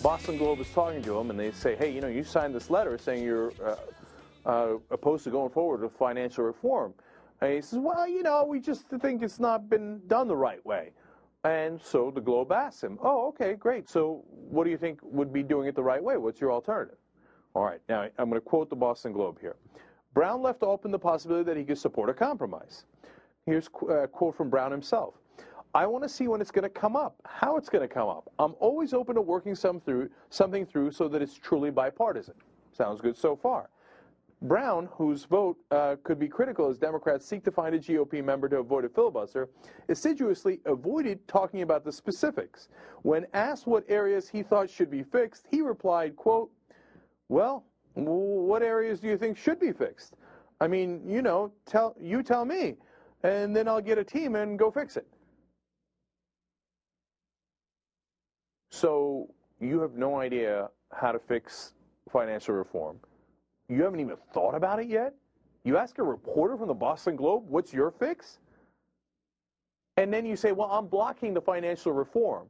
Boston 0.03 0.37
Globe 0.37 0.61
is 0.61 0.69
talking 0.71 1.03
to 1.03 1.19
him, 1.19 1.31
and 1.31 1.39
they 1.39 1.53
say, 1.53 1.75
"Hey, 1.75 1.91
you 1.91 2.01
know, 2.01 2.09
you 2.09 2.23
signed 2.23 2.55
this 2.55 2.69
letter 2.69 2.99
saying 2.99 3.23
you're 3.23 3.53
uh, 3.65 3.77
uh, 4.47 4.75
opposed 4.91 5.25
to 5.25 5.31
going 5.31 5.51
forward 5.51 5.83
with 5.83 5.93
financial 5.93 6.45
reform." 6.45 6.95
And 7.41 7.53
he 7.53 7.61
says, 7.61 7.79
"Well, 7.79 8.09
you 8.09 8.23
know, 8.23 8.45
we 8.45 8.61
just 8.61 8.89
think 8.89 9.23
it's 9.23 9.41
not 9.41 9.69
been 9.69 10.01
done 10.07 10.29
the 10.29 10.37
right 10.37 10.65
way." 10.67 10.93
And 11.45 11.81
so 11.81 12.11
the 12.11 12.21
Globe 12.21 12.53
asks 12.53 12.83
him, 12.83 12.99
"Oh, 13.01 13.29
okay, 13.29 13.55
great. 13.55 13.89
So 13.89 14.25
what 14.31 14.65
do 14.65 14.71
you 14.71 14.79
think 14.79 15.01
would 15.03 15.33
be 15.33 15.43
doing 15.43 15.69
it 15.69 15.75
the 15.75 15.83
right 15.83 16.03
way? 16.03 16.17
What's 16.17 16.41
your 16.41 16.53
alternative?" 16.53 16.99
All 17.55 17.65
right. 17.65 17.81
Now 17.89 18.03
I'm 18.19 18.29
going 18.29 18.41
to 18.41 18.41
quote 18.41 18.71
the 18.71 18.77
Boston 18.77 19.13
Globe 19.13 19.39
here. 19.41 19.57
Brown 20.15 20.43
left 20.43 20.63
open 20.63 20.91
the 20.91 20.99
possibility 20.99 21.45
that 21.45 21.57
he 21.57 21.65
could 21.65 21.79
support 21.79 22.11
a 22.11 22.15
compromise. 22.15 22.85
Here's 23.47 23.69
a 23.89 24.09
quote 24.09 24.37
from 24.37 24.51
Brown 24.51 24.71
himself. 24.71 25.15
I 25.75 25.87
want 25.87 26.03
to 26.03 26.09
see 26.09 26.29
when 26.29 26.41
it's 26.41 26.51
going 26.51 26.65
to 26.65 26.69
come 26.69 26.97
up, 26.97 27.21
how 27.25 27.57
it's 27.57 27.69
going 27.69 27.87
to 27.87 27.93
come 27.93 28.09
up. 28.09 28.31
I'm 28.39 28.55
always 28.59 28.95
open 28.95 29.15
to 29.15 29.21
working 29.21 29.55
some 29.55 29.81
through, 29.81 30.11
something 30.31 30.67
through 30.67 30.93
so 30.93 31.09
that 31.09 31.23
it's 31.23 31.35
truly 31.35 31.71
bipartisan. 31.71 32.35
Sounds 32.73 33.01
good 33.01 33.17
so 33.17 33.37
far. 33.37 33.69
Brown, 34.43 34.89
whose 34.93 35.25
vote 35.25 35.57
uh, 35.71 35.97
could 36.05 36.19
be 36.19 36.29
critical 36.29 36.69
as 36.69 36.79
Democrats 36.79 37.27
seek 37.27 37.43
to 37.45 37.51
find 37.51 37.75
a 37.75 37.79
GOP 37.79 38.25
member 38.25 38.49
to 38.49 38.59
avoid 38.59 38.85
a 38.85 38.89
filibuster, 38.89 39.49
assiduously 39.89 40.61
avoided 40.65 41.27
talking 41.27 41.63
about 41.63 41.85
the 41.85 41.91
specifics. 41.91 42.69
When 43.03 43.27
asked 43.35 43.67
what 43.67 43.85
areas 43.89 44.29
he 44.29 44.45
thought 44.45 44.71
should 44.71 44.91
be 44.91 45.03
fixed, 45.03 45.47
he 45.51 45.61
replied, 45.61 46.15
quote, 46.15 46.51
well, 47.29 47.65
what 47.95 48.63
areas 48.63 49.01
do 49.01 49.09
you 49.09 49.19
think 49.19 49.37
should 49.37 49.59
be 49.59 49.73
fixed? 49.73 50.15
I 50.61 50.69
mean, 50.69 51.03
you 51.07 51.21
know, 51.21 51.53
tell 51.67 51.97
you 52.01 52.23
tell 52.23 52.45
me, 52.45 52.77
and 53.25 53.55
then 53.55 53.67
I'll 53.67 53.81
get 53.81 53.99
a 53.99 54.05
team 54.05 54.37
and 54.37 54.59
go 54.59 54.71
fix 54.71 54.97
it. 54.97 55.07
So 58.71 59.29
you 59.61 59.81
have 59.81 59.95
no 59.95 60.21
idea 60.21 60.69
how 60.93 61.11
to 61.11 61.19
fix 61.19 61.75
financial 62.11 62.55
reform. 62.55 63.01
You 63.69 63.83
haven't 63.83 64.01
even 64.01 64.17
thought 64.33 64.55
about 64.55 64.81
it 64.81 64.89
yet? 64.89 65.15
You 65.65 65.77
ask 65.77 65.99
a 65.99 66.03
reporter 66.03 66.57
from 66.57 66.69
the 66.69 66.75
Boston 66.75 67.17
Globe, 67.17 67.45
what's 67.49 67.73
your 67.73 67.91
fix? 67.91 68.39
And 69.97 70.13
then 70.13 70.25
you 70.25 70.37
say, 70.37 70.53
well, 70.53 70.69
I'm 70.71 70.87
blocking 70.87 71.35
the 71.35 71.41
financial 71.41 71.93
reform 71.93 72.49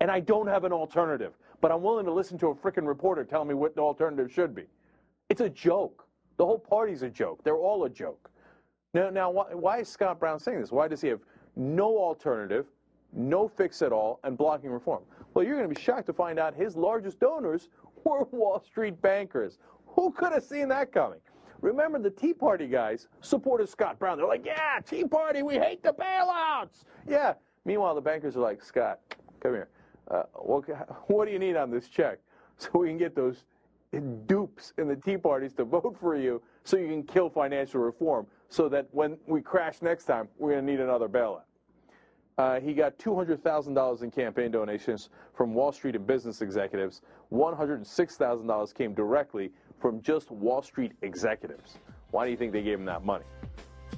and 0.00 0.10
I 0.10 0.20
don't 0.20 0.46
have 0.46 0.64
an 0.64 0.72
alternative, 0.72 1.34
but 1.60 1.70
I'm 1.70 1.82
willing 1.82 2.04
to 2.06 2.12
listen 2.12 2.38
to 2.38 2.48
a 2.48 2.54
freaking 2.54 2.86
reporter 2.86 3.24
tell 3.24 3.44
me 3.44 3.54
what 3.54 3.74
the 3.76 3.80
alternative 3.80 4.30
should 4.32 4.54
be. 4.54 4.64
It's 5.28 5.40
a 5.40 5.48
joke. 5.48 6.06
The 6.36 6.44
whole 6.44 6.58
party's 6.58 7.02
a 7.02 7.10
joke. 7.10 7.44
They're 7.44 7.56
all 7.56 7.84
a 7.84 7.90
joke. 7.90 8.30
Now, 8.92 9.10
now 9.10 9.30
why, 9.30 9.54
why 9.54 9.78
is 9.78 9.88
Scott 9.88 10.18
Brown 10.18 10.40
saying 10.40 10.60
this? 10.60 10.72
Why 10.72 10.88
does 10.88 11.00
he 11.00 11.08
have 11.08 11.20
no 11.54 11.96
alternative, 11.96 12.66
no 13.12 13.46
fix 13.46 13.82
at 13.82 13.92
all, 13.92 14.18
and 14.24 14.36
blocking 14.36 14.70
reform? 14.70 15.02
Well, 15.32 15.44
you're 15.44 15.56
going 15.56 15.68
to 15.68 15.74
be 15.74 15.80
shocked 15.80 16.06
to 16.06 16.12
find 16.12 16.38
out 16.38 16.54
his 16.54 16.76
largest 16.76 17.20
donors 17.20 17.68
were 18.04 18.24
Wall 18.32 18.60
Street 18.60 19.00
bankers. 19.00 19.58
Who 20.00 20.10
could 20.10 20.32
have 20.32 20.44
seen 20.44 20.68
that 20.68 20.92
coming? 20.92 21.18
Remember, 21.60 21.98
the 21.98 22.08
Tea 22.08 22.32
Party 22.32 22.66
guys 22.66 23.08
supported 23.20 23.68
Scott 23.68 23.98
Brown. 23.98 24.16
They're 24.16 24.26
like, 24.26 24.46
yeah, 24.46 24.80
Tea 24.82 25.04
Party, 25.04 25.42
we 25.42 25.56
hate 25.56 25.82
the 25.82 25.92
bailouts. 25.92 26.84
Yeah. 27.06 27.34
Meanwhile, 27.66 27.96
the 27.96 28.00
bankers 28.00 28.34
are 28.34 28.40
like, 28.40 28.62
Scott, 28.62 29.00
come 29.40 29.52
here. 29.52 29.68
Uh, 30.10 30.22
what, 30.32 30.64
what 31.10 31.26
do 31.26 31.32
you 31.32 31.38
need 31.38 31.54
on 31.54 31.70
this 31.70 31.86
check? 31.86 32.18
So 32.56 32.70
we 32.78 32.88
can 32.88 32.96
get 32.96 33.14
those 33.14 33.44
dupes 34.26 34.72
in 34.78 34.88
the 34.88 34.96
Tea 34.96 35.18
Parties 35.18 35.52
to 35.56 35.64
vote 35.64 35.94
for 36.00 36.16
you 36.16 36.40
so 36.64 36.78
you 36.78 36.88
can 36.88 37.02
kill 37.02 37.28
financial 37.28 37.82
reform 37.82 38.26
so 38.48 38.70
that 38.70 38.88
when 38.92 39.18
we 39.26 39.42
crash 39.42 39.82
next 39.82 40.06
time, 40.06 40.28
we're 40.38 40.52
going 40.52 40.64
to 40.64 40.72
need 40.72 40.80
another 40.80 41.10
bailout. 41.10 41.42
Uh, 42.38 42.58
he 42.58 42.72
got 42.72 42.96
$200,000 42.96 44.02
in 44.02 44.10
campaign 44.10 44.50
donations 44.50 45.10
from 45.34 45.52
Wall 45.52 45.72
Street 45.72 45.94
and 45.94 46.06
business 46.06 46.40
executives. 46.40 47.02
$106,000 47.30 48.74
came 48.74 48.94
directly 48.94 49.50
from 49.80 50.02
just 50.02 50.30
Wall 50.30 50.62
Street 50.62 50.92
executives. 51.02 51.78
Why 52.10 52.24
do 52.24 52.30
you 52.30 52.36
think 52.36 52.52
they 52.52 52.62
gave 52.62 52.78
him 52.78 52.84
that 52.86 53.04
money? 53.04 53.24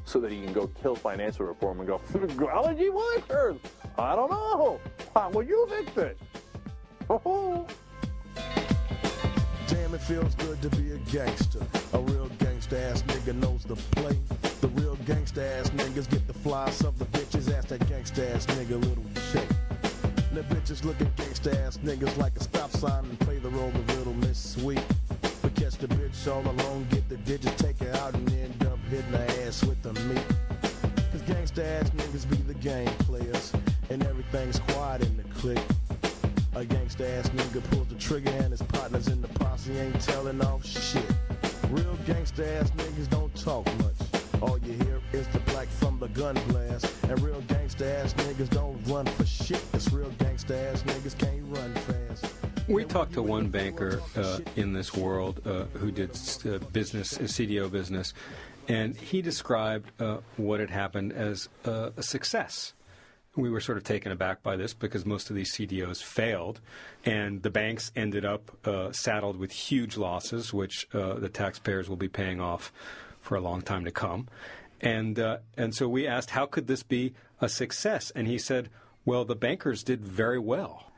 So 0.05 0.21
that 0.21 0.33
he 0.33 0.41
can 0.43 0.53
go 0.53 0.69
kill 0.69 0.95
financial 0.97 1.47
reform 1.47 1.81
and 1.81 1.89
go, 1.89 2.01
allergy 2.51 2.91
blinkers? 2.91 3.57
I 3.99 4.17
don't 4.17 4.31
know. 4.31 4.81
How 5.15 5.31
will 5.31 5.43
you 5.43 5.67
fix 5.69 5.97
it? 5.97 6.19
Oh. 7.11 7.67
Damn, 9.67 9.95
it 9.95 10.03
feels 10.03 10.35
good 10.37 10.61
to 10.63 10.69
be 10.71 10.93
a 10.93 10.99
gangster. 11.11 11.61
A 11.95 11.99
real 11.99 12.29
gangster 12.39 12.77
ass 12.77 13.03
nigga 13.03 13.35
knows 13.35 13.65
the 13.65 13.77
play. 13.77 14.19
The 14.61 14.69
real 14.69 14.97
gangster 15.07 15.43
ass 15.43 15.71
niggas 15.71 16.11
get 16.11 16.27
the 16.27 16.35
flies 16.35 16.83
of 16.83 16.99
the 16.99 17.07
bitches. 17.07 17.53
Ask 17.57 17.69
that 17.69 17.87
gangster 17.89 18.27
ass 18.35 18.47
nigga 18.47 18.81
little 18.83 19.05
shit. 19.33 19.49
The 20.35 20.43
bitches 20.43 20.85
look 20.85 21.01
at 21.01 21.15
gangster 21.17 21.51
ass 21.65 21.79
niggas 21.79 22.17
like 22.17 22.37
a 22.37 22.43
stop 22.43 22.71
sign 22.71 23.05
and 23.05 23.21
play 23.21 23.39
the 23.39 23.51
role 23.51 23.69
of 23.69 23.97
little 23.99 24.15
Miss 24.15 24.39
Sweet. 24.39 24.83
But 25.43 25.57
catch 25.57 25.77
the 25.77 25.89
bitch 25.89 26.33
all 26.33 26.41
alone, 26.49 26.87
get 26.91 27.09
the 27.09 27.17
digits, 27.19 27.61
take 27.61 27.79
her 27.81 27.93
out, 27.97 28.15
and 28.15 28.33
end 28.33 28.65
up 28.65 28.79
hitting 28.89 29.13
her 29.13 29.27
ass 29.47 29.65
with 29.65 29.83
the 29.83 29.93
meat. 30.05 30.25
Cause 31.11 31.23
gangsta 31.23 31.65
ass 31.65 31.91
niggas 31.91 32.31
be 32.31 32.37
the 32.37 32.55
game 32.55 32.89
players, 33.01 33.53
and 33.91 34.03
everything's 34.07 34.61
quiet 34.61 35.03
in 35.03 35.17
the 35.17 35.25
clique. 35.35 35.59
A 36.55 36.65
gangsta 36.65 37.19
ass 37.19 37.29
nigga 37.31 37.63
pulls 37.71 37.89
the 37.89 37.97
trigger 37.97 38.31
and 38.31 38.53
his 38.53 38.63
partners 38.63 39.09
in 39.09 39.21
the 39.21 39.29
posse 39.29 39.77
ain't 39.77 40.01
telling 40.01 40.41
off 40.43 40.65
shit. 40.65 41.11
Real 41.71 41.97
gangsta 42.07 42.47
ass 42.61 42.71
niggas 42.73 43.09
don't 43.11 43.35
talk 43.35 43.67
much. 43.79 43.97
All 44.43 44.59
you 44.59 44.75
hear 44.85 45.01
is 45.13 45.27
the 45.29 45.41
black 45.51 45.67
from 45.67 45.99
the 45.99 46.09
gun 46.09 46.39
blast. 46.49 46.87
And 47.09 47.21
real 47.21 47.41
gangsta 47.49 48.05
ass 48.05 48.13
niggas 48.15 48.51
don't 48.51 48.79
run 48.87 49.07
for 49.07 49.25
shit. 49.25 49.65
Cause 49.73 49.93
real 49.93 50.11
gangsta 50.19 50.73
ass 50.73 50.83
niggas 50.83 51.19
can't 51.19 51.43
run 51.49 51.75
fast. 51.75 52.42
We 52.69 52.85
talked 52.85 53.15
to 53.15 53.23
one 53.23 53.49
banker 53.49 54.01
uh, 54.15 54.39
in 54.55 54.73
this 54.73 54.95
world 54.95 55.41
uh, 55.45 55.65
who 55.79 55.91
did 55.91 56.11
uh, 56.47 56.59
business, 56.73 57.19
CDO 57.19 57.71
business, 57.73 58.15
and 58.69 58.97
he 58.97 59.21
described 59.21 59.91
uh, 60.01 60.19
what 60.37 60.61
had 60.61 60.71
happened 60.71 61.13
as 61.13 61.49
uh, 61.65 61.91
a 61.97 62.03
success. 62.05 62.73
We 63.35 63.51
were 63.51 63.61
sort 63.61 63.79
of 63.79 63.85
taken 63.85 64.13
aback 64.13 64.45
by 64.45 64.55
this 64.55 64.75
because 64.75 65.05
most 65.05 65.29
of 65.29 65.35
these 65.35 65.53
CDOs 65.53 66.03
failed, 66.03 66.61
and 67.05 67.43
the 67.43 67.51
banks 67.51 67.91
ended 67.97 68.25
up 68.25 68.57
uh, 68.65 68.93
saddled 68.93 69.39
with 69.39 69.51
huge 69.51 69.97
losses, 69.97 70.53
which 70.53 70.87
the 70.93 71.31
taxpayers 71.33 71.89
will 71.89 71.97
be 71.97 72.09
paying 72.09 72.41
off 72.41 72.73
for 73.21 73.35
a 73.37 73.41
long 73.41 73.63
time 73.63 73.85
to 73.85 73.91
come. 73.91 74.29
And 74.81 75.19
and 75.57 75.75
so 75.75 75.89
we 75.89 76.07
asked, 76.07 76.31
how 76.31 76.47
could 76.47 76.69
this 76.69 76.85
be 76.85 77.15
a 77.41 77.49
success? 77.49 78.13
And 78.15 78.29
he 78.29 78.39
said, 78.39 78.69
well, 79.05 79.25
the 79.25 79.35
bankers 79.35 79.83
did 79.83 80.07
very 80.07 80.39
well 80.39 80.92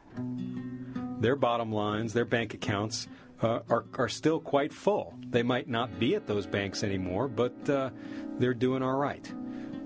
their 1.20 1.36
bottom 1.36 1.72
lines, 1.72 2.12
their 2.12 2.24
bank 2.24 2.54
accounts 2.54 3.08
uh, 3.42 3.60
are, 3.68 3.84
are 3.94 4.08
still 4.08 4.40
quite 4.40 4.72
full. 4.72 5.14
They 5.28 5.42
might 5.42 5.68
not 5.68 5.98
be 5.98 6.14
at 6.14 6.26
those 6.26 6.46
banks 6.46 6.82
anymore, 6.82 7.28
but 7.28 7.68
uh, 7.68 7.90
they're 8.38 8.54
doing 8.54 8.82
all 8.82 8.96
right. 8.96 9.30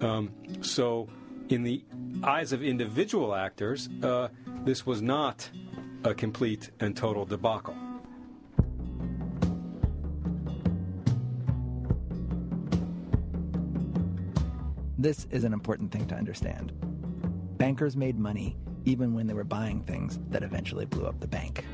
Um, 0.01 0.33
so, 0.61 1.09
in 1.49 1.63
the 1.63 1.85
eyes 2.23 2.53
of 2.53 2.63
individual 2.63 3.35
actors, 3.35 3.89
uh, 4.03 4.29
this 4.65 4.87
was 4.87 5.03
not 5.03 5.51
a 6.05 6.15
complete 6.15 6.71
and 6.81 6.97
total 6.97 7.25
debacle. 7.25 7.77
This 14.99 15.27
is 15.31 15.45
an 15.45 15.53
important 15.53 15.93
thing 15.93 16.07
to 16.09 16.15
understand. 16.17 16.73
Bankers 17.57 17.97
made 17.97 18.19
money 18.19 18.57
even 18.89 19.13
when 19.13 19.27
they 19.27 19.35
were 19.35 19.45
buying 19.45 19.83
things 19.83 20.19
that 20.31 20.43
eventually 20.43 20.87
blew 20.87 21.07
up 21.07 21.21
the 21.21 21.29
bank. 21.29 21.65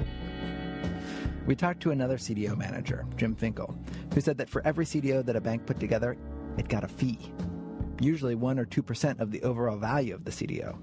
We 1.47 1.55
talked 1.55 1.81
to 1.83 1.93
another 1.93 2.17
CDO 2.17 2.57
manager, 2.57 3.07
Jim 3.17 3.37
Finkel, 3.37 3.79
who 4.13 4.21
said 4.21 4.39
that 4.39 4.49
for 4.49 4.67
every 4.67 4.85
CDO 4.85 5.25
that 5.27 5.37
a 5.37 5.41
bank 5.41 5.65
put 5.65 5.79
together, 5.79 6.17
it 6.59 6.69
got 6.69 6.85
a 6.85 6.89
fee, 6.89 7.19
usually 8.01 8.35
1 8.35 8.59
or 8.59 8.65
2% 8.65 9.21
of 9.21 9.31
the 9.31 9.43
overall 9.43 9.77
value 9.77 10.15
of 10.15 10.25
the 10.25 10.31
CDO. 10.31 10.77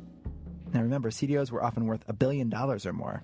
Now 0.74 0.82
remember, 0.82 1.10
CDOs 1.10 1.52
were 1.52 1.64
often 1.64 1.86
worth 1.86 2.06
a 2.08 2.14
billion 2.14 2.50
dollars 2.50 2.86
or 2.86 2.94
more. 2.94 3.24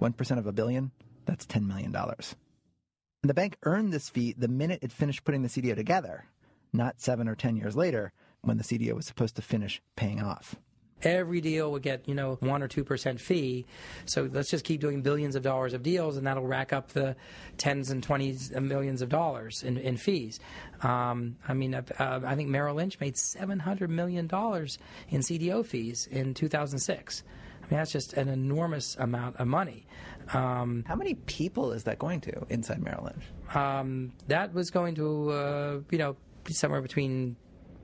1% 0.00 0.38
of 0.38 0.46
a 0.46 0.52
billion, 0.52 0.92
that's 1.24 1.46
$10 1.46 1.66
million. 1.66 1.94
And 1.96 3.30
the 3.30 3.34
bank 3.34 3.56
earned 3.62 3.92
this 3.92 4.10
fee 4.10 4.34
the 4.36 4.48
minute 4.48 4.80
it 4.82 4.92
finished 4.92 5.24
putting 5.24 5.42
the 5.42 5.48
CDO 5.48 5.74
together, 5.74 6.26
not 6.72 7.00
seven 7.00 7.26
or 7.26 7.34
10 7.34 7.56
years 7.56 7.74
later 7.74 8.12
when 8.42 8.58
the 8.58 8.64
CDO 8.64 8.94
was 8.94 9.06
supposed 9.06 9.36
to 9.36 9.42
finish 9.42 9.80
paying 9.96 10.22
off. 10.22 10.56
Every 11.02 11.40
deal 11.40 11.70
would 11.72 11.82
get, 11.82 12.08
you 12.08 12.14
know, 12.14 12.36
one 12.40 12.62
or 12.62 12.68
two 12.68 12.84
percent 12.84 13.20
fee. 13.20 13.66
So 14.06 14.28
let's 14.32 14.50
just 14.50 14.64
keep 14.64 14.80
doing 14.80 15.02
billions 15.02 15.36
of 15.36 15.42
dollars 15.42 15.74
of 15.74 15.82
deals, 15.82 16.16
and 16.16 16.26
that'll 16.26 16.46
rack 16.46 16.72
up 16.72 16.88
the 16.92 17.16
tens 17.58 17.90
and 17.90 18.02
twenties 18.02 18.50
of 18.52 18.62
millions 18.62 19.02
of 19.02 19.10
dollars 19.10 19.62
in, 19.62 19.76
in 19.76 19.96
fees. 19.96 20.40
Um, 20.82 21.36
I 21.46 21.54
mean, 21.54 21.74
uh, 21.74 21.82
I 21.98 22.34
think 22.34 22.48
Merrill 22.48 22.76
Lynch 22.76 22.98
made 23.00 23.18
seven 23.18 23.58
hundred 23.58 23.90
million 23.90 24.26
dollars 24.26 24.78
in 25.10 25.20
CDO 25.20 25.66
fees 25.66 26.06
in 26.06 26.32
2006. 26.32 27.22
I 27.64 27.66
mean, 27.66 27.78
that's 27.78 27.92
just 27.92 28.12
an 28.14 28.28
enormous 28.28 28.96
amount 28.96 29.36
of 29.36 29.46
money. 29.46 29.86
Um, 30.32 30.84
How 30.86 30.96
many 30.96 31.14
people 31.14 31.72
is 31.72 31.84
that 31.84 31.98
going 31.98 32.20
to 32.22 32.46
inside 32.50 32.82
Merrill 32.82 33.04
Lynch? 33.04 33.56
Um, 33.56 34.12
that 34.28 34.52
was 34.52 34.70
going 34.70 34.94
to, 34.96 35.30
uh, 35.30 35.80
you 35.90 35.98
know, 35.98 36.16
somewhere 36.50 36.82
between 36.82 37.36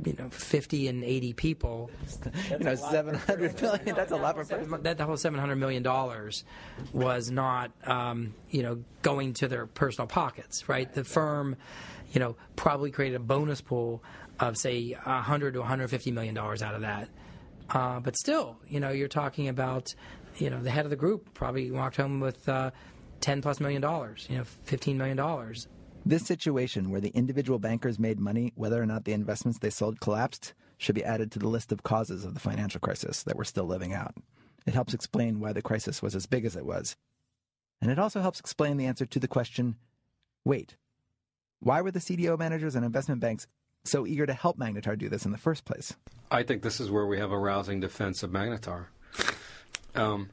you 0.04 0.14
know 0.18 0.28
50 0.30 0.88
and 0.88 1.04
80 1.04 1.32
people. 1.34 1.90
you 2.50 2.58
know, 2.58 2.74
700 2.74 3.60
million. 3.60 3.94
That's 3.94 4.12
a 4.12 4.16
lot 4.16 4.36
for 4.36 4.44
that 4.78 4.98
the 4.98 5.04
whole 5.04 5.16
700 5.16 5.56
million 5.56 5.82
dollars 5.82 6.44
was 6.92 7.30
not 7.30 7.72
um, 7.84 8.34
you 8.50 8.62
know 8.62 8.82
going 9.02 9.34
to 9.34 9.48
their 9.48 9.66
personal 9.66 10.06
pockets, 10.06 10.68
right? 10.68 10.92
The 10.92 11.04
firm, 11.04 11.56
you 12.12 12.20
know, 12.20 12.36
probably 12.56 12.90
created 12.90 13.16
a 13.16 13.20
bonus 13.20 13.60
pool 13.60 14.02
of 14.38 14.56
say 14.56 14.92
100 14.92 15.54
to 15.54 15.60
150 15.60 16.10
million 16.12 16.34
dollars 16.34 16.62
out 16.62 16.74
of 16.74 16.82
that. 16.82 17.08
Uh, 17.68 18.00
but 18.00 18.16
still, 18.16 18.56
you 18.66 18.80
know, 18.80 18.90
you're 18.90 19.08
talking 19.08 19.48
about, 19.48 19.94
you 20.36 20.50
know, 20.50 20.60
the 20.60 20.70
head 20.70 20.84
of 20.84 20.90
the 20.90 20.96
group 20.96 21.32
probably 21.34 21.70
walked 21.70 21.96
home 21.96 22.18
with 22.20 22.48
uh, 22.48 22.70
10 23.20 23.42
plus 23.42 23.60
million 23.60 23.80
dollars, 23.80 24.26
you 24.28 24.38
know, 24.38 24.44
15 24.44 24.98
million 24.98 25.16
dollars. 25.16 25.68
This 26.04 26.24
situation 26.24 26.90
where 26.90 27.00
the 27.00 27.10
individual 27.10 27.58
bankers 27.58 27.98
made 27.98 28.18
money, 28.18 28.52
whether 28.54 28.82
or 28.82 28.86
not 28.86 29.04
the 29.04 29.12
investments 29.12 29.58
they 29.58 29.70
sold 29.70 30.00
collapsed, 30.00 30.54
should 30.78 30.94
be 30.94 31.04
added 31.04 31.30
to 31.32 31.38
the 31.38 31.48
list 31.48 31.72
of 31.72 31.82
causes 31.82 32.24
of 32.24 32.32
the 32.32 32.40
financial 32.40 32.80
crisis 32.80 33.22
that 33.24 33.36
we're 33.36 33.44
still 33.44 33.66
living 33.66 33.92
out. 33.92 34.14
It 34.66 34.74
helps 34.74 34.94
explain 34.94 35.40
why 35.40 35.52
the 35.52 35.62
crisis 35.62 36.02
was 36.02 36.14
as 36.14 36.26
big 36.26 36.44
as 36.44 36.56
it 36.56 36.64
was. 36.64 36.96
And 37.82 37.90
it 37.90 37.98
also 37.98 38.20
helps 38.20 38.40
explain 38.40 38.76
the 38.76 38.86
answer 38.86 39.06
to 39.06 39.18
the 39.18 39.28
question 39.28 39.76
wait, 40.42 40.76
why 41.60 41.82
were 41.82 41.90
the 41.90 41.98
CDO 41.98 42.38
managers 42.38 42.74
and 42.74 42.84
investment 42.84 43.20
banks 43.20 43.46
so 43.84 44.06
eager 44.06 44.24
to 44.24 44.32
help 44.32 44.58
Magnetar 44.58 44.96
do 44.96 45.10
this 45.10 45.26
in 45.26 45.32
the 45.32 45.38
first 45.38 45.66
place? 45.66 45.94
I 46.30 46.42
think 46.42 46.62
this 46.62 46.80
is 46.80 46.90
where 46.90 47.06
we 47.06 47.18
have 47.18 47.30
a 47.30 47.38
rousing 47.38 47.80
defense 47.80 48.22
of 48.22 48.30
Magnetar. 48.30 48.86
Um, 49.94 50.30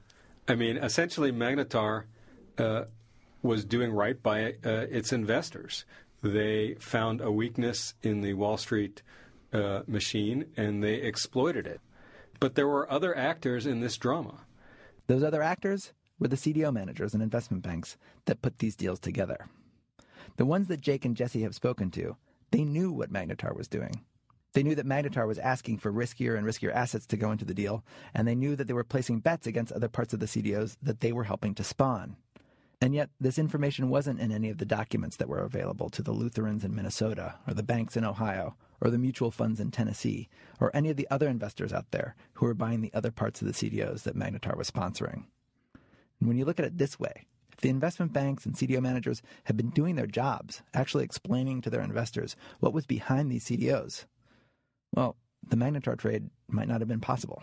I 0.47 0.55
mean, 0.55 0.77
essentially, 0.77 1.31
Magnetar 1.31 2.05
uh, 2.57 2.85
was 3.47 3.65
doing 3.65 3.91
right 3.91 4.21
by 4.21 4.55
uh, 4.63 4.85
its 4.89 5.11
investors. 5.11 5.85
They 6.21 6.75
found 6.79 7.21
a 7.21 7.31
weakness 7.31 7.93
in 8.03 8.21
the 8.21 8.33
Wall 8.33 8.57
Street 8.57 9.01
uh, 9.53 9.81
machine 9.87 10.45
and 10.55 10.83
they 10.83 10.95
exploited 10.95 11.65
it. 11.65 11.81
But 12.39 12.55
there 12.55 12.67
were 12.67 12.91
other 12.91 13.15
actors 13.17 13.65
in 13.65 13.79
this 13.79 13.97
drama. 13.97 14.41
Those 15.07 15.23
other 15.23 15.41
actors 15.41 15.93
were 16.19 16.27
the 16.27 16.35
CDO 16.35 16.73
managers 16.73 17.13
and 17.13 17.23
investment 17.23 17.63
banks 17.63 17.97
that 18.25 18.41
put 18.41 18.59
these 18.59 18.75
deals 18.75 18.99
together. 18.99 19.47
The 20.35 20.45
ones 20.45 20.67
that 20.67 20.81
Jake 20.81 21.05
and 21.05 21.15
Jesse 21.15 21.41
have 21.41 21.55
spoken 21.55 21.89
to, 21.91 22.15
they 22.51 22.63
knew 22.63 22.91
what 22.91 23.11
Magnetar 23.11 23.55
was 23.55 23.67
doing. 23.67 24.03
They 24.53 24.63
knew 24.63 24.75
that 24.75 24.85
Magnetar 24.87 25.27
was 25.27 25.37
asking 25.37 25.77
for 25.77 25.91
riskier 25.91 26.37
and 26.37 26.45
riskier 26.45 26.73
assets 26.73 27.05
to 27.07 27.17
go 27.17 27.31
into 27.31 27.45
the 27.45 27.53
deal, 27.53 27.83
and 28.13 28.27
they 28.27 28.35
knew 28.35 28.55
that 28.55 28.67
they 28.67 28.73
were 28.73 28.83
placing 28.83 29.19
bets 29.19 29.45
against 29.45 29.71
other 29.71 29.89
parts 29.89 30.13
of 30.13 30.19
the 30.19 30.25
CDOs 30.25 30.77
that 30.81 30.99
they 30.99 31.11
were 31.11 31.25
helping 31.25 31.53
to 31.55 31.63
spawn. 31.63 32.15
And 32.79 32.93
yet, 32.93 33.09
this 33.19 33.39
information 33.39 33.89
wasn't 33.89 34.19
in 34.19 34.31
any 34.31 34.49
of 34.49 34.59
the 34.59 34.65
documents 34.65 35.17
that 35.17 35.27
were 35.27 35.39
available 35.39 35.89
to 35.89 36.03
the 36.03 36.11
Lutherans 36.11 36.63
in 36.63 36.75
Minnesota, 36.75 37.35
or 37.47 37.55
the 37.55 37.63
banks 37.63 37.97
in 37.97 38.05
Ohio, 38.05 38.55
or 38.79 38.91
the 38.91 38.99
mutual 38.99 39.31
funds 39.31 39.59
in 39.59 39.71
Tennessee, 39.71 40.29
or 40.59 40.69
any 40.75 40.89
of 40.91 40.97
the 40.97 41.07
other 41.09 41.27
investors 41.27 41.73
out 41.73 41.89
there 41.89 42.15
who 42.33 42.45
were 42.45 42.53
buying 42.53 42.81
the 42.81 42.93
other 42.93 43.09
parts 43.09 43.41
of 43.41 43.47
the 43.47 43.53
CDOs 43.53 44.03
that 44.03 44.15
Magnetar 44.15 44.55
was 44.55 44.69
sponsoring. 44.69 45.23
And 46.19 46.27
when 46.27 46.37
you 46.37 46.45
look 46.45 46.59
at 46.59 46.65
it 46.65 46.77
this 46.77 46.99
way, 46.99 47.25
if 47.51 47.61
the 47.61 47.69
investment 47.69 48.13
banks 48.13 48.45
and 48.45 48.55
CDO 48.55 48.79
managers 48.79 49.23
had 49.45 49.57
been 49.57 49.71
doing 49.71 49.95
their 49.95 50.05
jobs, 50.05 50.61
actually 50.75 51.03
explaining 51.03 51.61
to 51.61 51.71
their 51.71 51.81
investors 51.81 52.35
what 52.59 52.73
was 52.73 52.85
behind 52.85 53.31
these 53.31 53.45
CDOs, 53.45 54.05
well, 54.95 55.15
the 55.47 55.55
Magnetar 55.55 55.97
trade 55.97 56.29
might 56.47 56.67
not 56.67 56.81
have 56.81 56.87
been 56.87 56.99
possible. 56.99 57.41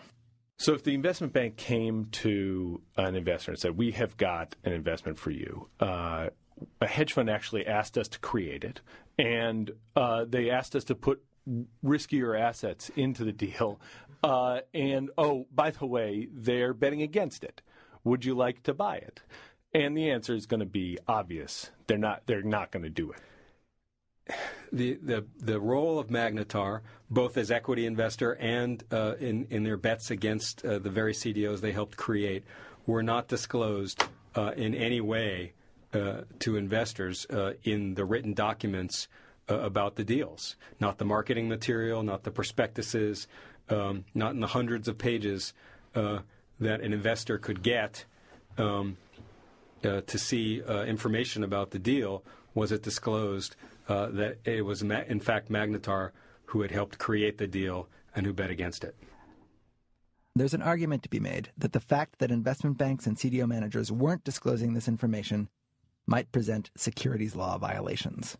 So 0.59 0.73
if 0.73 0.83
the 0.83 0.95
investment 0.95 1.33
bank 1.33 1.57
came 1.57 2.07
to 2.07 2.81
an 2.97 3.17
investor 3.17 3.51
and 3.51 3.59
said, 3.59 3.77
"We 3.77 3.91
have 3.93 4.17
got 4.17 4.57
an 4.65 4.73
investment 4.73 5.19
for 5.19 5.31
you," 5.31 5.69
uh, 5.81 6.29
a 6.81 6.87
hedge 6.87 7.13
fund 7.13 7.29
actually 7.29 7.67
asked 7.67 7.99
us 7.99 8.09
to 8.09 8.19
create 8.21 8.65
it, 8.65 8.81
and 9.19 9.73
uh, 9.97 10.25
they 10.29 10.51
asked 10.51 10.77
us 10.77 10.85
to 10.85 10.95
put 10.95 11.23
riskier 11.85 12.39
assets 12.39 12.91
into 12.97 13.25
the 13.25 13.33
deal. 13.33 13.81
Uh, 14.23 14.61
and 14.73 15.11
oh, 15.19 15.47
by 15.53 15.71
the 15.71 15.85
way, 15.87 16.29
they're 16.33 16.73
betting 16.73 17.03
against 17.03 17.45
it. 17.45 17.61
Would 18.05 18.25
you 18.25 18.35
like 18.35 18.63
to 18.63 18.73
buy 18.73 18.97
it? 18.97 19.21
And 19.75 19.97
the 19.97 20.11
answer 20.11 20.35
is 20.35 20.47
going 20.47 20.61
to 20.61 20.67
be 20.67 20.99
obvious. 21.09 21.71
They're 21.89 21.99
not. 21.99 22.23
They're 22.27 22.43
not 22.43 22.71
going 22.71 22.85
to 22.85 22.91
do 22.91 23.11
it 23.11 23.21
the, 24.72 24.95
the 25.03 25.25
the 25.39 25.61
role 25.61 25.99
of 25.99 26.09
Magnetar, 26.09 26.81
both 27.11 27.37
as 27.37 27.51
equity 27.51 27.87
investor 27.87 28.33
and 28.37 28.83
uh, 28.91 29.14
in 29.20 29.47
in 29.51 29.62
their 29.64 29.77
bets 29.77 30.11
against 30.11 30.64
uh, 30.64 30.79
the 30.79 30.91
very 30.91 31.12
CDOs 31.12 31.61
they 31.61 31.72
helped 31.72 31.97
create, 31.97 32.45
were 32.87 33.03
not 33.03 33.29
disclosed 33.29 34.05
uh, 34.35 34.53
in 34.57 34.75
any 34.75 35.01
way 35.01 35.53
uh, 35.93 36.22
to 36.41 36.57
investors 36.57 37.27
uh, 37.31 37.53
in 37.62 37.95
the 37.95 38.05
written 38.05 38.35
documents 38.35 39.09
uh, 39.49 39.61
about 39.61 39.97
the 39.97 40.05
deals. 40.05 40.57
Not 40.81 40.99
the 40.99 41.05
marketing 41.05 41.49
material, 41.49 42.03
not 42.03 42.25
the 42.25 42.31
prospectuses, 42.31 43.29
um, 43.68 44.05
not 44.14 44.33
in 44.33 44.41
the 44.41 44.49
hundreds 44.49 44.89
of 44.89 44.99
pages 44.99 45.53
that 45.95 46.81
an 46.81 46.93
investor 46.93 47.39
could 47.39 47.62
get 47.62 48.05
um, 48.59 48.97
to 49.83 50.18
see 50.18 50.62
information 50.87 51.45
about 51.45 51.70
the 51.70 51.79
deal. 51.79 52.25
Was 52.55 52.72
it 52.72 52.83
disclosed? 52.83 53.55
Uh, 53.89 54.07
that 54.09 54.39
it 54.45 54.64
was 54.64 54.82
in 54.82 55.20
fact 55.20 55.51
Magnetar 55.51 56.11
who 56.47 56.62
had 56.62 56.70
helped 56.70 56.99
create 56.99 57.39
the 57.39 57.47
deal 57.47 57.89
and 58.14 58.26
who 58.26 58.32
bet 58.32 58.51
against 58.51 58.85
it. 58.85 58.97
There's 60.37 60.55
an 60.55 60.62
argument 60.62 61.03
to 61.05 61.09
be 61.09 61.20
made 61.20 61.51
that 61.57 61.72
the 61.72 61.80
fact 61.80 62.18
that 62.18 62.30
investment 62.30 62.76
banks 62.76 63.07
and 63.07 63.16
CDO 63.16 63.47
managers 63.47 63.93
weren't 63.93 64.24
disclosing 64.24 64.74
this 64.74 64.89
information 64.89 65.49
might 66.07 66.32
present 66.32 66.70
securities 66.76 67.37
law 67.37 67.57
violations. 67.57 68.37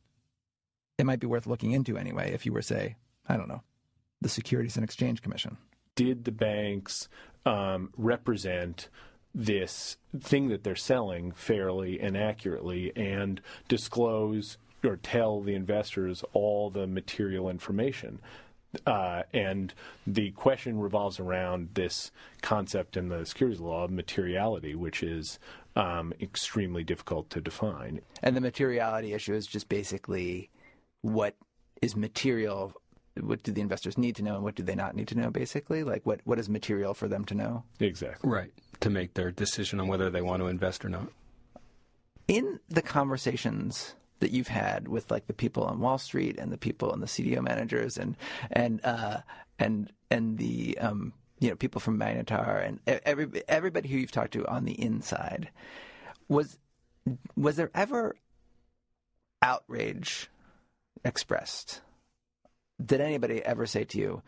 It 0.99 1.07
might 1.07 1.20
be 1.20 1.26
worth 1.26 1.47
looking 1.47 1.72
into 1.72 1.97
anyway 1.97 2.32
if 2.32 2.45
you 2.47 2.53
were, 2.53 2.62
say, 2.62 2.97
I 3.28 3.36
don't 3.36 3.49
know, 3.49 3.62
the 4.20 4.28
Securities 4.28 4.76
and 4.76 4.84
Exchange 4.84 5.22
Commission. 5.22 5.57
Did 5.95 6.24
the 6.24 6.32
banks 6.32 7.09
um, 7.47 7.90
represent 7.97 8.88
this 9.34 9.97
thing 10.18 10.49
that 10.49 10.62
they're 10.62 10.76
selling 10.76 11.32
fairly 11.32 12.01
and 12.01 12.16
accurately 12.16 12.92
and 12.97 13.40
disclose 13.68 14.59
or 14.85 14.97
tell 14.97 15.41
the 15.41 15.55
investors 15.55 16.24
all 16.32 16.70
the 16.70 16.87
material 16.87 17.49
information. 17.49 18.20
Uh, 18.87 19.22
and 19.32 19.72
the 20.07 20.32
question 20.32 20.80
revolves 20.80 21.20
around 21.20 21.68
this 21.74 22.11
concept 22.43 22.97
in 22.97 23.09
the 23.09 23.24
securities 23.24 23.61
law 23.61 23.85
of 23.85 23.91
materiality, 23.91 24.74
which 24.74 25.03
is 25.03 25.39
um, 25.76 26.12
extremely 26.20 26.82
difficult 26.82 27.30
to 27.30 27.41
define. 27.41 28.01
And 28.22 28.37
the 28.37 28.41
materiality 28.41 29.12
issue 29.12 29.35
is 29.35 29.47
just 29.47 29.68
basically 29.68 30.51
what 31.03 31.37
is 31.82 31.95
material. 31.95 32.72
What 33.20 33.45
do 33.45 33.53
the 33.53 33.61
investors 33.61 33.97
need 33.97 34.16
to 34.16 34.24
know, 34.24 34.35
and 34.35 34.43
what 34.43 34.57
do 34.57 34.64
they 34.64 34.74
not 34.74 34.97
need 34.97 35.07
to 35.09 35.14
know? 35.14 35.30
Basically, 35.30 35.85
like 35.85 36.05
what 36.05 36.20
what 36.24 36.41
is 36.41 36.49
material 36.49 36.95
for 36.95 37.07
them 37.07 37.24
to 37.26 37.35
know? 37.37 37.62
Exactly. 37.78 38.28
Right 38.28 38.51
to 38.80 38.91
make 38.91 39.14
their 39.14 39.30
decision 39.30 39.80
on 39.80 39.89
whether 39.89 40.11
they 40.11 40.20
want 40.20 40.43
to 40.43 40.47
invest 40.47 40.85
or 40.85 40.89
not. 40.89 41.09
In 42.28 42.61
the 42.68 42.82
conversations 42.82 43.95
that 44.21 44.31
you've 44.31 44.49
had 44.49 44.89
with 44.89 45.11
like 45.11 45.27
the 45.27 45.35
people 45.35 45.65
on 45.65 45.81
Wall 45.81 45.99
Street 45.99 46.39
and 46.39 46.53
the 46.53 46.59
people 46.59 46.93
and 46.93 47.03
the 47.03 47.07
CDO 47.07 47.43
managers 47.43 47.99
and 47.99 48.17
and 48.51 48.81
uh, 48.85 49.19
and 49.59 49.93
and 50.11 50.39
the 50.39 50.79
um, 50.79 51.12
you 51.41 51.51
know 51.51 51.57
people 51.57 51.81
from 51.81 51.99
Magnetar 51.99 52.67
and 52.67 52.81
every 53.05 53.29
everybody 53.49 53.89
who 53.89 53.99
you've 53.99 54.12
talked 54.12 54.33
to 54.33 54.47
on 54.47 54.65
the 54.65 54.81
inside 54.81 55.51
was 56.29 56.59
was 57.37 57.57
there 57.57 57.71
ever 57.75 58.17
outrage 59.43 60.31
expressed? 61.05 61.83
Did 62.85 63.01
anybody 63.01 63.45
ever 63.45 63.67
say 63.67 63.85
to 63.85 63.99
you, 63.99 64.23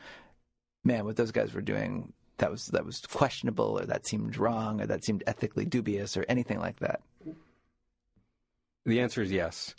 "Man, 0.85 1.05
what 1.05 1.17
those 1.17 1.33
guys 1.33 1.55
were 1.55 1.63
doing 1.63 2.13
that 2.39 2.51
was 2.51 2.67
that 2.67 2.85
was 2.85 3.01
questionable, 3.01 3.79
or 3.81 3.87
that 3.87 4.07
seemed 4.07 4.37
wrong, 4.37 4.81
or 4.81 4.87
that 4.87 5.05
seemed 5.05 5.25
ethically 5.27 5.65
dubious, 5.65 6.17
or 6.17 6.25
anything 6.29 6.59
like 6.59 6.81
that"? 6.81 7.01
The 8.87 9.01
answer 9.01 9.21
is 9.21 9.33
yes. 9.33 9.75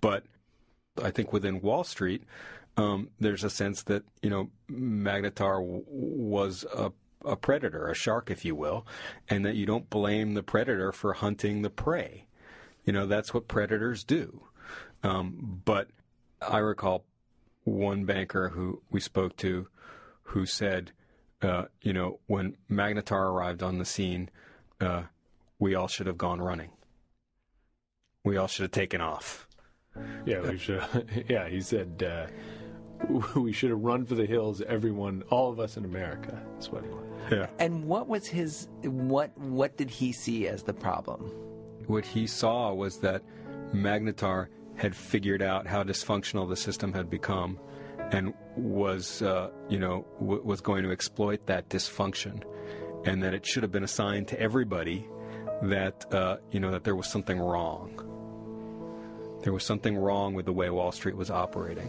But 0.00 0.24
I 1.02 1.10
think 1.10 1.32
within 1.32 1.62
Wall 1.62 1.82
Street, 1.82 2.22
um, 2.76 3.10
there's 3.18 3.42
a 3.42 3.50
sense 3.50 3.82
that, 3.84 4.04
you 4.22 4.30
know, 4.30 4.50
Magnetar 4.70 5.60
w- 5.60 5.84
was 5.88 6.64
a, 6.74 6.92
a 7.24 7.36
predator, 7.36 7.88
a 7.88 7.94
shark, 7.94 8.30
if 8.30 8.44
you 8.44 8.54
will, 8.54 8.86
and 9.28 9.44
that 9.44 9.56
you 9.56 9.66
don't 9.66 9.90
blame 9.90 10.34
the 10.34 10.42
predator 10.42 10.92
for 10.92 11.14
hunting 11.14 11.62
the 11.62 11.70
prey. 11.70 12.26
You 12.84 12.92
know, 12.92 13.06
that's 13.06 13.34
what 13.34 13.48
predators 13.48 14.04
do. 14.04 14.42
Um, 15.02 15.62
but 15.64 15.88
I 16.40 16.58
recall 16.58 17.04
one 17.64 18.04
banker 18.04 18.50
who 18.50 18.82
we 18.90 19.00
spoke 19.00 19.36
to 19.38 19.68
who 20.22 20.46
said, 20.46 20.92
uh, 21.42 21.64
you 21.82 21.92
know, 21.92 22.20
when 22.26 22.56
Magnetar 22.70 23.30
arrived 23.30 23.62
on 23.62 23.78
the 23.78 23.84
scene, 23.84 24.30
uh, 24.80 25.04
we 25.58 25.74
all 25.74 25.88
should 25.88 26.06
have 26.06 26.18
gone 26.18 26.40
running 26.40 26.70
we 28.24 28.36
all 28.36 28.46
should 28.46 28.64
have 28.64 28.70
taken 28.72 29.00
off. 29.00 29.46
Yeah, 30.24 30.40
we 30.40 30.58
should. 30.58 30.82
Yeah, 31.28 31.48
he 31.48 31.60
said 31.60 32.02
uh, 32.02 32.26
we 33.40 33.52
should 33.52 33.70
have 33.70 33.80
run 33.80 34.04
for 34.06 34.14
the 34.14 34.26
hills. 34.26 34.60
Everyone, 34.62 35.22
all 35.30 35.50
of 35.50 35.58
us 35.58 35.76
in 35.76 35.84
America. 35.84 36.40
That's 36.54 36.70
what 36.70 36.84
he 36.84 36.90
wanted. 36.90 37.10
Yeah. 37.30 37.46
And 37.58 37.84
what 37.84 38.08
was 38.08 38.26
his? 38.26 38.68
What 38.82 39.36
What 39.38 39.76
did 39.76 39.90
he 39.90 40.12
see 40.12 40.48
as 40.48 40.62
the 40.62 40.72
problem? 40.74 41.30
What 41.86 42.04
he 42.04 42.26
saw 42.26 42.72
was 42.72 42.98
that 42.98 43.22
Magnetar 43.74 44.48
had 44.76 44.94
figured 44.94 45.42
out 45.42 45.66
how 45.66 45.82
dysfunctional 45.82 46.48
the 46.48 46.56
system 46.56 46.92
had 46.92 47.10
become, 47.10 47.58
and 48.12 48.32
was, 48.56 49.22
uh, 49.22 49.50
you 49.68 49.78
know, 49.78 50.06
w- 50.20 50.42
was 50.42 50.60
going 50.60 50.82
to 50.84 50.90
exploit 50.90 51.46
that 51.46 51.68
dysfunction, 51.68 52.42
and 53.04 53.22
that 53.22 53.34
it 53.34 53.44
should 53.44 53.62
have 53.62 53.72
been 53.72 53.84
assigned 53.84 54.28
to 54.28 54.40
everybody 54.40 55.06
that, 55.62 56.12
uh, 56.12 56.38
you 56.50 56.60
know, 56.60 56.70
that 56.70 56.84
there 56.84 56.96
was 56.96 57.08
something 57.08 57.38
wrong. 57.38 57.90
There 59.42 59.52
was 59.52 59.64
something 59.64 59.96
wrong 59.96 60.34
with 60.34 60.46
the 60.46 60.52
way 60.52 60.68
Wall 60.70 60.92
Street 60.92 61.16
was 61.16 61.30
operating. 61.30 61.88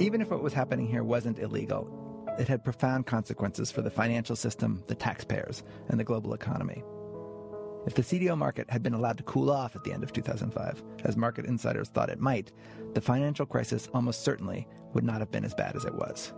Even 0.00 0.22
if 0.22 0.30
what 0.30 0.42
was 0.42 0.54
happening 0.54 0.86
here 0.86 1.04
wasn't 1.04 1.38
illegal, 1.38 1.86
it 2.38 2.48
had 2.48 2.64
profound 2.64 3.06
consequences 3.06 3.70
for 3.70 3.82
the 3.82 3.90
financial 3.90 4.34
system, 4.34 4.82
the 4.86 4.94
taxpayers, 4.94 5.62
and 5.88 6.00
the 6.00 6.04
global 6.04 6.32
economy. 6.32 6.82
If 7.86 7.94
the 7.94 8.02
CDO 8.02 8.36
market 8.36 8.68
had 8.68 8.82
been 8.82 8.92
allowed 8.92 9.16
to 9.18 9.24
cool 9.24 9.50
off 9.50 9.74
at 9.74 9.84
the 9.84 9.92
end 9.92 10.02
of 10.02 10.12
2005, 10.12 10.82
as 11.04 11.16
market 11.16 11.46
insiders 11.46 11.88
thought 11.88 12.10
it 12.10 12.20
might, 12.20 12.52
the 12.92 13.00
financial 13.00 13.46
crisis 13.46 13.88
almost 13.94 14.22
certainly 14.22 14.68
would 14.92 15.04
not 15.04 15.20
have 15.20 15.30
been 15.30 15.44
as 15.44 15.54
bad 15.54 15.76
as 15.76 15.84
it 15.84 15.94
was. 15.94 16.34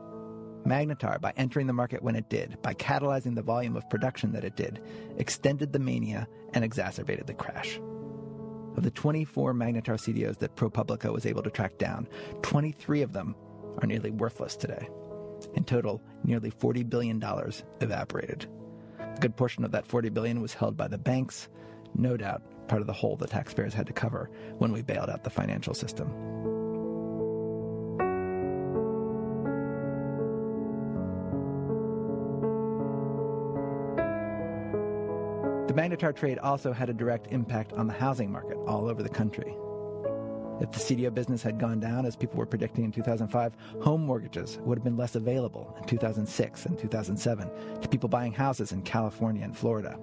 Magnetar, 0.65 1.21
by 1.21 1.33
entering 1.37 1.67
the 1.67 1.73
market 1.73 2.03
when 2.03 2.15
it 2.15 2.31
did, 2.31 2.61
by 2.63 2.75
catalyzing 2.75 3.35
the 3.35 3.43
volume 3.43 3.77
of 3.77 3.91
production 3.91 4.31
that 4.33 4.45
it 4.45 4.55
did, 4.55 4.81
extended 5.17 5.73
the 5.73 5.81
mania 5.81 6.29
and 6.55 6.65
exacerbated 6.65 7.27
the 7.27 7.35
crash. 7.35 7.81
Of 8.77 8.85
the 8.85 8.93
24 8.93 9.53
Magnetar 9.53 9.99
CDOs 9.99 10.39
that 10.39 10.55
ProPublica 10.55 11.13
was 11.13 11.27
able 11.27 11.43
to 11.43 11.51
track 11.51 11.77
down, 11.79 12.09
23 12.43 13.03
of 13.03 13.13
them 13.13 13.35
are 13.81 13.87
nearly 13.87 14.13
worthless 14.13 14.55
today. 14.55 14.89
In 15.55 15.65
total, 15.65 16.01
nearly 16.23 16.53
$40 16.53 16.89
billion 16.89 17.23
evaporated. 17.81 18.47
A 19.17 19.21
good 19.21 19.37
portion 19.37 19.65
of 19.65 19.73
that 19.73 19.87
40 19.87 20.09
billion 20.09 20.41
was 20.41 20.55
held 20.55 20.77
by 20.77 20.89
the 20.89 20.99
banks, 20.99 21.49
no 21.95 22.17
doubt 22.17 22.43
part 22.69 22.81
of 22.81 22.87
the 22.87 22.93
hole 22.93 23.17
the 23.17 23.27
taxpayers 23.27 23.75
had 23.75 23.87
to 23.87 23.93
cover 23.93 24.31
when 24.59 24.73
we 24.73 24.83
bailed 24.83 25.11
out 25.11 25.25
the 25.25 25.31
financial 25.31 25.75
system. 25.75 26.09
The 35.67 35.75
Magnetar 35.75 36.15
trade 36.15 36.39
also 36.39 36.73
had 36.73 36.91
a 36.91 36.93
direct 36.95 37.29
impact 37.31 37.73
on 37.73 37.87
the 37.87 37.93
housing 37.95 38.31
market 38.31 38.59
all 38.67 38.89
over 38.89 39.03
the 39.03 39.09
country. 39.09 39.57
If 40.63 40.71
the 40.71 40.79
CDO 40.79 41.13
business 41.13 41.43
had 41.43 41.59
gone 41.59 41.81
down, 41.81 42.07
as 42.07 42.15
people 42.15 42.39
were 42.39 42.47
predicting 42.47 42.85
in 42.85 42.93
2005, 42.93 43.53
home 43.83 44.07
mortgages 44.07 44.59
would 44.63 44.79
have 44.79 44.85
been 44.85 44.97
less 44.97 45.17
available 45.17 45.77
in 45.77 45.89
2006 45.89 46.67
and 46.67 46.79
2007 46.79 47.81
to 47.81 47.89
people 47.89 48.09
buying 48.09 48.33
houses 48.33 48.71
in 48.71 48.83
California 48.83 49.43
and 49.43 49.59
Florida. 49.59 49.99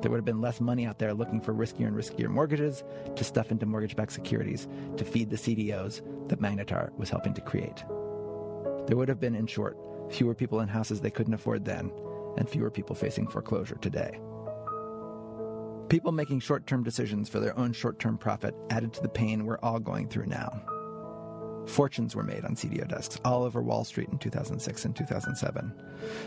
There 0.00 0.10
would 0.10 0.16
have 0.16 0.24
been 0.24 0.40
less 0.40 0.58
money 0.58 0.86
out 0.86 0.98
there 0.98 1.12
looking 1.12 1.38
for 1.38 1.52
riskier 1.52 1.86
and 1.86 1.94
riskier 1.94 2.30
mortgages 2.30 2.82
to 3.14 3.24
stuff 3.24 3.50
into 3.50 3.66
mortgage 3.66 3.94
backed 3.94 4.12
securities 4.12 4.68
to 4.96 5.04
feed 5.04 5.28
the 5.28 5.36
CDOs 5.36 6.00
that 6.28 6.40
Magnetar 6.40 6.90
was 6.96 7.10
helping 7.10 7.34
to 7.34 7.42
create. 7.42 7.84
There 8.86 8.96
would 8.96 9.10
have 9.10 9.20
been, 9.20 9.34
in 9.34 9.46
short, 9.46 9.76
fewer 10.10 10.34
people 10.34 10.60
in 10.60 10.68
houses 10.68 11.02
they 11.02 11.10
couldn't 11.10 11.34
afford 11.34 11.66
then 11.66 11.92
and 12.38 12.48
fewer 12.48 12.70
people 12.70 12.96
facing 12.96 13.26
foreclosure 13.26 13.76
today. 13.82 14.18
People 15.88 16.12
making 16.12 16.40
short 16.40 16.66
term 16.66 16.82
decisions 16.82 17.28
for 17.28 17.40
their 17.40 17.56
own 17.58 17.72
short 17.72 17.98
term 17.98 18.16
profit 18.16 18.54
added 18.70 18.92
to 18.94 19.02
the 19.02 19.08
pain 19.08 19.44
we're 19.44 19.58
all 19.58 19.78
going 19.78 20.08
through 20.08 20.26
now. 20.26 20.62
Fortunes 21.66 22.14
were 22.14 22.22
made 22.22 22.44
on 22.44 22.54
CDO 22.54 22.88
desks 22.88 23.18
all 23.24 23.42
over 23.42 23.62
Wall 23.62 23.84
Street 23.84 24.08
in 24.10 24.18
2006 24.18 24.84
and 24.84 24.96
2007. 24.96 25.72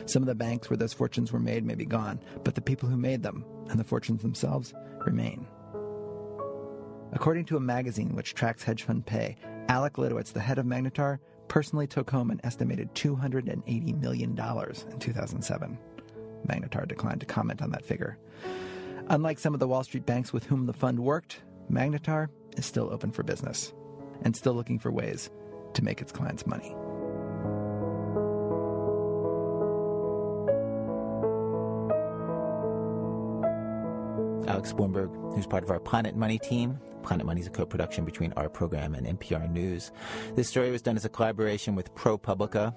Some 0.06 0.24
of 0.24 0.28
the 0.28 0.36
banks 0.36 0.70
where 0.70 0.78
those 0.78 0.94
fortunes 0.94 1.32
were 1.32 1.40
made 1.40 1.64
may 1.64 1.76
be 1.76 1.86
gone, 1.86 2.20
but 2.44 2.56
the 2.56 2.62
people 2.62 2.90
who 2.90 2.98
made 2.98 3.22
them 3.22 3.46
and 3.70 3.80
the 3.80 3.84
fortunes 3.84 4.22
themselves 4.22 4.74
remain. 5.06 5.48
According 7.14 7.46
to 7.46 7.58
a 7.58 7.62
magazine 7.62 8.16
which 8.16 8.34
tracks 8.34 8.64
hedge 8.64 8.84
fund 8.84 9.06
pay, 9.06 9.38
Alec 9.70 9.94
Litowitz, 9.94 10.34
the 10.34 10.40
head 10.40 10.60
of 10.60 10.66
Magnetar, 10.66 11.20
personally 11.48 11.88
took 11.88 12.10
home 12.10 12.32
an 12.32 12.42
estimated 12.44 12.94
$280 12.94 14.00
million 14.00 14.32
in 14.32 15.00
2007. 15.00 15.80
Magnetar 16.48 16.88
declined 16.88 17.20
to 17.20 17.26
comment 17.26 17.62
on 17.62 17.72
that 17.72 17.86
figure. 17.86 18.18
Unlike 19.10 19.40
some 19.40 19.54
of 19.54 19.62
the 19.62 19.68
Wall 19.68 19.84
Street 19.84 20.06
banks 20.06 20.34
with 20.34 20.46
whom 20.46 20.66
the 20.66 20.74
fund 20.74 21.00
worked, 21.00 21.42
Magnetar 21.72 22.28
is 22.58 22.66
still 22.66 22.92
open 22.92 23.12
for 23.12 23.24
business 23.24 23.74
and 24.24 24.36
still 24.36 24.54
looking 24.54 24.80
for 24.80 24.92
ways 24.92 25.30
to 25.76 25.84
make 25.84 26.02
its 26.02 26.12
clients 26.12 26.46
money. 26.46 26.76
Alex 34.50 34.74
Blumberg, 34.74 35.14
who's 35.36 35.48
part 35.48 35.64
of 35.64 35.72
our 35.72 35.80
Planet 35.80 36.16
Money 36.16 36.40
team. 36.40 36.80
Planet 37.04 37.26
Money 37.26 37.42
is 37.42 37.48
a 37.48 37.52
co-production 37.52 38.04
between 38.04 38.34
our 38.34 38.50
program 38.50 38.94
and 38.94 39.08
NPR 39.20 39.50
News. 39.50 39.92
This 40.36 40.50
story 40.50 40.72
was 40.72 40.82
done 40.82 40.98
as 40.98 41.06
a 41.06 41.10
collaboration 41.10 41.76
with 41.76 41.94
ProPublica 41.96 42.74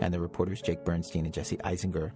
and 0.00 0.14
the 0.14 0.20
reporters 0.20 0.62
Jake 0.62 0.84
Bernstein 0.84 1.24
and 1.24 1.34
Jesse 1.34 1.56
Eisinger. 1.58 2.12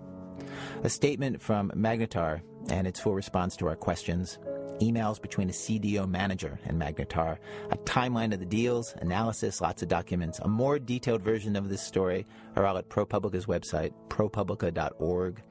A 0.84 0.90
statement 0.90 1.40
from 1.40 1.70
Magnetar 1.70 2.42
and 2.70 2.86
its 2.86 3.00
full 3.00 3.14
response 3.14 3.56
to 3.56 3.68
our 3.68 3.76
questions, 3.76 4.38
emails 4.80 5.20
between 5.20 5.48
a 5.48 5.52
CDO 5.52 6.08
manager 6.08 6.58
and 6.64 6.80
Magnetar, 6.80 7.38
a 7.70 7.76
timeline 7.78 8.32
of 8.32 8.40
the 8.40 8.46
deals, 8.46 8.94
analysis, 8.98 9.60
lots 9.60 9.82
of 9.82 9.88
documents. 9.88 10.38
A 10.40 10.48
more 10.48 10.78
detailed 10.78 11.22
version 11.22 11.56
of 11.56 11.68
this 11.68 11.82
story 11.82 12.26
are 12.56 12.66
all 12.66 12.78
at 12.78 12.88
ProPublica's 12.88 13.46
website, 13.46 13.92
propublica.org. 14.08 15.42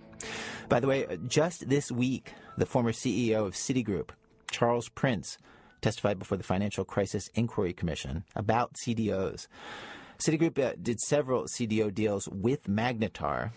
By 0.69 0.79
the 0.79 0.87
way, 0.87 1.17
just 1.27 1.69
this 1.69 1.91
week, 1.91 2.33
the 2.57 2.65
former 2.65 2.91
CEO 2.91 3.45
of 3.45 3.53
Citigroup, 3.53 4.09
Charles 4.49 4.89
Prince, 4.89 5.37
testified 5.81 6.17
before 6.17 6.37
the 6.37 6.43
Financial 6.43 6.85
Crisis 6.85 7.29
Inquiry 7.35 7.73
Commission 7.73 8.23
about 8.35 8.73
CDOs. 8.73 9.47
Citigroup 10.17 10.57
uh, 10.57 10.73
did 10.81 10.99
several 10.99 11.43
CDO 11.43 11.93
deals 11.93 12.27
with 12.29 12.63
Magnetar. 12.63 13.51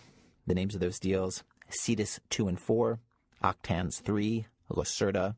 The 0.45 0.53
names 0.53 0.75
of 0.75 0.81
those 0.81 0.99
deals 0.99 1.43
Cetus 1.69 2.19
2 2.29 2.47
and 2.47 2.59
4, 2.59 2.99
Octans 3.43 4.01
3, 4.01 4.45
Lacerta. 4.71 5.35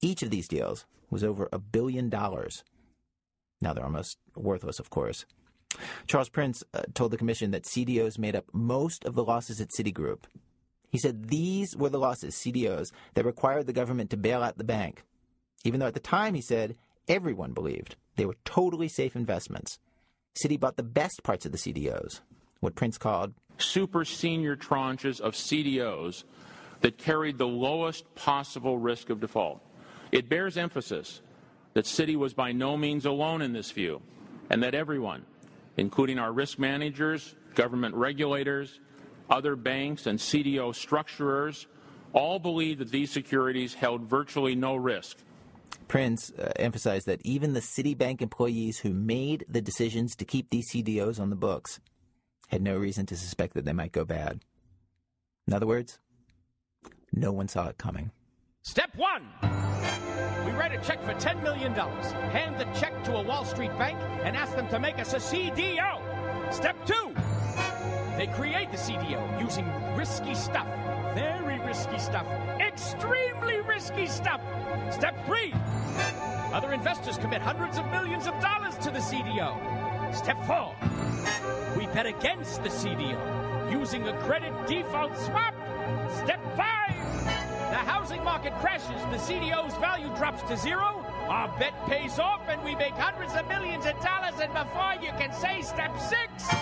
Each 0.00 0.22
of 0.22 0.30
these 0.30 0.48
deals 0.48 0.86
was 1.10 1.24
over 1.24 1.48
a 1.52 1.58
billion 1.58 2.08
dollars. 2.08 2.64
Now 3.60 3.72
they're 3.72 3.84
almost 3.84 4.18
worthless, 4.36 4.78
of 4.78 4.90
course. 4.90 5.24
Charles 6.06 6.28
Prince 6.28 6.62
uh, 6.72 6.82
told 6.94 7.10
the 7.10 7.16
commission 7.16 7.50
that 7.50 7.64
CDOs 7.64 8.18
made 8.18 8.36
up 8.36 8.46
most 8.52 9.04
of 9.04 9.14
the 9.14 9.24
losses 9.24 9.60
at 9.60 9.70
Citigroup. 9.70 10.24
He 10.90 10.98
said 10.98 11.28
these 11.28 11.76
were 11.76 11.90
the 11.90 11.98
losses, 11.98 12.34
CDOs, 12.34 12.92
that 13.14 13.26
required 13.26 13.66
the 13.66 13.72
government 13.72 14.10
to 14.10 14.16
bail 14.16 14.42
out 14.42 14.56
the 14.56 14.64
bank. 14.64 15.02
Even 15.64 15.80
though 15.80 15.86
at 15.86 15.94
the 15.94 16.00
time, 16.00 16.34
he 16.34 16.40
said, 16.40 16.76
everyone 17.08 17.52
believed 17.52 17.96
they 18.16 18.24
were 18.24 18.36
totally 18.44 18.88
safe 18.88 19.14
investments. 19.14 19.78
Citi 20.34 20.58
bought 20.58 20.76
the 20.76 20.82
best 20.82 21.22
parts 21.22 21.44
of 21.44 21.52
the 21.52 21.58
CDOs, 21.58 22.20
what 22.60 22.74
Prince 22.74 22.96
called 22.96 23.34
super 23.58 24.04
senior 24.04 24.56
tranches 24.56 25.20
of 25.20 25.34
CDOs 25.34 26.24
that 26.80 26.98
carried 26.98 27.38
the 27.38 27.46
lowest 27.46 28.14
possible 28.14 28.78
risk 28.78 29.10
of 29.10 29.20
default. 29.20 29.60
It 30.12 30.28
bears 30.28 30.56
emphasis 30.56 31.20
that 31.74 31.84
Citi 31.84 32.16
was 32.16 32.34
by 32.34 32.52
no 32.52 32.76
means 32.76 33.04
alone 33.04 33.42
in 33.42 33.52
this 33.52 33.70
view, 33.70 34.00
and 34.50 34.62
that 34.62 34.74
everyone, 34.74 35.24
including 35.76 36.18
our 36.18 36.32
risk 36.32 36.58
managers, 36.58 37.34
government 37.54 37.94
regulators, 37.94 38.80
other 39.28 39.56
banks, 39.56 40.06
and 40.06 40.18
CDO 40.18 40.74
structurers, 40.74 41.66
all 42.12 42.38
believed 42.38 42.80
that 42.80 42.90
these 42.90 43.10
securities 43.10 43.74
held 43.74 44.02
virtually 44.02 44.54
no 44.54 44.76
risk. 44.76 45.18
Prince 45.88 46.30
uh, 46.38 46.52
emphasized 46.56 47.06
that 47.06 47.20
even 47.24 47.54
the 47.54 47.60
Citibank 47.60 48.20
employees 48.22 48.78
who 48.78 48.92
made 48.92 49.44
the 49.48 49.60
decisions 49.60 50.14
to 50.16 50.24
keep 50.24 50.50
these 50.50 50.70
CDOs 50.70 51.20
on 51.20 51.30
the 51.30 51.36
books 51.36 51.80
had 52.48 52.62
no 52.62 52.76
reason 52.76 53.06
to 53.06 53.16
suspect 53.16 53.54
that 53.54 53.64
they 53.64 53.72
might 53.72 53.92
go 53.92 54.04
bad. 54.04 54.40
In 55.46 55.54
other 55.54 55.66
words, 55.66 55.98
no 57.12 57.32
one 57.32 57.48
saw 57.48 57.68
it 57.68 57.78
coming. 57.78 58.10
Step 58.62 58.90
one. 58.96 59.28
We 60.44 60.52
write 60.52 60.72
a 60.72 60.82
check 60.82 61.02
for 61.04 61.14
$10 61.14 61.42
million, 61.42 61.74
hand 61.74 62.58
the 62.58 62.64
check 62.78 63.04
to 63.04 63.16
a 63.16 63.22
Wall 63.22 63.44
Street 63.44 63.76
bank, 63.78 63.98
and 64.24 64.36
ask 64.36 64.54
them 64.54 64.68
to 64.68 64.78
make 64.78 64.98
us 64.98 65.14
a 65.14 65.18
CDO. 65.18 66.52
Step 66.52 66.76
two. 66.86 67.14
They 68.16 68.26
create 68.26 68.70
the 68.70 68.76
CDO 68.76 69.40
using 69.40 69.64
risky 69.94 70.34
stuff. 70.34 70.66
Very 71.14 71.58
risky 71.60 71.98
stuff. 71.98 72.26
Extremely 72.60 73.60
risky 73.60 74.06
stuff. 74.06 74.40
Step 74.90 75.14
three. 75.26 75.54
Other 76.52 76.72
investors 76.72 77.16
commit 77.18 77.42
hundreds 77.42 77.78
of 77.78 77.86
millions 77.90 78.26
of 78.26 78.34
dollars 78.40 78.76
to 78.78 78.90
the 78.90 78.98
CDO. 78.98 80.14
Step 80.14 80.42
four. 80.46 80.74
We 81.76 81.86
bet 81.86 82.06
against 82.06 82.62
the 82.62 82.70
CDO 82.70 83.70
using 83.70 84.08
a 84.08 84.18
credit 84.22 84.52
default 84.66 85.16
swap. 85.16 85.54
Step 86.24 86.40
five. 86.56 86.94
The 87.70 87.84
housing 87.84 88.24
market 88.24 88.54
crashes, 88.60 89.00
the 89.10 89.18
CDO's 89.18 89.74
value 89.76 90.08
drops 90.16 90.42
to 90.48 90.56
zero, 90.56 91.04
our 91.28 91.48
bet 91.58 91.74
pays 91.86 92.18
off, 92.18 92.40
and 92.48 92.62
we 92.64 92.74
make 92.74 92.94
hundreds 92.94 93.34
of 93.34 93.46
millions 93.48 93.84
of 93.84 93.92
dollars, 94.00 94.40
and 94.40 94.52
before 94.52 94.94
you 95.02 95.10
can 95.18 95.32
say 95.32 95.60
step 95.60 95.92
six, 96.00 96.54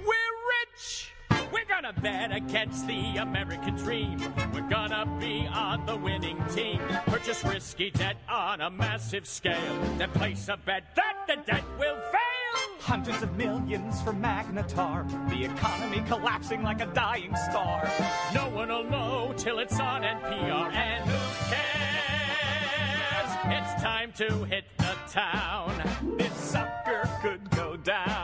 we're 0.00 0.34
rich! 0.60 1.13
We're 1.54 1.66
gonna 1.66 1.92
bet 1.92 2.34
against 2.34 2.84
the 2.88 3.18
American 3.18 3.76
dream. 3.76 4.18
We're 4.52 4.68
gonna 4.68 5.06
be 5.20 5.46
on 5.46 5.86
the 5.86 5.94
winning 5.96 6.44
team. 6.52 6.80
Purchase 7.06 7.44
risky 7.44 7.92
debt 7.92 8.16
on 8.28 8.60
a 8.60 8.68
massive 8.68 9.24
scale. 9.24 9.78
Then 9.96 10.10
place 10.10 10.48
a 10.48 10.56
bet 10.56 10.96
that 10.96 11.14
the 11.28 11.36
debt 11.46 11.62
will 11.78 11.94
fail. 11.94 12.80
Hundreds 12.80 13.22
of 13.22 13.36
millions 13.36 14.02
for 14.02 14.12
Magnetar. 14.12 15.08
The 15.30 15.44
economy 15.44 16.02
collapsing 16.08 16.64
like 16.64 16.80
a 16.80 16.86
dying 16.86 17.36
star. 17.36 17.88
No 18.34 18.48
one 18.48 18.70
will 18.70 18.82
know 18.82 19.32
till 19.36 19.60
it's 19.60 19.78
on 19.78 20.02
NPR. 20.02 20.72
And 20.72 21.08
who 21.08 21.54
cares? 21.54 23.30
It's 23.46 23.80
time 23.80 24.12
to 24.16 24.44
hit 24.46 24.64
the 24.78 24.96
town. 25.08 25.70
This 26.18 26.34
sucker 26.34 27.08
could 27.22 27.48
go 27.50 27.76
down. 27.76 28.23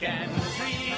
The 0.00 0.06
American 0.06 0.28
dream. 0.56 0.94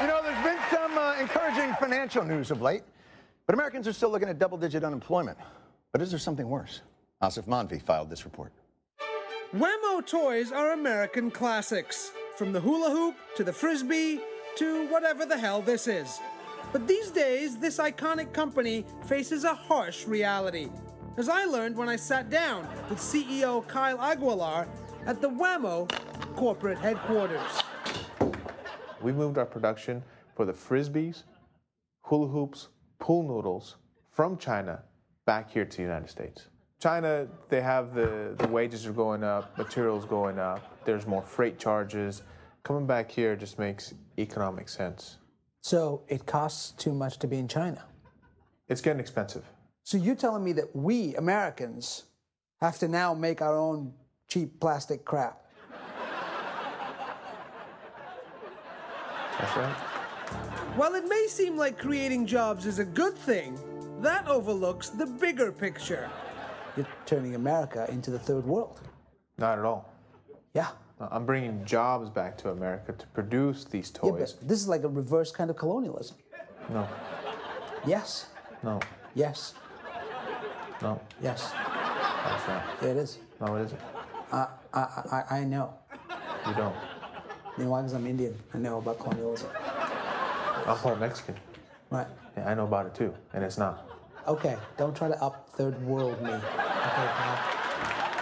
You 0.00 0.06
know, 0.06 0.22
there's 0.22 0.44
been 0.44 0.58
some 0.70 0.96
uh, 0.96 1.16
encouraging 1.20 1.74
financial 1.74 2.24
news 2.24 2.50
of 2.50 2.62
late, 2.62 2.82
but 3.46 3.54
Americans 3.54 3.86
are 3.88 3.92
still 3.92 4.10
looking 4.10 4.28
at 4.28 4.38
double 4.38 4.56
digit 4.56 4.84
unemployment. 4.84 5.36
But 5.92 6.00
is 6.02 6.10
there 6.10 6.18
something 6.18 6.48
worse? 6.48 6.82
Aasif 7.22 7.44
Mandvi 7.44 7.82
filed 7.82 8.08
this 8.08 8.24
report. 8.24 8.52
Wham-O 9.52 10.02
toys 10.06 10.52
are 10.52 10.72
American 10.72 11.30
classics, 11.30 12.12
from 12.36 12.52
the 12.52 12.60
hula 12.60 12.90
hoop 12.90 13.16
to 13.36 13.44
the 13.44 13.52
frisbee 13.52 14.20
to 14.56 14.86
whatever 14.88 15.26
the 15.26 15.36
hell 15.36 15.60
this 15.60 15.88
is. 15.88 16.20
But 16.72 16.86
these 16.86 17.10
days, 17.10 17.58
this 17.58 17.78
iconic 17.78 18.32
company 18.32 18.84
faces 19.06 19.44
a 19.44 19.54
harsh 19.54 20.06
reality, 20.06 20.68
as 21.18 21.28
I 21.28 21.46
learned 21.46 21.76
when 21.76 21.88
I 21.88 21.96
sat 21.96 22.30
down 22.30 22.66
with 22.88 22.98
CEO 22.98 23.66
Kyle 23.66 24.00
Aguilar 24.00 24.68
at 25.04 25.20
the 25.20 25.28
Wham-O 25.28 25.88
corporate 26.36 26.78
headquarters. 26.78 27.40
We 29.02 29.10
moved 29.10 29.36
our 29.36 29.44
production 29.44 30.04
for 30.36 30.46
the 30.46 30.52
frisbees, 30.52 31.24
hula 32.02 32.28
hoops, 32.28 32.68
pool 33.00 33.24
noodles 33.24 33.76
from 34.12 34.38
China 34.38 34.80
back 35.26 35.50
here 35.50 35.64
to 35.64 35.76
the 35.76 35.82
United 35.82 36.08
States. 36.08 36.46
China, 36.80 37.26
they 37.48 37.60
have 37.60 37.94
the, 37.94 38.36
the 38.38 38.46
wages 38.46 38.86
are 38.86 38.92
going 38.92 39.24
up, 39.24 39.58
materials 39.58 40.04
going 40.04 40.38
up, 40.38 40.84
there's 40.84 41.04
more 41.04 41.22
freight 41.22 41.58
charges. 41.58 42.22
Coming 42.62 42.86
back 42.86 43.10
here 43.10 43.34
just 43.34 43.58
makes 43.58 43.92
economic 44.18 44.68
sense. 44.68 45.18
So 45.62 46.02
it 46.06 46.26
costs 46.26 46.70
too 46.72 46.94
much 46.94 47.18
to 47.18 47.26
be 47.26 47.38
in 47.38 47.48
China. 47.48 47.82
It's 48.68 48.80
getting 48.80 49.00
expensive. 49.00 49.44
So 49.88 49.96
you're 49.96 50.16
telling 50.16 50.44
me 50.44 50.52
that 50.52 50.76
we 50.76 51.16
Americans 51.16 52.04
have 52.60 52.78
to 52.80 52.88
now 52.88 53.14
make 53.14 53.40
our 53.40 53.56
own 53.56 53.94
cheap 54.28 54.60
plastic 54.60 55.02
crap? 55.06 55.40
That's 59.38 59.56
right. 59.56 59.72
While 60.76 60.94
it 60.94 61.08
may 61.08 61.26
seem 61.30 61.56
like 61.56 61.78
creating 61.78 62.26
jobs 62.26 62.66
is 62.66 62.80
a 62.80 62.84
good 62.84 63.14
thing, 63.14 63.58
that 64.02 64.28
overlooks 64.28 64.90
the 64.90 65.06
bigger 65.06 65.50
picture. 65.50 66.10
You're 66.76 66.86
turning 67.06 67.34
America 67.34 67.86
into 67.90 68.10
the 68.10 68.18
third 68.18 68.44
world. 68.44 68.82
Not 69.38 69.58
at 69.58 69.64
all. 69.64 69.90
Yeah. 70.52 70.68
Uh, 71.00 71.08
I'm 71.10 71.24
bringing 71.24 71.64
jobs 71.64 72.10
back 72.10 72.36
to 72.42 72.50
America 72.50 72.92
to 72.92 73.06
produce 73.06 73.64
these 73.64 73.90
Yeah, 73.94 74.10
toys. 74.10 74.34
but 74.34 74.48
this 74.48 74.60
is 74.60 74.68
like 74.68 74.82
a 74.82 74.88
reverse 74.88 75.32
kind 75.32 75.48
of 75.48 75.56
colonialism. 75.56 76.18
No, 76.68 76.86
Yes. 77.86 78.26
no, 78.62 78.80
Yes. 79.14 79.54
No. 80.82 81.00
Yes. 81.22 81.52
That's 81.52 82.48
not. 82.48 82.62
Yeah, 82.82 82.88
it 82.88 82.96
is. 82.96 83.18
No, 83.40 83.56
it 83.56 83.64
isn't. 83.66 83.80
Uh, 84.32 84.46
I, 84.72 84.80
I, 85.30 85.38
I 85.38 85.44
know. 85.44 85.74
You 86.46 86.54
don't. 86.54 86.74
You 87.56 87.64
know 87.64 87.70
why? 87.70 87.80
Because 87.80 87.94
I'm 87.94 88.06
Indian. 88.06 88.34
I 88.54 88.58
know 88.58 88.78
about 88.78 88.98
colonialism. 88.98 89.50
I'm 90.66 90.76
part 90.76 91.00
Mexican. 91.00 91.34
Right. 91.90 92.06
Yeah, 92.36 92.48
I 92.48 92.54
know 92.54 92.64
about 92.64 92.86
it 92.86 92.94
too, 92.94 93.14
and 93.32 93.42
it's 93.42 93.58
not. 93.58 93.88
Okay, 94.26 94.56
don't 94.76 94.94
try 94.94 95.08
to 95.08 95.22
up 95.22 95.48
third 95.54 95.80
world 95.86 96.20
me. 96.22 96.30
Okay, 96.30 96.42
pal. 96.52 97.38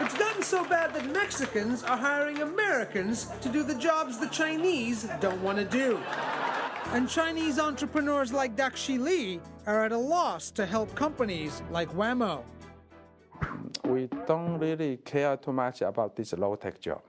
It's 0.01 0.17
gotten 0.17 0.43
so 0.43 0.65
bad 0.65 0.95
that 0.95 1.11
Mexicans 1.13 1.83
are 1.83 1.97
hiring 1.97 2.43
Americans 2.43 3.29
to 3.41 3.49
do 3.49 3.63
the 3.63 3.75
jobs 3.75 4.19
the 4.19 4.29
Chinese 4.29 5.09
don't 5.21 5.43
want 5.43 5.59
to 5.59 5.65
do. 5.65 5.99
And 6.93 7.09
Chinese 7.09 7.59
entrepreneurs 7.59 8.33
like 8.33 8.57
Dakshi 8.57 8.99
Li 8.99 9.41
are 9.67 9.85
at 9.85 9.93
a 9.93 9.99
loss 9.99 10.51
to 10.53 10.65
help 10.65 10.95
companies 10.95 11.63
like 11.71 11.89
Wham-O. 11.95 12.45
we 13.85 14.09
don't 14.27 14.59
really 14.59 14.97
care 14.99 15.37
too 15.37 15.53
much 15.53 15.83
about 15.83 16.17
this 16.17 16.33
low 16.33 16.55
tech 16.57 16.81
job. 16.81 17.03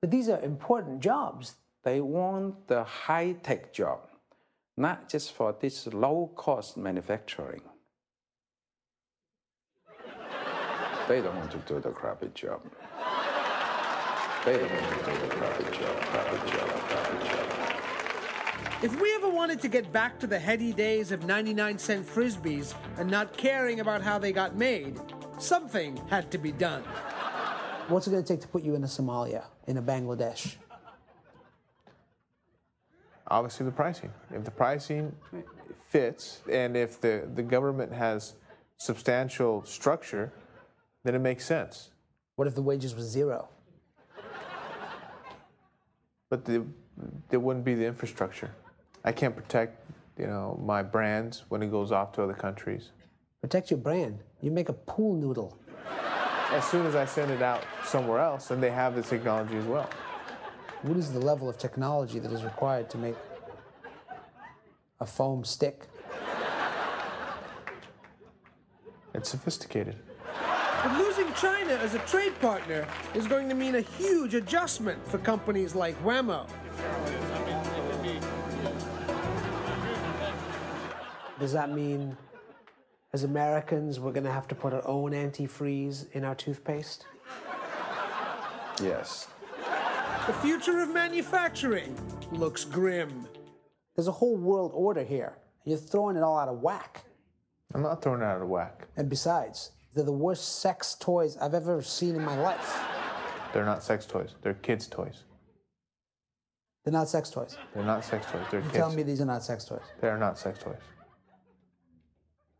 But 0.00 0.10
these 0.10 0.28
are 0.28 0.40
important 0.42 1.00
jobs. 1.00 1.56
They 1.82 2.00
want 2.00 2.66
the 2.68 2.84
high 2.84 3.32
tech 3.42 3.72
job, 3.72 4.00
not 4.76 5.08
just 5.08 5.32
for 5.32 5.54
this 5.60 5.86
low 5.88 6.30
cost 6.34 6.76
manufacturing. 6.76 7.62
They 11.08 11.20
don't 11.20 11.36
want 11.36 11.50
to 11.50 11.58
do 11.58 11.80
the 11.80 11.90
crappy 11.90 12.30
job. 12.34 12.62
They 14.46 14.56
don't 14.58 14.72
want 14.72 14.88
to 14.88 15.04
do 15.04 15.18
the 15.20 15.34
crappy 15.34 15.64
job, 15.64 15.96
crappy 16.10 16.50
job, 16.50 16.68
crappy 16.68 17.28
job. 17.28 17.53
If 18.84 19.00
we 19.00 19.14
ever 19.14 19.30
wanted 19.30 19.62
to 19.62 19.68
get 19.68 19.90
back 19.94 20.18
to 20.18 20.26
the 20.26 20.38
heady 20.38 20.70
days 20.70 21.10
of 21.10 21.24
99 21.24 21.78
cent 21.78 22.06
frisbees 22.06 22.74
and 22.98 23.10
not 23.10 23.34
caring 23.34 23.80
about 23.80 24.02
how 24.02 24.18
they 24.18 24.30
got 24.30 24.56
made, 24.56 25.00
something 25.38 25.96
had 26.10 26.30
to 26.32 26.36
be 26.36 26.52
done. 26.52 26.82
What's 27.88 28.06
it 28.06 28.10
going 28.10 28.22
to 28.22 28.28
take 28.30 28.42
to 28.42 28.48
put 28.48 28.62
you 28.62 28.74
in 28.74 28.84
a 28.84 28.86
Somalia, 28.86 29.44
in 29.66 29.78
a 29.78 29.82
Bangladesh? 29.82 30.56
Obviously, 33.28 33.64
the 33.64 33.72
pricing. 33.72 34.12
If 34.30 34.44
the 34.44 34.50
pricing 34.50 35.16
fits, 35.88 36.42
and 36.52 36.76
if 36.76 37.00
the, 37.00 37.26
the 37.34 37.42
government 37.42 37.90
has 37.90 38.34
substantial 38.76 39.64
structure, 39.64 40.30
then 41.04 41.14
it 41.14 41.20
makes 41.20 41.46
sense. 41.46 41.88
What 42.36 42.46
if 42.48 42.54
the 42.54 42.60
wages 42.60 42.94
were 42.94 43.00
zero? 43.00 43.48
But 46.28 46.44
the, 46.44 46.66
there 47.30 47.40
wouldn't 47.40 47.64
be 47.64 47.74
the 47.74 47.86
infrastructure. 47.86 48.50
I 49.04 49.12
can't 49.12 49.36
protect, 49.36 49.78
you 50.18 50.26
know, 50.26 50.58
my 50.64 50.82
brands 50.82 51.44
when 51.48 51.62
it 51.62 51.70
goes 51.70 51.92
off 51.92 52.12
to 52.12 52.22
other 52.22 52.34
countries. 52.34 52.90
Protect 53.42 53.70
your 53.70 53.78
brand. 53.78 54.20
You 54.40 54.50
make 54.50 54.70
a 54.70 54.72
pool 54.72 55.14
noodle. 55.14 55.58
As 56.50 56.64
soon 56.64 56.86
as 56.86 56.94
I 56.94 57.04
send 57.04 57.30
it 57.30 57.42
out 57.42 57.64
somewhere 57.84 58.20
else, 58.20 58.50
and 58.50 58.62
they 58.62 58.70
have 58.70 58.94
the 58.94 59.02
technology 59.02 59.56
as 59.56 59.64
well. 59.64 59.90
What 60.82 60.96
is 60.96 61.12
the 61.12 61.18
level 61.18 61.48
of 61.48 61.58
technology 61.58 62.18
that 62.18 62.30
is 62.32 62.44
required 62.44 62.88
to 62.90 62.98
make 62.98 63.16
a 65.00 65.06
foam 65.06 65.44
stick? 65.44 65.86
It's 69.14 69.28
sophisticated. 69.28 69.96
But 70.82 70.98
losing 70.98 71.32
China 71.34 71.72
as 71.74 71.94
a 71.94 71.98
trade 72.00 72.38
partner 72.40 72.86
is 73.14 73.26
going 73.26 73.48
to 73.48 73.54
mean 73.54 73.76
a 73.76 73.80
huge 73.80 74.34
adjustment 74.34 75.06
for 75.08 75.18
companies 75.18 75.74
like 75.74 75.94
Wham-O. 75.96 76.46
Does 81.40 81.52
that 81.52 81.70
mean, 81.70 82.16
as 83.12 83.24
Americans, 83.24 83.98
we're 83.98 84.12
going 84.12 84.24
to 84.24 84.32
have 84.32 84.46
to 84.48 84.54
put 84.54 84.72
our 84.72 84.86
own 84.86 85.12
antifreeze 85.12 86.10
in 86.12 86.24
our 86.24 86.34
toothpaste? 86.34 87.06
Yes. 88.82 89.28
The 90.26 90.32
future 90.34 90.80
of 90.80 90.92
manufacturing 90.92 91.96
looks 92.32 92.64
grim. 92.64 93.26
There's 93.94 94.08
a 94.08 94.12
whole 94.12 94.36
world 94.36 94.72
order 94.74 95.04
here. 95.04 95.36
You're 95.64 95.78
throwing 95.78 96.16
it 96.16 96.22
all 96.22 96.38
out 96.38 96.48
of 96.48 96.60
whack. 96.60 97.04
I'm 97.74 97.82
not 97.82 98.02
throwing 98.02 98.20
it 98.20 98.24
out 98.24 98.40
of 98.40 98.48
whack. 98.48 98.86
And 98.96 99.08
besides, 99.08 99.72
they're 99.94 100.04
the 100.04 100.12
worst 100.12 100.60
sex 100.60 100.96
toys 100.98 101.36
I've 101.36 101.54
ever 101.54 101.82
seen 101.82 102.14
in 102.14 102.24
my 102.24 102.38
life. 102.38 102.80
They're 103.52 103.64
not 103.64 103.82
sex 103.82 104.06
toys. 104.06 104.34
They're 104.42 104.54
kids' 104.54 104.86
toys. 104.88 105.24
They're 106.84 106.92
not 106.92 107.08
sex 107.08 107.30
toys. 107.30 107.56
They're 107.72 107.84
not 107.84 108.04
sex 108.04 108.26
toys. 108.26 108.42
They're 108.50 108.60
You're 108.60 108.70
kids. 108.70 108.76
telling 108.76 108.96
me 108.96 109.02
these 109.02 109.20
are 109.20 109.26
not 109.26 109.42
sex 109.42 109.64
toys. 109.64 109.80
They 110.00 110.08
are 110.08 110.18
not 110.18 110.38
sex 110.38 110.58
toys. 110.58 110.76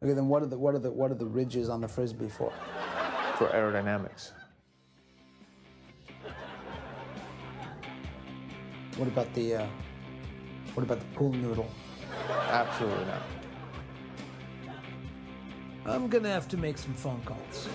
Okay, 0.05 0.13
then 0.13 0.29
what 0.29 0.43
are 0.43 0.47
the 0.47 0.59
what 0.59 0.75
are 0.75 0.79
the 0.79 0.91
what 0.91 1.11
are 1.11 1.15
the 1.15 1.25
ridges 1.25 1.71
on 1.71 1.81
the 1.81 1.89
frisbee 1.89 2.29
for? 2.29 2.53
For 3.39 3.47
aerodynamics. 3.49 4.33
What 8.99 9.09
about 9.09 9.33
the 9.33 9.55
uh, 9.55 9.67
what 10.75 10.83
about 10.83 11.01
the 11.01 11.07
pool 11.17 11.33
noodle? 11.33 11.71
Absolutely 12.29 13.07
not. 13.07 13.23
I'm 15.87 16.09
gonna 16.09 16.29
have 16.29 16.49
to 16.49 16.59
make 16.59 16.77
some 16.77 16.93
phone 16.93 17.23
calls. 17.25 17.69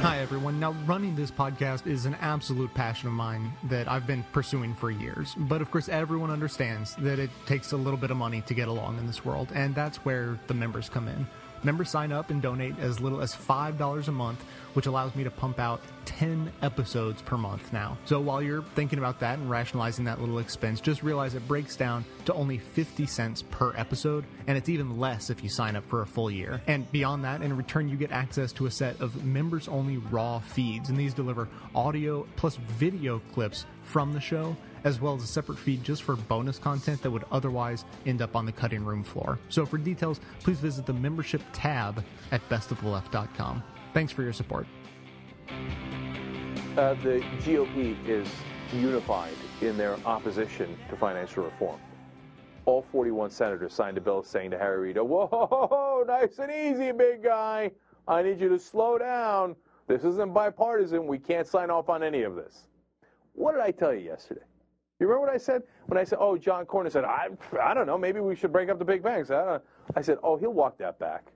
Hi, 0.00 0.18
everyone. 0.20 0.58
Now, 0.60 0.72
running 0.86 1.14
this 1.14 1.30
podcast 1.30 1.86
is 1.86 2.06
an 2.06 2.14
absolute 2.22 2.72
passion 2.72 3.08
of 3.08 3.14
mine 3.14 3.52
that 3.64 3.86
I've 3.86 4.06
been 4.06 4.24
pursuing 4.32 4.74
for 4.74 4.90
years. 4.90 5.34
But 5.36 5.60
of 5.60 5.70
course, 5.70 5.90
everyone 5.90 6.30
understands 6.30 6.94
that 6.96 7.18
it 7.18 7.30
takes 7.44 7.72
a 7.72 7.76
little 7.76 7.98
bit 7.98 8.10
of 8.10 8.16
money 8.16 8.40
to 8.42 8.54
get 8.54 8.68
along 8.68 8.98
in 8.98 9.06
this 9.06 9.26
world, 9.26 9.48
and 9.54 9.74
that's 9.74 9.98
where 10.06 10.38
the 10.46 10.54
members 10.54 10.88
come 10.88 11.06
in. 11.06 11.26
Members 11.62 11.90
sign 11.90 12.12
up 12.12 12.30
and 12.30 12.40
donate 12.40 12.78
as 12.78 13.00
little 13.00 13.20
as 13.20 13.34
$5 13.34 14.08
a 14.08 14.12
month, 14.12 14.42
which 14.74 14.86
allows 14.86 15.14
me 15.14 15.24
to 15.24 15.30
pump 15.30 15.58
out 15.58 15.80
10 16.06 16.50
episodes 16.62 17.20
per 17.22 17.36
month 17.36 17.72
now. 17.72 17.98
So 18.04 18.20
while 18.20 18.42
you're 18.42 18.62
thinking 18.74 18.98
about 18.98 19.20
that 19.20 19.38
and 19.38 19.50
rationalizing 19.50 20.04
that 20.06 20.20
little 20.20 20.38
expense, 20.38 20.80
just 20.80 21.02
realize 21.02 21.34
it 21.34 21.46
breaks 21.46 21.76
down 21.76 22.04
to 22.24 22.34
only 22.34 22.58
50 22.58 23.06
cents 23.06 23.42
per 23.50 23.74
episode, 23.76 24.24
and 24.46 24.56
it's 24.56 24.68
even 24.68 24.98
less 24.98 25.30
if 25.30 25.42
you 25.42 25.50
sign 25.50 25.76
up 25.76 25.86
for 25.86 26.02
a 26.02 26.06
full 26.06 26.30
year. 26.30 26.62
And 26.66 26.90
beyond 26.92 27.24
that, 27.24 27.42
in 27.42 27.56
return, 27.56 27.88
you 27.88 27.96
get 27.96 28.12
access 28.12 28.52
to 28.54 28.66
a 28.66 28.70
set 28.70 29.00
of 29.00 29.24
members 29.24 29.68
only 29.68 29.98
raw 29.98 30.38
feeds, 30.40 30.88
and 30.88 30.98
these 30.98 31.14
deliver 31.14 31.48
audio 31.74 32.26
plus 32.36 32.56
video 32.56 33.20
clips 33.32 33.66
from 33.82 34.12
the 34.12 34.20
show 34.20 34.56
as 34.84 35.00
well 35.00 35.14
as 35.14 35.22
a 35.22 35.26
separate 35.26 35.58
feed 35.58 35.82
just 35.84 36.02
for 36.02 36.16
bonus 36.16 36.58
content 36.58 37.02
that 37.02 37.10
would 37.10 37.24
otherwise 37.30 37.84
end 38.06 38.22
up 38.22 38.36
on 38.36 38.46
the 38.46 38.52
cutting 38.52 38.84
room 38.84 39.02
floor. 39.02 39.38
So 39.48 39.66
for 39.66 39.78
details, 39.78 40.20
please 40.42 40.58
visit 40.58 40.86
the 40.86 40.92
membership 40.92 41.42
tab 41.52 42.04
at 42.32 42.46
bestoftheleft.com. 42.48 43.62
Thanks 43.92 44.12
for 44.12 44.22
your 44.22 44.32
support. 44.32 44.66
Uh, 46.76 46.94
the 47.02 47.20
GOP 47.42 47.96
is 48.06 48.28
unified 48.72 49.34
in 49.60 49.76
their 49.76 49.96
opposition 50.06 50.76
to 50.88 50.96
financial 50.96 51.44
reform. 51.44 51.80
All 52.66 52.84
41 52.92 53.30
senators 53.30 53.74
signed 53.74 53.98
a 53.98 54.00
bill 54.00 54.22
saying 54.22 54.52
to 54.52 54.58
Harry 54.58 54.78
Reid, 54.78 54.98
Whoa, 54.98 56.04
nice 56.06 56.38
and 56.38 56.52
easy, 56.52 56.92
big 56.92 57.22
guy. 57.22 57.72
I 58.06 58.22
need 58.22 58.40
you 58.40 58.48
to 58.48 58.58
slow 58.58 58.98
down. 58.98 59.56
This 59.88 60.04
isn't 60.04 60.32
bipartisan. 60.32 61.06
We 61.06 61.18
can't 61.18 61.46
sign 61.46 61.70
off 61.70 61.88
on 61.88 62.02
any 62.02 62.22
of 62.22 62.36
this. 62.36 62.68
What 63.32 63.52
did 63.52 63.60
I 63.60 63.72
tell 63.72 63.92
you 63.92 64.00
yesterday? 64.00 64.42
You 65.00 65.06
remember 65.06 65.26
what 65.26 65.34
I 65.34 65.38
said? 65.38 65.62
When 65.86 65.98
I 65.98 66.04
said, 66.04 66.18
oh, 66.20 66.36
John 66.36 66.66
Cornyn 66.66 66.92
said, 66.92 67.04
I, 67.04 67.28
I 67.60 67.72
don't 67.72 67.86
know, 67.86 67.96
maybe 67.96 68.20
we 68.20 68.36
should 68.36 68.52
break 68.52 68.68
up 68.68 68.78
the 68.78 68.84
big 68.84 69.02
banks. 69.02 69.30
I, 69.30 69.44
don't. 69.44 69.62
I 69.96 70.02
said, 70.02 70.18
oh, 70.22 70.36
he'll 70.36 70.52
walk 70.52 70.76
that 70.78 70.98
back. 70.98 71.32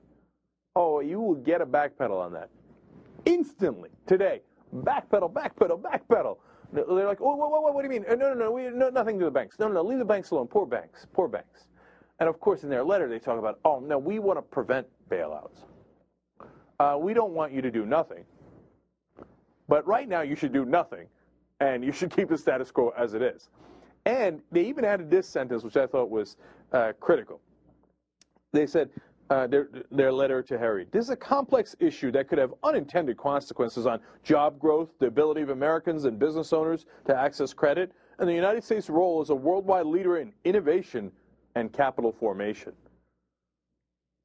Oh, 0.77 1.01
you 1.01 1.19
will 1.19 1.35
get 1.35 1.63
a 1.63 1.67
backpedal 1.67 2.21
on 2.21 2.33
that. 2.35 2.51
Instantly, 3.25 3.91
today. 4.07 4.43
Backpedal, 4.77 5.33
backpedal, 5.33 5.81
backpedal. 5.81 6.37
They're 6.73 7.07
like, 7.07 7.21
oh, 7.21 7.37
what, 7.37 7.51
what, 7.51 7.75
what 7.75 7.83
do 7.83 7.93
you 7.93 8.01
mean? 8.01 8.05
No, 8.09 8.17
no, 8.17 8.35
no, 8.35 8.51
we, 8.51 8.69
no, 8.69 8.91
nothing 8.91 9.19
to 9.21 9.25
the 9.25 9.31
banks. 9.31 9.59
No, 9.59 9.69
no, 9.69 9.75
no, 9.75 9.83
leave 9.83 9.99
the 9.99 10.05
banks 10.05 10.31
alone. 10.31 10.47
Poor 10.47 10.67
banks, 10.67 11.07
poor 11.13 11.29
banks. 11.29 11.67
And 12.21 12.29
of 12.29 12.41
course, 12.41 12.65
in 12.65 12.69
their 12.69 12.85
letter, 12.85 13.09
they 13.09 13.19
talk 13.19 13.39
about, 13.39 13.61
oh, 13.65 13.81
no, 13.81 13.97
we 13.99 14.19
want 14.19 14.39
to 14.39 14.43
prevent 14.43 14.87
bailouts. 15.09 15.65
Uh, 16.81 16.97
we 16.99 17.15
don't 17.15 17.33
want 17.33 17.53
you 17.53 17.63
to 17.63 17.71
do 17.71 17.87
nothing. 17.87 18.25
But 19.69 19.87
right 19.87 20.09
now, 20.09 20.21
you 20.23 20.37
should 20.37 20.53
do 20.53 20.65
nothing, 20.65 21.07
and 21.61 21.85
you 21.85 21.93
should 21.93 22.15
keep 22.15 22.29
the 22.29 22.39
status 22.39 22.71
quo 22.71 22.93
as 22.97 23.15
it 23.15 23.23
is. 23.23 23.49
And 24.07 24.41
they 24.53 24.65
even 24.65 24.85
added 24.85 25.11
this 25.11 25.27
sentence, 25.27 25.63
which 25.63 25.77
I 25.77 25.87
thought 25.87 26.11
was 26.11 26.37
uh, 26.73 26.93
critical. 27.01 27.41
They 28.53 28.67
said, 28.67 28.91
uh, 29.31 29.47
their, 29.47 29.69
their 29.91 30.13
letter 30.13 30.43
to 30.43 30.59
Harry, 30.59 30.87
this 30.91 31.05
is 31.05 31.11
a 31.11 31.17
complex 31.17 31.75
issue 31.81 32.13
that 32.13 32.29
could 32.29 32.39
have 32.39 32.53
unintended 32.63 33.17
consequences 33.17 33.87
on 33.87 34.01
job 34.23 34.59
growth, 34.59 34.91
the 34.99 35.07
ability 35.07 35.41
of 35.41 35.49
Americans 35.49 36.05
and 36.05 36.19
business 36.19 36.53
owners 36.53 36.85
to 37.07 37.17
access 37.17 37.55
credit, 37.55 37.93
and 38.19 38.29
the 38.29 38.35
United 38.35 38.63
States' 38.63 38.91
role 38.91 39.21
as 39.23 39.31
a 39.31 39.35
worldwide 39.35 39.87
leader 39.87 40.19
in 40.19 40.33
innovation 40.45 41.11
and 41.55 41.73
capital 41.73 42.13
formation. 42.13 42.73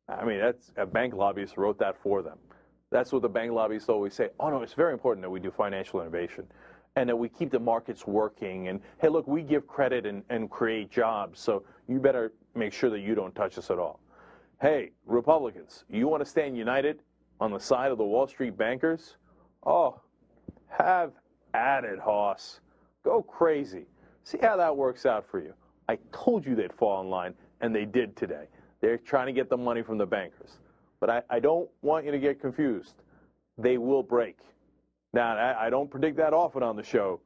I 0.09 0.25
mean, 0.25 0.39
that's 0.39 0.71
a 0.75 0.85
bank 0.85 1.13
lobbyist 1.13 1.57
wrote 1.57 1.79
that 1.79 1.95
for 2.01 2.21
them. 2.21 2.37
That's 2.91 3.13
what 3.13 3.21
the 3.21 3.29
bank 3.29 3.51
lobbyists 3.51 3.87
always 3.87 4.15
say. 4.15 4.29
Oh 4.39 4.49
no, 4.49 4.63
it's 4.63 4.73
very 4.73 4.93
important 4.93 5.21
that 5.23 5.29
we 5.29 5.39
do 5.39 5.51
financial 5.51 6.01
innovation 6.01 6.47
and 6.95 7.07
that 7.09 7.15
we 7.15 7.29
keep 7.29 7.51
the 7.51 7.59
markets 7.59 8.05
working. 8.07 8.67
And 8.67 8.79
hey, 8.99 9.09
look, 9.09 9.27
we 9.27 9.41
give 9.41 9.67
credit 9.67 10.05
and, 10.05 10.23
and 10.29 10.49
create 10.49 10.89
jobs, 10.91 11.39
so 11.39 11.63
you 11.87 11.99
better 11.99 12.33
make 12.55 12.73
sure 12.73 12.89
that 12.89 12.99
you 12.99 13.15
don't 13.15 13.33
touch 13.35 13.57
us 13.57 13.69
at 13.71 13.79
all. 13.79 13.99
Hey, 14.61 14.91
Republicans, 15.05 15.85
you 15.89 16.07
want 16.07 16.23
to 16.23 16.29
stand 16.29 16.57
united 16.57 17.01
on 17.39 17.51
the 17.51 17.59
side 17.59 17.91
of 17.91 17.97
the 17.97 18.03
Wall 18.03 18.27
Street 18.27 18.57
bankers? 18.57 19.15
Oh, 19.65 20.01
have 20.67 21.11
at 21.53 21.83
it, 21.83 21.99
Hoss. 21.99 22.59
Go 23.03 23.21
crazy. 23.21 23.85
See 24.23 24.37
how 24.41 24.57
that 24.57 24.75
works 24.75 25.05
out 25.05 25.25
for 25.29 25.39
you. 25.39 25.53
I 25.87 25.97
told 26.11 26.45
you 26.45 26.55
they'd 26.55 26.73
fall 26.73 27.01
in 27.01 27.09
line, 27.09 27.33
and 27.61 27.73
they 27.73 27.85
did 27.85 28.15
today. 28.15 28.45
They're 28.81 28.97
trying 28.97 29.27
to 29.27 29.33
get 29.33 29.49
the 29.49 29.57
money 29.57 29.81
from 29.81 29.97
the 29.97 30.05
bankers. 30.05 30.59
But 30.99 31.09
I, 31.09 31.21
I 31.29 31.39
don't 31.39 31.69
want 31.81 32.05
you 32.05 32.11
to 32.11 32.19
get 32.19 32.39
confused. 32.39 32.95
They 33.57 33.77
will 33.77 34.03
break. 34.03 34.37
Now, 35.13 35.55
I, 35.59 35.69
don't 35.69 35.89
predict 35.89 36.17
that 36.17 36.33
often 36.33 36.61
on 36.61 36.75
the 36.75 36.83
show, 36.83 37.19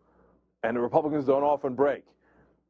and 0.64 0.76
the 0.78 0.82
Republicans 0.82 1.26
don't 1.26 1.44
often 1.44 1.76
break. 1.76 2.04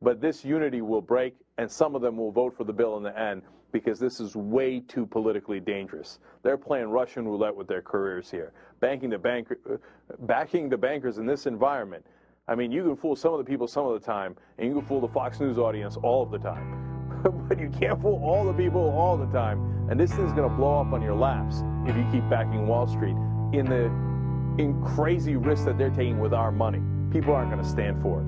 But 0.01 0.19
this 0.19 0.43
unity 0.43 0.81
will 0.81 1.01
break, 1.01 1.35
and 1.57 1.69
some 1.71 1.95
of 1.95 2.01
them 2.01 2.17
will 2.17 2.31
vote 2.31 2.57
for 2.57 2.63
the 2.63 2.73
bill 2.73 2.97
in 2.97 3.03
the 3.03 3.17
end 3.17 3.43
because 3.71 3.99
this 3.99 4.19
is 4.19 4.35
way 4.35 4.79
too 4.79 5.05
politically 5.05 5.59
dangerous. 5.59 6.19
They're 6.41 6.57
playing 6.57 6.87
Russian 6.87 7.27
roulette 7.27 7.55
with 7.55 7.67
their 7.67 7.81
careers 7.81 8.29
here, 8.29 8.53
banking 8.79 9.09
the 9.09 9.17
bank, 9.17 9.47
uh, 9.51 9.77
backing 10.21 10.69
the 10.69 10.77
bankers 10.77 11.19
in 11.19 11.25
this 11.25 11.45
environment. 11.45 12.05
I 12.47 12.55
mean, 12.55 12.71
you 12.71 12.83
can 12.83 12.95
fool 12.95 13.15
some 13.15 13.33
of 13.33 13.39
the 13.39 13.45
people 13.45 13.67
some 13.67 13.85
of 13.85 13.99
the 13.99 14.05
time, 14.05 14.35
and 14.57 14.67
you 14.67 14.73
can 14.75 14.85
fool 14.85 14.99
the 14.99 15.07
Fox 15.07 15.39
News 15.39 15.57
audience 15.57 15.95
all 15.97 16.23
of 16.23 16.31
the 16.31 16.39
time. 16.39 16.93
but 17.47 17.59
you 17.59 17.69
can't 17.69 18.01
fool 18.01 18.21
all 18.23 18.45
the 18.45 18.53
people 18.53 18.89
all 18.89 19.15
the 19.15 19.27
time. 19.27 19.87
And 19.89 19.99
this 19.99 20.11
thing's 20.11 20.33
going 20.33 20.49
to 20.49 20.55
blow 20.55 20.81
up 20.81 20.91
on 20.91 21.01
your 21.01 21.15
laps 21.15 21.63
if 21.87 21.95
you 21.95 22.05
keep 22.11 22.27
backing 22.29 22.67
Wall 22.67 22.87
Street 22.87 23.15
in 23.53 23.65
the 23.65 24.12
in 24.57 24.81
crazy 24.83 25.35
risks 25.35 25.65
that 25.65 25.77
they're 25.77 25.89
taking 25.89 26.19
with 26.19 26.33
our 26.33 26.51
money. 26.51 26.81
People 27.11 27.33
aren't 27.33 27.51
going 27.51 27.63
to 27.63 27.69
stand 27.69 28.01
for 28.01 28.21
it. 28.21 28.27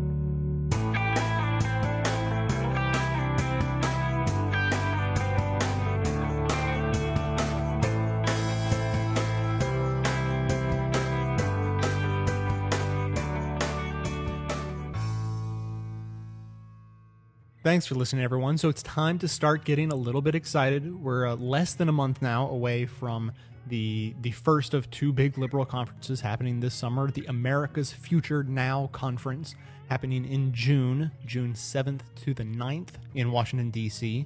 Thanks 17.65 17.87
for 17.87 17.95
listening, 17.95 18.23
everyone. 18.23 18.59
So 18.59 18.69
it's 18.69 18.83
time 18.83 19.17
to 19.17 19.27
start 19.27 19.65
getting 19.65 19.91
a 19.91 19.95
little 19.95 20.21
bit 20.21 20.35
excited. 20.35 21.01
We're 21.01 21.25
uh, 21.25 21.35
less 21.35 21.73
than 21.73 21.89
a 21.89 21.91
month 21.91 22.21
now 22.21 22.47
away 22.47 22.85
from 22.85 23.31
the 23.67 24.15
the 24.21 24.31
first 24.31 24.73
of 24.73 24.89
two 24.91 25.11
big 25.11 25.37
liberal 25.37 25.65
conferences 25.65 26.21
happening 26.21 26.59
this 26.59 26.73
summer, 26.73 27.09
the 27.09 27.25
America's 27.27 27.91
Future 27.91 28.43
Now 28.43 28.89
conference 28.91 29.55
happening 29.89 30.25
in 30.25 30.51
June, 30.53 31.11
June 31.25 31.53
7th 31.53 32.01
to 32.23 32.33
the 32.33 32.43
9th 32.43 32.89
in 33.13 33.31
Washington 33.31 33.69
D.C. 33.69 34.25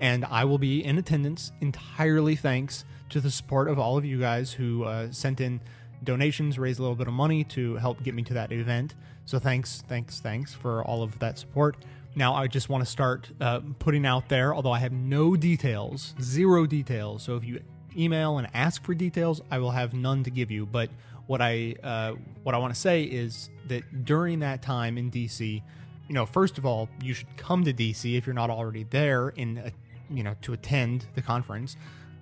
And 0.00 0.24
I 0.24 0.44
will 0.44 0.58
be 0.58 0.84
in 0.84 0.98
attendance 0.98 1.52
entirely 1.60 2.36
thanks 2.36 2.84
to 3.10 3.20
the 3.20 3.30
support 3.30 3.68
of 3.68 3.78
all 3.78 3.96
of 3.96 4.04
you 4.04 4.20
guys 4.20 4.52
who 4.52 4.84
uh, 4.84 5.10
sent 5.10 5.40
in 5.40 5.60
donations, 6.04 6.58
raised 6.58 6.78
a 6.78 6.82
little 6.82 6.96
bit 6.96 7.06
of 7.08 7.14
money 7.14 7.44
to 7.44 7.76
help 7.76 8.02
get 8.02 8.14
me 8.14 8.22
to 8.24 8.34
that 8.34 8.52
event. 8.52 8.94
So 9.24 9.38
thanks, 9.38 9.82
thanks, 9.88 10.20
thanks 10.20 10.52
for 10.52 10.84
all 10.84 11.02
of 11.02 11.18
that 11.20 11.38
support. 11.38 11.76
Now 12.14 12.34
I 12.34 12.46
just 12.46 12.68
want 12.68 12.84
to 12.84 12.90
start 12.90 13.30
uh, 13.40 13.60
putting 13.78 14.06
out 14.06 14.28
there, 14.28 14.54
although 14.54 14.72
I 14.72 14.78
have 14.80 14.92
no 14.92 15.36
details, 15.36 16.14
zero 16.20 16.66
details. 16.66 17.22
So 17.22 17.36
if 17.36 17.44
you 17.44 17.60
email 17.96 18.38
and 18.38 18.48
ask 18.54 18.84
for 18.84 18.94
details, 18.94 19.40
I 19.50 19.58
will 19.58 19.70
have 19.70 19.94
none 19.94 20.24
to 20.24 20.30
give 20.30 20.50
you. 20.50 20.66
But 20.66 20.90
what 21.26 21.40
I 21.40 21.74
uh, 21.82 22.12
what 22.42 22.54
I 22.54 22.58
want 22.58 22.74
to 22.74 22.80
say 22.80 23.02
is 23.02 23.50
that 23.68 24.04
during 24.04 24.40
that 24.40 24.62
time 24.62 24.98
in 24.98 25.10
DC, 25.10 25.62
you 26.08 26.14
know, 26.14 26.26
first 26.26 26.58
of 26.58 26.66
all, 26.66 26.88
you 27.02 27.14
should 27.14 27.36
come 27.36 27.64
to 27.64 27.72
DC 27.72 28.16
if 28.16 28.26
you're 28.26 28.34
not 28.34 28.50
already 28.50 28.84
there 28.84 29.30
in 29.30 29.58
a, 29.58 29.72
you 30.14 30.22
know 30.22 30.34
to 30.42 30.52
attend 30.52 31.06
the 31.14 31.22
conference. 31.22 31.76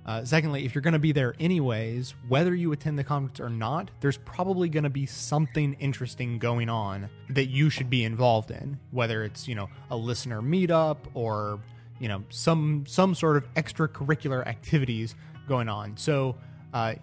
Uh, 0.06 0.22
secondly, 0.22 0.66
if 0.66 0.74
you're 0.74 0.82
going 0.82 0.92
to 0.92 0.98
be 0.98 1.12
there 1.12 1.34
anyways, 1.40 2.14
whether 2.28 2.54
you 2.54 2.72
attend 2.72 2.98
the 2.98 3.04
conference 3.04 3.40
or 3.40 3.48
not, 3.48 3.90
there's 4.00 4.18
probably 4.18 4.68
going 4.68 4.84
to 4.84 4.90
be 4.90 5.06
something 5.06 5.74
interesting 5.80 6.38
going 6.38 6.68
on 6.68 7.08
that 7.30 7.46
you 7.46 7.70
should 7.70 7.88
be 7.88 8.04
involved 8.04 8.50
in. 8.50 8.78
Whether 8.90 9.24
it's 9.24 9.48
you 9.48 9.54
know 9.54 9.68
a 9.90 9.96
listener 9.96 10.42
meetup 10.42 10.98
or 11.14 11.60
you 12.00 12.08
know 12.08 12.22
some 12.28 12.84
some 12.86 13.14
sort 13.14 13.36
of 13.36 13.52
extracurricular 13.54 14.46
activities 14.46 15.14
going 15.48 15.68
on. 15.68 15.96
So 15.96 16.36
uh, 16.72 16.94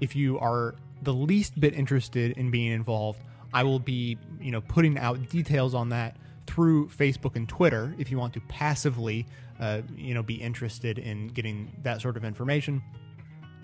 if 0.00 0.16
you 0.16 0.38
are 0.38 0.74
the 1.02 1.12
least 1.12 1.58
bit 1.60 1.74
interested 1.74 2.36
in 2.36 2.50
being 2.50 2.72
involved, 2.72 3.20
I 3.52 3.64
will 3.64 3.78
be 3.78 4.18
you 4.40 4.50
know 4.50 4.60
putting 4.60 4.98
out 4.98 5.28
details 5.28 5.74
on 5.74 5.90
that 5.90 6.16
through 6.46 6.88
Facebook 6.88 7.36
and 7.36 7.48
Twitter 7.48 7.94
if 7.98 8.10
you 8.10 8.18
want 8.18 8.34
to 8.34 8.40
passively, 8.42 9.26
uh, 9.60 9.82
you 9.96 10.14
know, 10.14 10.22
be 10.22 10.34
interested 10.34 10.98
in 10.98 11.28
getting 11.28 11.72
that 11.82 12.00
sort 12.00 12.16
of 12.16 12.24
information. 12.24 12.82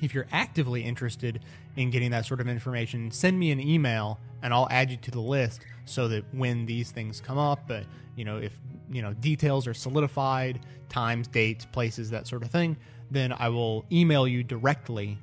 If 0.00 0.14
you're 0.14 0.28
actively 0.30 0.82
interested 0.82 1.40
in 1.76 1.90
getting 1.90 2.12
that 2.12 2.24
sort 2.24 2.40
of 2.40 2.48
information, 2.48 3.10
send 3.10 3.38
me 3.38 3.50
an 3.50 3.60
email 3.60 4.20
and 4.42 4.54
I'll 4.54 4.68
add 4.70 4.90
you 4.90 4.96
to 4.98 5.10
the 5.10 5.20
list 5.20 5.62
so 5.84 6.06
that 6.08 6.24
when 6.32 6.66
these 6.66 6.90
things 6.92 7.20
come 7.20 7.38
up, 7.38 7.68
uh, 7.68 7.80
you 8.14 8.24
know, 8.24 8.38
if 8.38 8.58
you 8.90 9.02
know 9.02 9.12
details 9.14 9.66
are 9.66 9.74
solidified, 9.74 10.60
times, 10.88 11.28
dates, 11.28 11.64
places, 11.66 12.10
that 12.10 12.26
sort 12.26 12.42
of 12.42 12.50
thing, 12.50 12.76
then 13.11 13.32
I 13.32 13.48
will 13.48 13.84
email 13.90 14.26
you 14.26 14.42
directly 14.42 15.18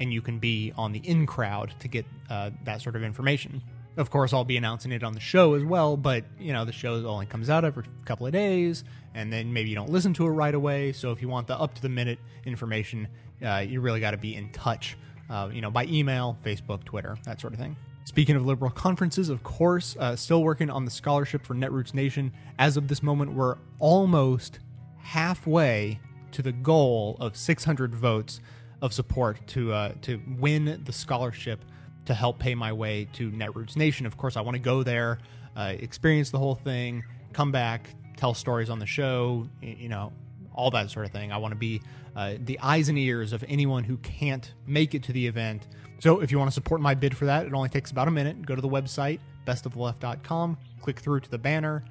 and 0.00 0.12
you 0.12 0.22
can 0.22 0.38
be 0.38 0.72
on 0.76 0.92
the 0.92 0.98
in 1.00 1.26
crowd 1.26 1.74
to 1.80 1.88
get 1.88 2.06
uh, 2.30 2.50
that 2.64 2.80
sort 2.80 2.96
of 2.96 3.02
information. 3.02 3.62
Of 3.96 4.10
course, 4.10 4.32
I'll 4.32 4.44
be 4.44 4.56
announcing 4.56 4.92
it 4.92 5.02
on 5.02 5.12
the 5.12 5.20
show 5.20 5.54
as 5.54 5.64
well, 5.64 5.96
but 5.96 6.24
you 6.38 6.52
know, 6.52 6.64
the 6.64 6.72
show 6.72 6.94
only 7.06 7.26
comes 7.26 7.50
out 7.50 7.64
every 7.64 7.84
couple 8.06 8.26
of 8.26 8.32
days, 8.32 8.82
and 9.14 9.32
then 9.32 9.52
maybe 9.52 9.68
you 9.68 9.74
don't 9.74 9.90
listen 9.90 10.14
to 10.14 10.26
it 10.26 10.30
right 10.30 10.54
away. 10.54 10.92
So 10.92 11.10
if 11.10 11.20
you 11.20 11.28
want 11.28 11.48
the 11.48 11.58
up 11.58 11.74
to 11.74 11.82
the 11.82 11.88
minute 11.88 12.18
information, 12.46 13.08
uh, 13.44 13.64
you 13.66 13.80
really 13.80 14.00
got 14.00 14.12
to 14.12 14.16
be 14.16 14.34
in 14.34 14.50
touch, 14.52 14.96
uh, 15.28 15.50
you 15.52 15.60
know, 15.60 15.70
by 15.70 15.84
email, 15.84 16.38
Facebook, 16.44 16.84
Twitter, 16.84 17.18
that 17.24 17.40
sort 17.40 17.52
of 17.52 17.58
thing. 17.58 17.76
Speaking 18.04 18.36
of 18.36 18.46
liberal 18.46 18.70
conferences, 18.70 19.28
of 19.28 19.42
course, 19.42 19.96
uh, 19.98 20.16
still 20.16 20.42
working 20.42 20.70
on 20.70 20.84
the 20.84 20.90
scholarship 20.90 21.44
for 21.44 21.54
Netroots 21.54 21.92
Nation. 21.92 22.32
As 22.58 22.76
of 22.76 22.88
this 22.88 23.02
moment, 23.02 23.34
we're 23.34 23.56
almost 23.78 24.60
halfway 24.98 26.00
to 26.32 26.42
the 26.42 26.52
goal 26.52 27.16
of 27.20 27.36
600 27.36 27.94
votes 27.94 28.40
of 28.82 28.92
support 28.92 29.46
to 29.48 29.72
uh, 29.72 29.92
to 30.02 30.20
win 30.38 30.82
the 30.84 30.92
scholarship 30.92 31.64
to 32.06 32.14
help 32.14 32.38
pay 32.38 32.54
my 32.54 32.72
way 32.72 33.08
to 33.12 33.30
Netroots 33.30 33.76
Nation. 33.76 34.06
Of 34.06 34.16
course, 34.16 34.36
I 34.36 34.40
want 34.40 34.54
to 34.54 34.60
go 34.60 34.82
there, 34.82 35.18
uh, 35.56 35.74
experience 35.78 36.30
the 36.30 36.38
whole 36.38 36.54
thing, 36.54 37.04
come 37.32 37.52
back, 37.52 37.90
tell 38.16 38.34
stories 38.34 38.70
on 38.70 38.78
the 38.78 38.86
show, 38.86 39.48
you 39.60 39.88
know, 39.88 40.12
all 40.54 40.70
that 40.70 40.90
sort 40.90 41.06
of 41.06 41.12
thing. 41.12 41.32
I 41.32 41.36
want 41.36 41.52
to 41.52 41.58
be 41.58 41.82
uh, 42.16 42.34
the 42.44 42.58
eyes 42.60 42.88
and 42.88 42.98
ears 42.98 43.32
of 43.32 43.44
anyone 43.48 43.84
who 43.84 43.96
can't 43.98 44.52
make 44.66 44.94
it 44.94 45.02
to 45.04 45.12
the 45.12 45.26
event. 45.26 45.68
So 46.00 46.20
if 46.20 46.32
you 46.32 46.38
want 46.38 46.50
to 46.50 46.54
support 46.54 46.80
my 46.80 46.94
bid 46.94 47.16
for 47.16 47.26
that, 47.26 47.46
it 47.46 47.54
only 47.54 47.68
takes 47.68 47.90
about 47.90 48.08
a 48.08 48.10
minute. 48.10 48.44
Go 48.44 48.54
to 48.54 48.62
the 48.62 48.68
website, 48.68 49.20
bestoftheleft.com, 49.46 50.58
click 50.80 50.98
through 50.98 51.20
to 51.20 51.30
the 51.30 51.38
banner, 51.38 51.84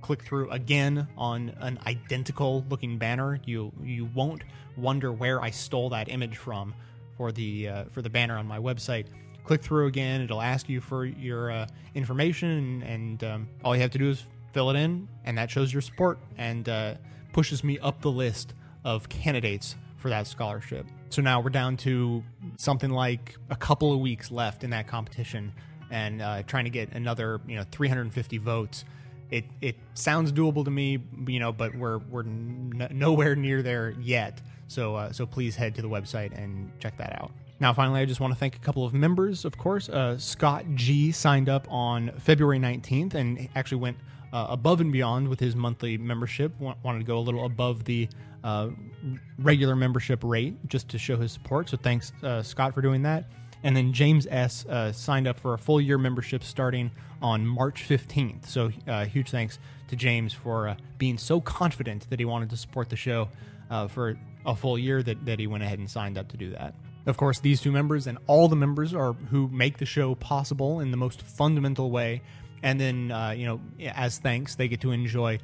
click 0.00 0.22
through 0.22 0.50
again 0.50 1.06
on 1.16 1.54
an 1.60 1.78
identical 1.86 2.64
looking 2.68 2.98
banner. 2.98 3.40
You 3.44 3.72
you 3.82 4.06
won't 4.14 4.42
wonder 4.76 5.12
where 5.12 5.40
I 5.42 5.50
stole 5.50 5.90
that 5.90 6.08
image 6.08 6.36
from 6.36 6.74
for 7.16 7.32
the 7.32 7.68
uh, 7.68 7.84
for 7.90 8.02
the 8.02 8.10
banner 8.10 8.36
on 8.36 8.46
my 8.46 8.58
website. 8.58 9.06
Click 9.44 9.62
through 9.62 9.86
again. 9.86 10.20
It'll 10.20 10.42
ask 10.42 10.68
you 10.68 10.80
for 10.80 11.04
your 11.04 11.50
uh, 11.50 11.66
information, 11.94 12.82
and, 12.82 13.24
um, 13.24 13.48
all 13.64 13.74
you 13.74 13.82
have 13.82 13.90
to 13.90 13.98
do 13.98 14.10
is 14.10 14.24
fill 14.52 14.70
it 14.70 14.76
in, 14.76 15.08
and 15.24 15.38
that 15.38 15.50
shows 15.50 15.72
your 15.72 15.82
support 15.82 16.18
and 16.36 16.68
uh, 16.68 16.94
pushes 17.32 17.64
me 17.64 17.78
up 17.78 18.00
the 18.02 18.10
list 18.10 18.54
of 18.84 19.08
candidates 19.08 19.76
for 19.96 20.08
that 20.10 20.26
scholarship. 20.26 20.86
So 21.10 21.22
now 21.22 21.40
we're 21.40 21.50
down 21.50 21.76
to 21.78 22.22
something 22.56 22.90
like 22.90 23.36
a 23.50 23.56
couple 23.56 23.92
of 23.92 24.00
weeks 24.00 24.30
left 24.30 24.62
in 24.62 24.70
that 24.70 24.86
competition, 24.86 25.52
and 25.90 26.22
uh, 26.22 26.42
trying 26.44 26.64
to 26.64 26.70
get 26.70 26.92
another 26.92 27.40
you 27.46 27.56
know 27.56 27.64
350 27.70 28.38
votes. 28.38 28.84
It 29.30 29.44
it 29.60 29.76
sounds 29.94 30.32
doable 30.32 30.64
to 30.64 30.70
me, 30.70 30.98
you 31.26 31.38
know, 31.40 31.52
but 31.52 31.74
we're 31.74 31.98
we're 31.98 32.22
n- 32.24 32.88
nowhere 32.90 33.36
near 33.36 33.62
there 33.62 33.94
yet. 34.00 34.40
So 34.68 34.96
uh, 34.96 35.12
so 35.12 35.26
please 35.26 35.56
head 35.56 35.74
to 35.76 35.82
the 35.82 35.88
website 35.88 36.36
and 36.36 36.70
check 36.80 36.96
that 36.98 37.20
out. 37.20 37.32
Now, 37.60 37.74
finally, 37.74 38.00
I 38.00 38.06
just 38.06 38.20
want 38.20 38.32
to 38.32 38.38
thank 38.38 38.56
a 38.56 38.58
couple 38.60 38.86
of 38.86 38.94
members, 38.94 39.44
of 39.44 39.58
course. 39.58 39.90
Uh, 39.90 40.16
Scott 40.16 40.64
G 40.74 41.12
signed 41.12 41.50
up 41.50 41.66
on 41.70 42.10
February 42.18 42.58
19th 42.58 43.12
and 43.12 43.48
actually 43.54 43.78
went 43.82 43.98
uh, 44.32 44.46
above 44.48 44.80
and 44.80 44.90
beyond 44.90 45.28
with 45.28 45.40
his 45.40 45.54
monthly 45.54 45.98
membership. 45.98 46.52
wanted 46.58 47.00
to 47.00 47.04
go 47.04 47.18
a 47.18 47.20
little 47.20 47.44
above 47.44 47.84
the 47.84 48.08
uh, 48.44 48.70
regular 49.38 49.76
membership 49.76 50.24
rate 50.24 50.56
just 50.68 50.88
to 50.88 50.98
show 50.98 51.18
his 51.18 51.32
support. 51.32 51.68
So 51.68 51.76
thanks, 51.76 52.12
uh, 52.22 52.42
Scott, 52.42 52.74
for 52.74 52.80
doing 52.80 53.02
that. 53.02 53.24
And 53.62 53.76
then 53.76 53.92
James 53.92 54.26
S. 54.30 54.64
Uh, 54.66 54.92
signed 54.92 55.26
up 55.26 55.38
for 55.38 55.54
a 55.54 55.58
full 55.58 55.80
year 55.80 55.98
membership 55.98 56.42
starting 56.42 56.90
on 57.20 57.46
March 57.46 57.86
15th. 57.86 58.46
So 58.46 58.70
uh, 58.86 59.04
huge 59.04 59.30
thanks 59.30 59.58
to 59.88 59.96
James 59.96 60.32
for 60.32 60.68
uh, 60.68 60.76
being 60.98 61.18
so 61.18 61.40
confident 61.40 62.08
that 62.10 62.18
he 62.18 62.24
wanted 62.24 62.50
to 62.50 62.56
support 62.56 62.88
the 62.88 62.96
show 62.96 63.28
for 63.88 64.16
a 64.44 64.56
full 64.56 64.78
year 64.78 65.02
that, 65.02 65.24
that 65.26 65.38
he 65.38 65.46
went 65.46 65.62
ahead 65.62 65.78
and 65.78 65.88
signed 65.88 66.18
up 66.18 66.28
to 66.28 66.36
do 66.36 66.50
that. 66.50 66.74
Of 67.06 67.16
course, 67.16 67.40
these 67.40 67.60
two 67.60 67.72
members 67.72 68.06
and 68.06 68.18
all 68.26 68.48
the 68.48 68.56
members 68.56 68.94
are 68.94 69.12
who 69.12 69.48
make 69.48 69.78
the 69.78 69.86
show 69.86 70.14
possible 70.14 70.80
in 70.80 70.90
the 70.90 70.96
most 70.96 71.22
fundamental 71.22 71.90
way. 71.90 72.22
And 72.62 72.80
then, 72.80 73.10
uh, 73.10 73.30
you 73.30 73.46
know, 73.46 73.60
as 73.94 74.18
thanks, 74.18 74.56
they 74.56 74.68
get 74.68 74.82
to 74.82 74.90
enjoy 74.90 75.38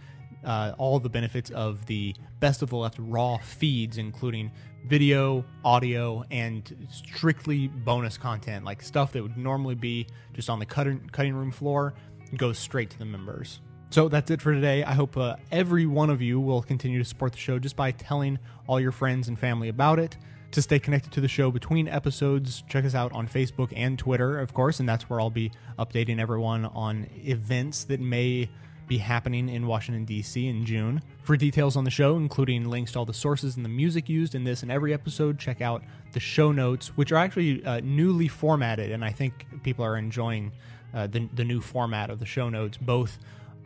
uh, 0.45 0.75
all 0.77 1.01
the 1.01 1.09
benefits 1.09 1.51
of 1.51 1.87
the 1.87 2.14
Best 2.41 2.62
of 2.62 2.71
the 2.71 2.77
Left 2.77 2.99
raw 2.99 3.39
feeds, 3.39 3.97
including 3.97 4.53
video, 4.89 5.45
audio, 5.64 6.24
and 6.30 6.87
strictly 6.91 7.68
bonus 7.68 8.16
content, 8.16 8.64
like 8.64 8.82
stuff 8.82 9.12
that 9.12 9.22
would 9.22 9.37
normally 9.37 9.74
be 9.74 10.07
just 10.32 10.49
on 10.49 10.59
the 10.59 10.66
cutting, 10.66 11.09
cutting 11.12 11.34
room 11.34 11.51
floor, 11.51 11.95
goes 12.37 12.59
straight 12.59 12.91
to 12.91 12.99
the 12.99 13.05
members. 13.05 13.61
So 13.91 14.09
that's 14.09 14.30
it 14.30 14.43
for 14.43 14.53
today. 14.53 14.82
I 14.84 14.93
hope 14.95 15.16
uh, 15.16 15.37
every 15.53 15.87
one 15.87 16.11
of 16.11 16.20
you 16.20 16.41
will 16.41 16.62
continue 16.62 16.99
to 16.99 17.05
support 17.05 17.32
the 17.32 17.39
show 17.39 17.59
just 17.59 17.76
by 17.76 17.93
telling 17.93 18.39
all 18.66 18.80
your 18.80 18.93
friends 18.93 19.28
and 19.28 19.39
family 19.39 19.68
about 19.68 19.99
it. 19.99 20.16
To 20.53 20.62
stay 20.62 20.78
connected 20.78 21.12
to 21.12 21.20
the 21.20 21.28
show 21.28 21.51
between 21.51 21.89
episodes, 21.89 22.62
check 22.68 22.84
us 22.84 22.95
out 22.95 23.12
on 23.12 23.28
Facebook 23.28 23.72
and 23.76 23.99
Twitter, 23.99 24.39
of 24.39 24.55
course, 24.55 24.80
and 24.80 24.89
that's 24.89 25.11
where 25.11 25.20
I'll 25.20 25.28
be 25.28 25.51
updating 25.78 26.18
everyone 26.18 26.66
on 26.66 27.09
events 27.24 27.84
that 27.84 28.01
may 28.01 28.49
be 28.87 28.99
happening 28.99 29.49
in 29.49 29.66
Washington, 29.66 30.05
D.C. 30.05 30.47
in 30.47 30.64
June. 30.64 31.03
For 31.27 31.37
details 31.37 31.77
on 31.77 31.83
the 31.83 31.91
show, 31.91 32.16
including 32.18 32.70
links 32.70 32.93
to 32.93 33.01
all 33.01 33.05
the 33.05 33.12
sources 33.12 33.57
and 33.57 33.64
the 33.64 33.68
music 33.68 34.09
used 34.09 34.37
in 34.37 34.45
this 34.45 34.62
and 34.62 34.70
every 34.70 34.95
episode, 34.95 35.41
check 35.41 35.61
out 35.61 35.83
the 36.12 36.20
show 36.20 36.53
notes, 36.53 36.97
which 36.97 37.11
are 37.11 37.16
actually 37.16 37.64
uh, 37.64 37.81
newly 37.83 38.29
formatted, 38.29 38.93
and 38.93 39.05
I 39.05 39.11
think 39.11 39.45
people 39.64 39.85
are 39.85 39.97
enjoying 39.97 40.53
uh, 40.95 41.09
the, 41.09 41.29
the 41.35 41.43
new 41.43 41.61
format 41.61 42.11
of 42.11 42.20
the 42.20 42.27
show 42.27 42.49
notes, 42.49 42.77
both 42.77 43.18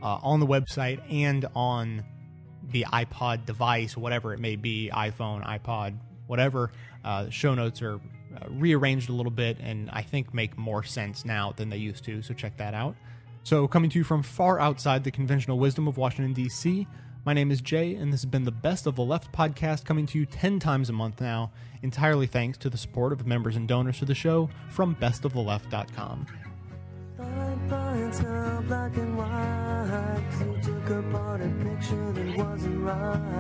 uh, 0.03 0.21
on 0.23 0.41
the 0.41 0.47
website 0.47 1.03
and 1.13 1.45
on 1.55 2.03
the 2.71 2.87
iPod 2.91 3.45
device, 3.45 3.95
whatever 3.95 4.33
it 4.33 4.41
may 4.41 4.57
be 4.57 4.91
iPhone, 4.95 5.47
iPod, 5.47 5.99
whatever. 6.29 6.71
Uh, 7.05 7.29
show 7.29 7.55
notes 7.55 7.83
are 7.83 7.97
uh, 7.97 8.47
rearranged 8.49 9.11
a 9.11 9.13
little 9.13 9.31
bit 9.31 9.59
and 9.61 9.91
I 9.91 10.01
think 10.01 10.33
make 10.33 10.57
more 10.57 10.83
sense 10.83 11.27
now 11.27 11.53
than 11.55 11.69
they 11.69 11.77
used 11.77 12.05
to, 12.05 12.23
so 12.23 12.33
check 12.33 12.57
that 12.57 12.73
out. 12.73 12.97
So, 13.43 13.69
coming 13.69 13.91
to 13.91 13.99
you 13.99 14.05
from 14.05 14.23
far 14.23 14.59
outside 14.59 15.05
the 15.05 15.11
conventional 15.11 15.59
wisdom 15.59 15.87
of 15.89 15.99
Washington, 15.99 16.33
D.C., 16.33 16.87
my 17.25 17.33
name 17.33 17.51
is 17.51 17.61
Jay, 17.61 17.95
and 17.95 18.13
this 18.13 18.23
has 18.23 18.31
been 18.31 18.45
the 18.45 18.51
Best 18.51 18.87
of 18.87 18.97
the 18.97 19.03
Left 19.03 19.33
podcast 19.33 19.85
coming 19.85 20.07
to 20.07 20.19
you 20.19 20.27
10 20.27 20.59
times 20.59 20.89
a 20.89 20.93
month 20.93 21.21
now, 21.21 21.51
entirely 21.83 22.27
thanks 22.27 22.57
to 22.59 22.71
the 22.71 22.79
support 22.79 23.13
of 23.13 23.27
members 23.27 23.57
and 23.57 23.69
donors 23.69 23.99
to 23.99 24.05
the 24.05 24.15
show 24.15 24.49
from 24.71 24.95
bestoftheleft.com. 24.97 26.27
black 32.83 33.40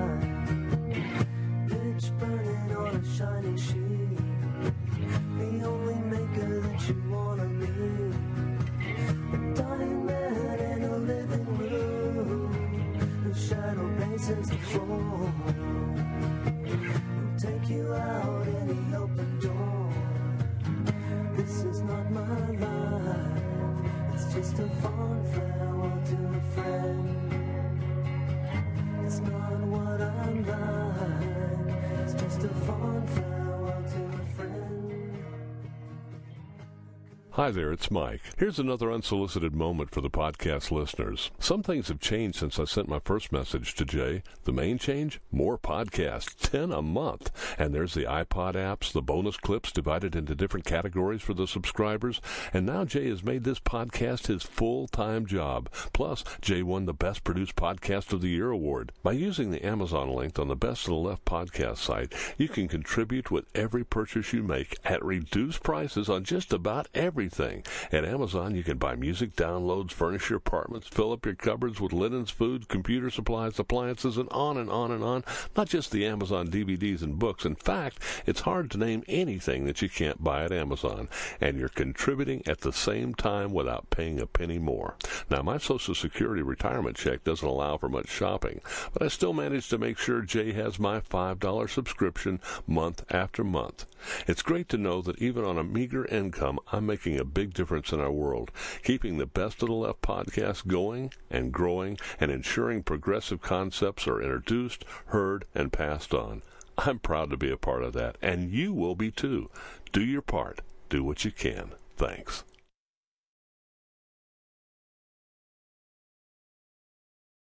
Hi 37.40 37.50
there, 37.50 37.72
it's 37.72 37.90
Mike. 37.90 38.20
Here's 38.36 38.58
another 38.58 38.92
unsolicited 38.92 39.54
moment 39.54 39.92
for 39.92 40.02
the 40.02 40.10
podcast 40.10 40.70
listeners. 40.70 41.30
Some 41.38 41.62
things 41.62 41.88
have 41.88 41.98
changed 41.98 42.38
since 42.38 42.58
I 42.58 42.64
sent 42.64 42.86
my 42.86 42.98
first 43.02 43.32
message 43.32 43.74
to 43.76 43.86
Jay. 43.86 44.22
The 44.44 44.52
main 44.52 44.76
change? 44.76 45.22
More 45.32 45.56
podcasts, 45.56 46.34
10 46.38 46.70
a 46.70 46.82
month. 46.82 47.30
And 47.58 47.74
there's 47.74 47.94
the 47.94 48.04
iPod 48.04 48.56
apps, 48.56 48.92
the 48.92 49.00
bonus 49.00 49.38
clips 49.38 49.72
divided 49.72 50.14
into 50.14 50.34
different 50.34 50.66
categories 50.66 51.22
for 51.22 51.32
the 51.32 51.46
subscribers. 51.46 52.20
And 52.52 52.66
now 52.66 52.84
Jay 52.84 53.08
has 53.08 53.24
made 53.24 53.44
this 53.44 53.58
podcast 53.58 54.26
his 54.26 54.42
full-time 54.42 55.24
job. 55.24 55.70
Plus, 55.94 56.22
Jay 56.42 56.62
won 56.62 56.84
the 56.84 56.92
Best 56.92 57.24
Produced 57.24 57.56
Podcast 57.56 58.12
of 58.12 58.20
the 58.20 58.28
Year 58.28 58.50
award. 58.50 58.92
By 59.02 59.12
using 59.12 59.50
the 59.50 59.64
Amazon 59.64 60.10
link 60.10 60.38
on 60.38 60.48
the 60.48 60.56
Best 60.56 60.82
of 60.82 60.90
the 60.90 60.96
Left 60.96 61.24
podcast 61.24 61.78
site, 61.78 62.12
you 62.36 62.48
can 62.48 62.68
contribute 62.68 63.30
with 63.30 63.46
every 63.54 63.82
purchase 63.82 64.34
you 64.34 64.42
make 64.42 64.76
at 64.84 65.02
reduced 65.02 65.62
prices 65.62 66.10
on 66.10 66.24
just 66.24 66.52
about 66.52 66.86
everything 66.94 67.29
everything. 67.30 67.64
At 67.92 68.04
Amazon, 68.04 68.54
you 68.54 68.62
can 68.62 68.78
buy 68.78 68.96
music, 68.96 69.36
downloads, 69.36 69.92
furnish 69.92 70.30
your 70.30 70.38
apartments, 70.38 70.88
fill 70.88 71.12
up 71.12 71.24
your 71.24 71.34
cupboards 71.34 71.80
with 71.80 71.92
linens, 71.92 72.30
food, 72.30 72.68
computer 72.68 73.10
supplies, 73.10 73.58
appliances, 73.58 74.16
and 74.16 74.28
on 74.30 74.56
and 74.56 74.70
on 74.70 74.90
and 74.90 75.04
on. 75.04 75.24
Not 75.56 75.68
just 75.68 75.90
the 75.90 76.06
Amazon 76.06 76.48
DVDs 76.48 77.02
and 77.02 77.18
books. 77.18 77.44
In 77.44 77.54
fact, 77.54 77.98
it's 78.26 78.40
hard 78.40 78.70
to 78.70 78.78
name 78.78 79.04
anything 79.08 79.64
that 79.66 79.82
you 79.82 79.88
can't 79.88 80.22
buy 80.22 80.44
at 80.44 80.52
Amazon. 80.52 81.08
And 81.40 81.58
you're 81.58 81.68
contributing 81.68 82.42
at 82.46 82.60
the 82.60 82.72
same 82.72 83.14
time 83.14 83.52
without 83.52 83.90
paying 83.90 84.20
a 84.20 84.26
penny 84.26 84.58
more. 84.58 84.96
Now, 85.30 85.42
my 85.42 85.58
Social 85.58 85.94
Security 85.94 86.42
retirement 86.42 86.96
check 86.96 87.24
doesn't 87.24 87.46
allow 87.46 87.76
for 87.76 87.88
much 87.88 88.08
shopping, 88.08 88.60
but 88.92 89.02
I 89.02 89.08
still 89.08 89.32
manage 89.32 89.68
to 89.68 89.78
make 89.78 89.98
sure 89.98 90.22
Jay 90.22 90.52
has 90.52 90.78
my 90.78 91.00
$5 91.00 91.70
subscription 91.70 92.40
month 92.66 93.04
after 93.10 93.44
month. 93.44 93.86
It's 94.26 94.42
great 94.42 94.68
to 94.70 94.78
know 94.78 95.02
that 95.02 95.20
even 95.20 95.44
on 95.44 95.58
a 95.58 95.64
meager 95.64 96.06
income, 96.06 96.58
I'm 96.72 96.86
a 97.20 97.24
big 97.24 97.54
difference 97.54 97.92
in 97.92 98.00
our 98.00 98.10
world, 98.10 98.50
keeping 98.82 99.18
the 99.18 99.26
Best 99.26 99.62
of 99.62 99.68
the 99.68 99.74
Left 99.74 100.02
podcast 100.02 100.66
going 100.66 101.12
and 101.30 101.52
growing 101.52 101.98
and 102.18 102.32
ensuring 102.32 102.82
progressive 102.82 103.40
concepts 103.40 104.08
are 104.08 104.20
introduced, 104.20 104.84
heard, 105.06 105.44
and 105.54 105.72
passed 105.72 106.12
on. 106.12 106.42
I'm 106.78 106.98
proud 106.98 107.30
to 107.30 107.36
be 107.36 107.50
a 107.50 107.56
part 107.56 107.82
of 107.82 107.92
that, 107.92 108.16
and 108.22 108.50
you 108.50 108.72
will 108.72 108.94
be 108.94 109.10
too. 109.10 109.50
Do 109.92 110.02
your 110.02 110.22
part. 110.22 110.62
Do 110.88 111.04
what 111.04 111.24
you 111.24 111.30
can. 111.30 111.72
Thanks. 111.96 112.42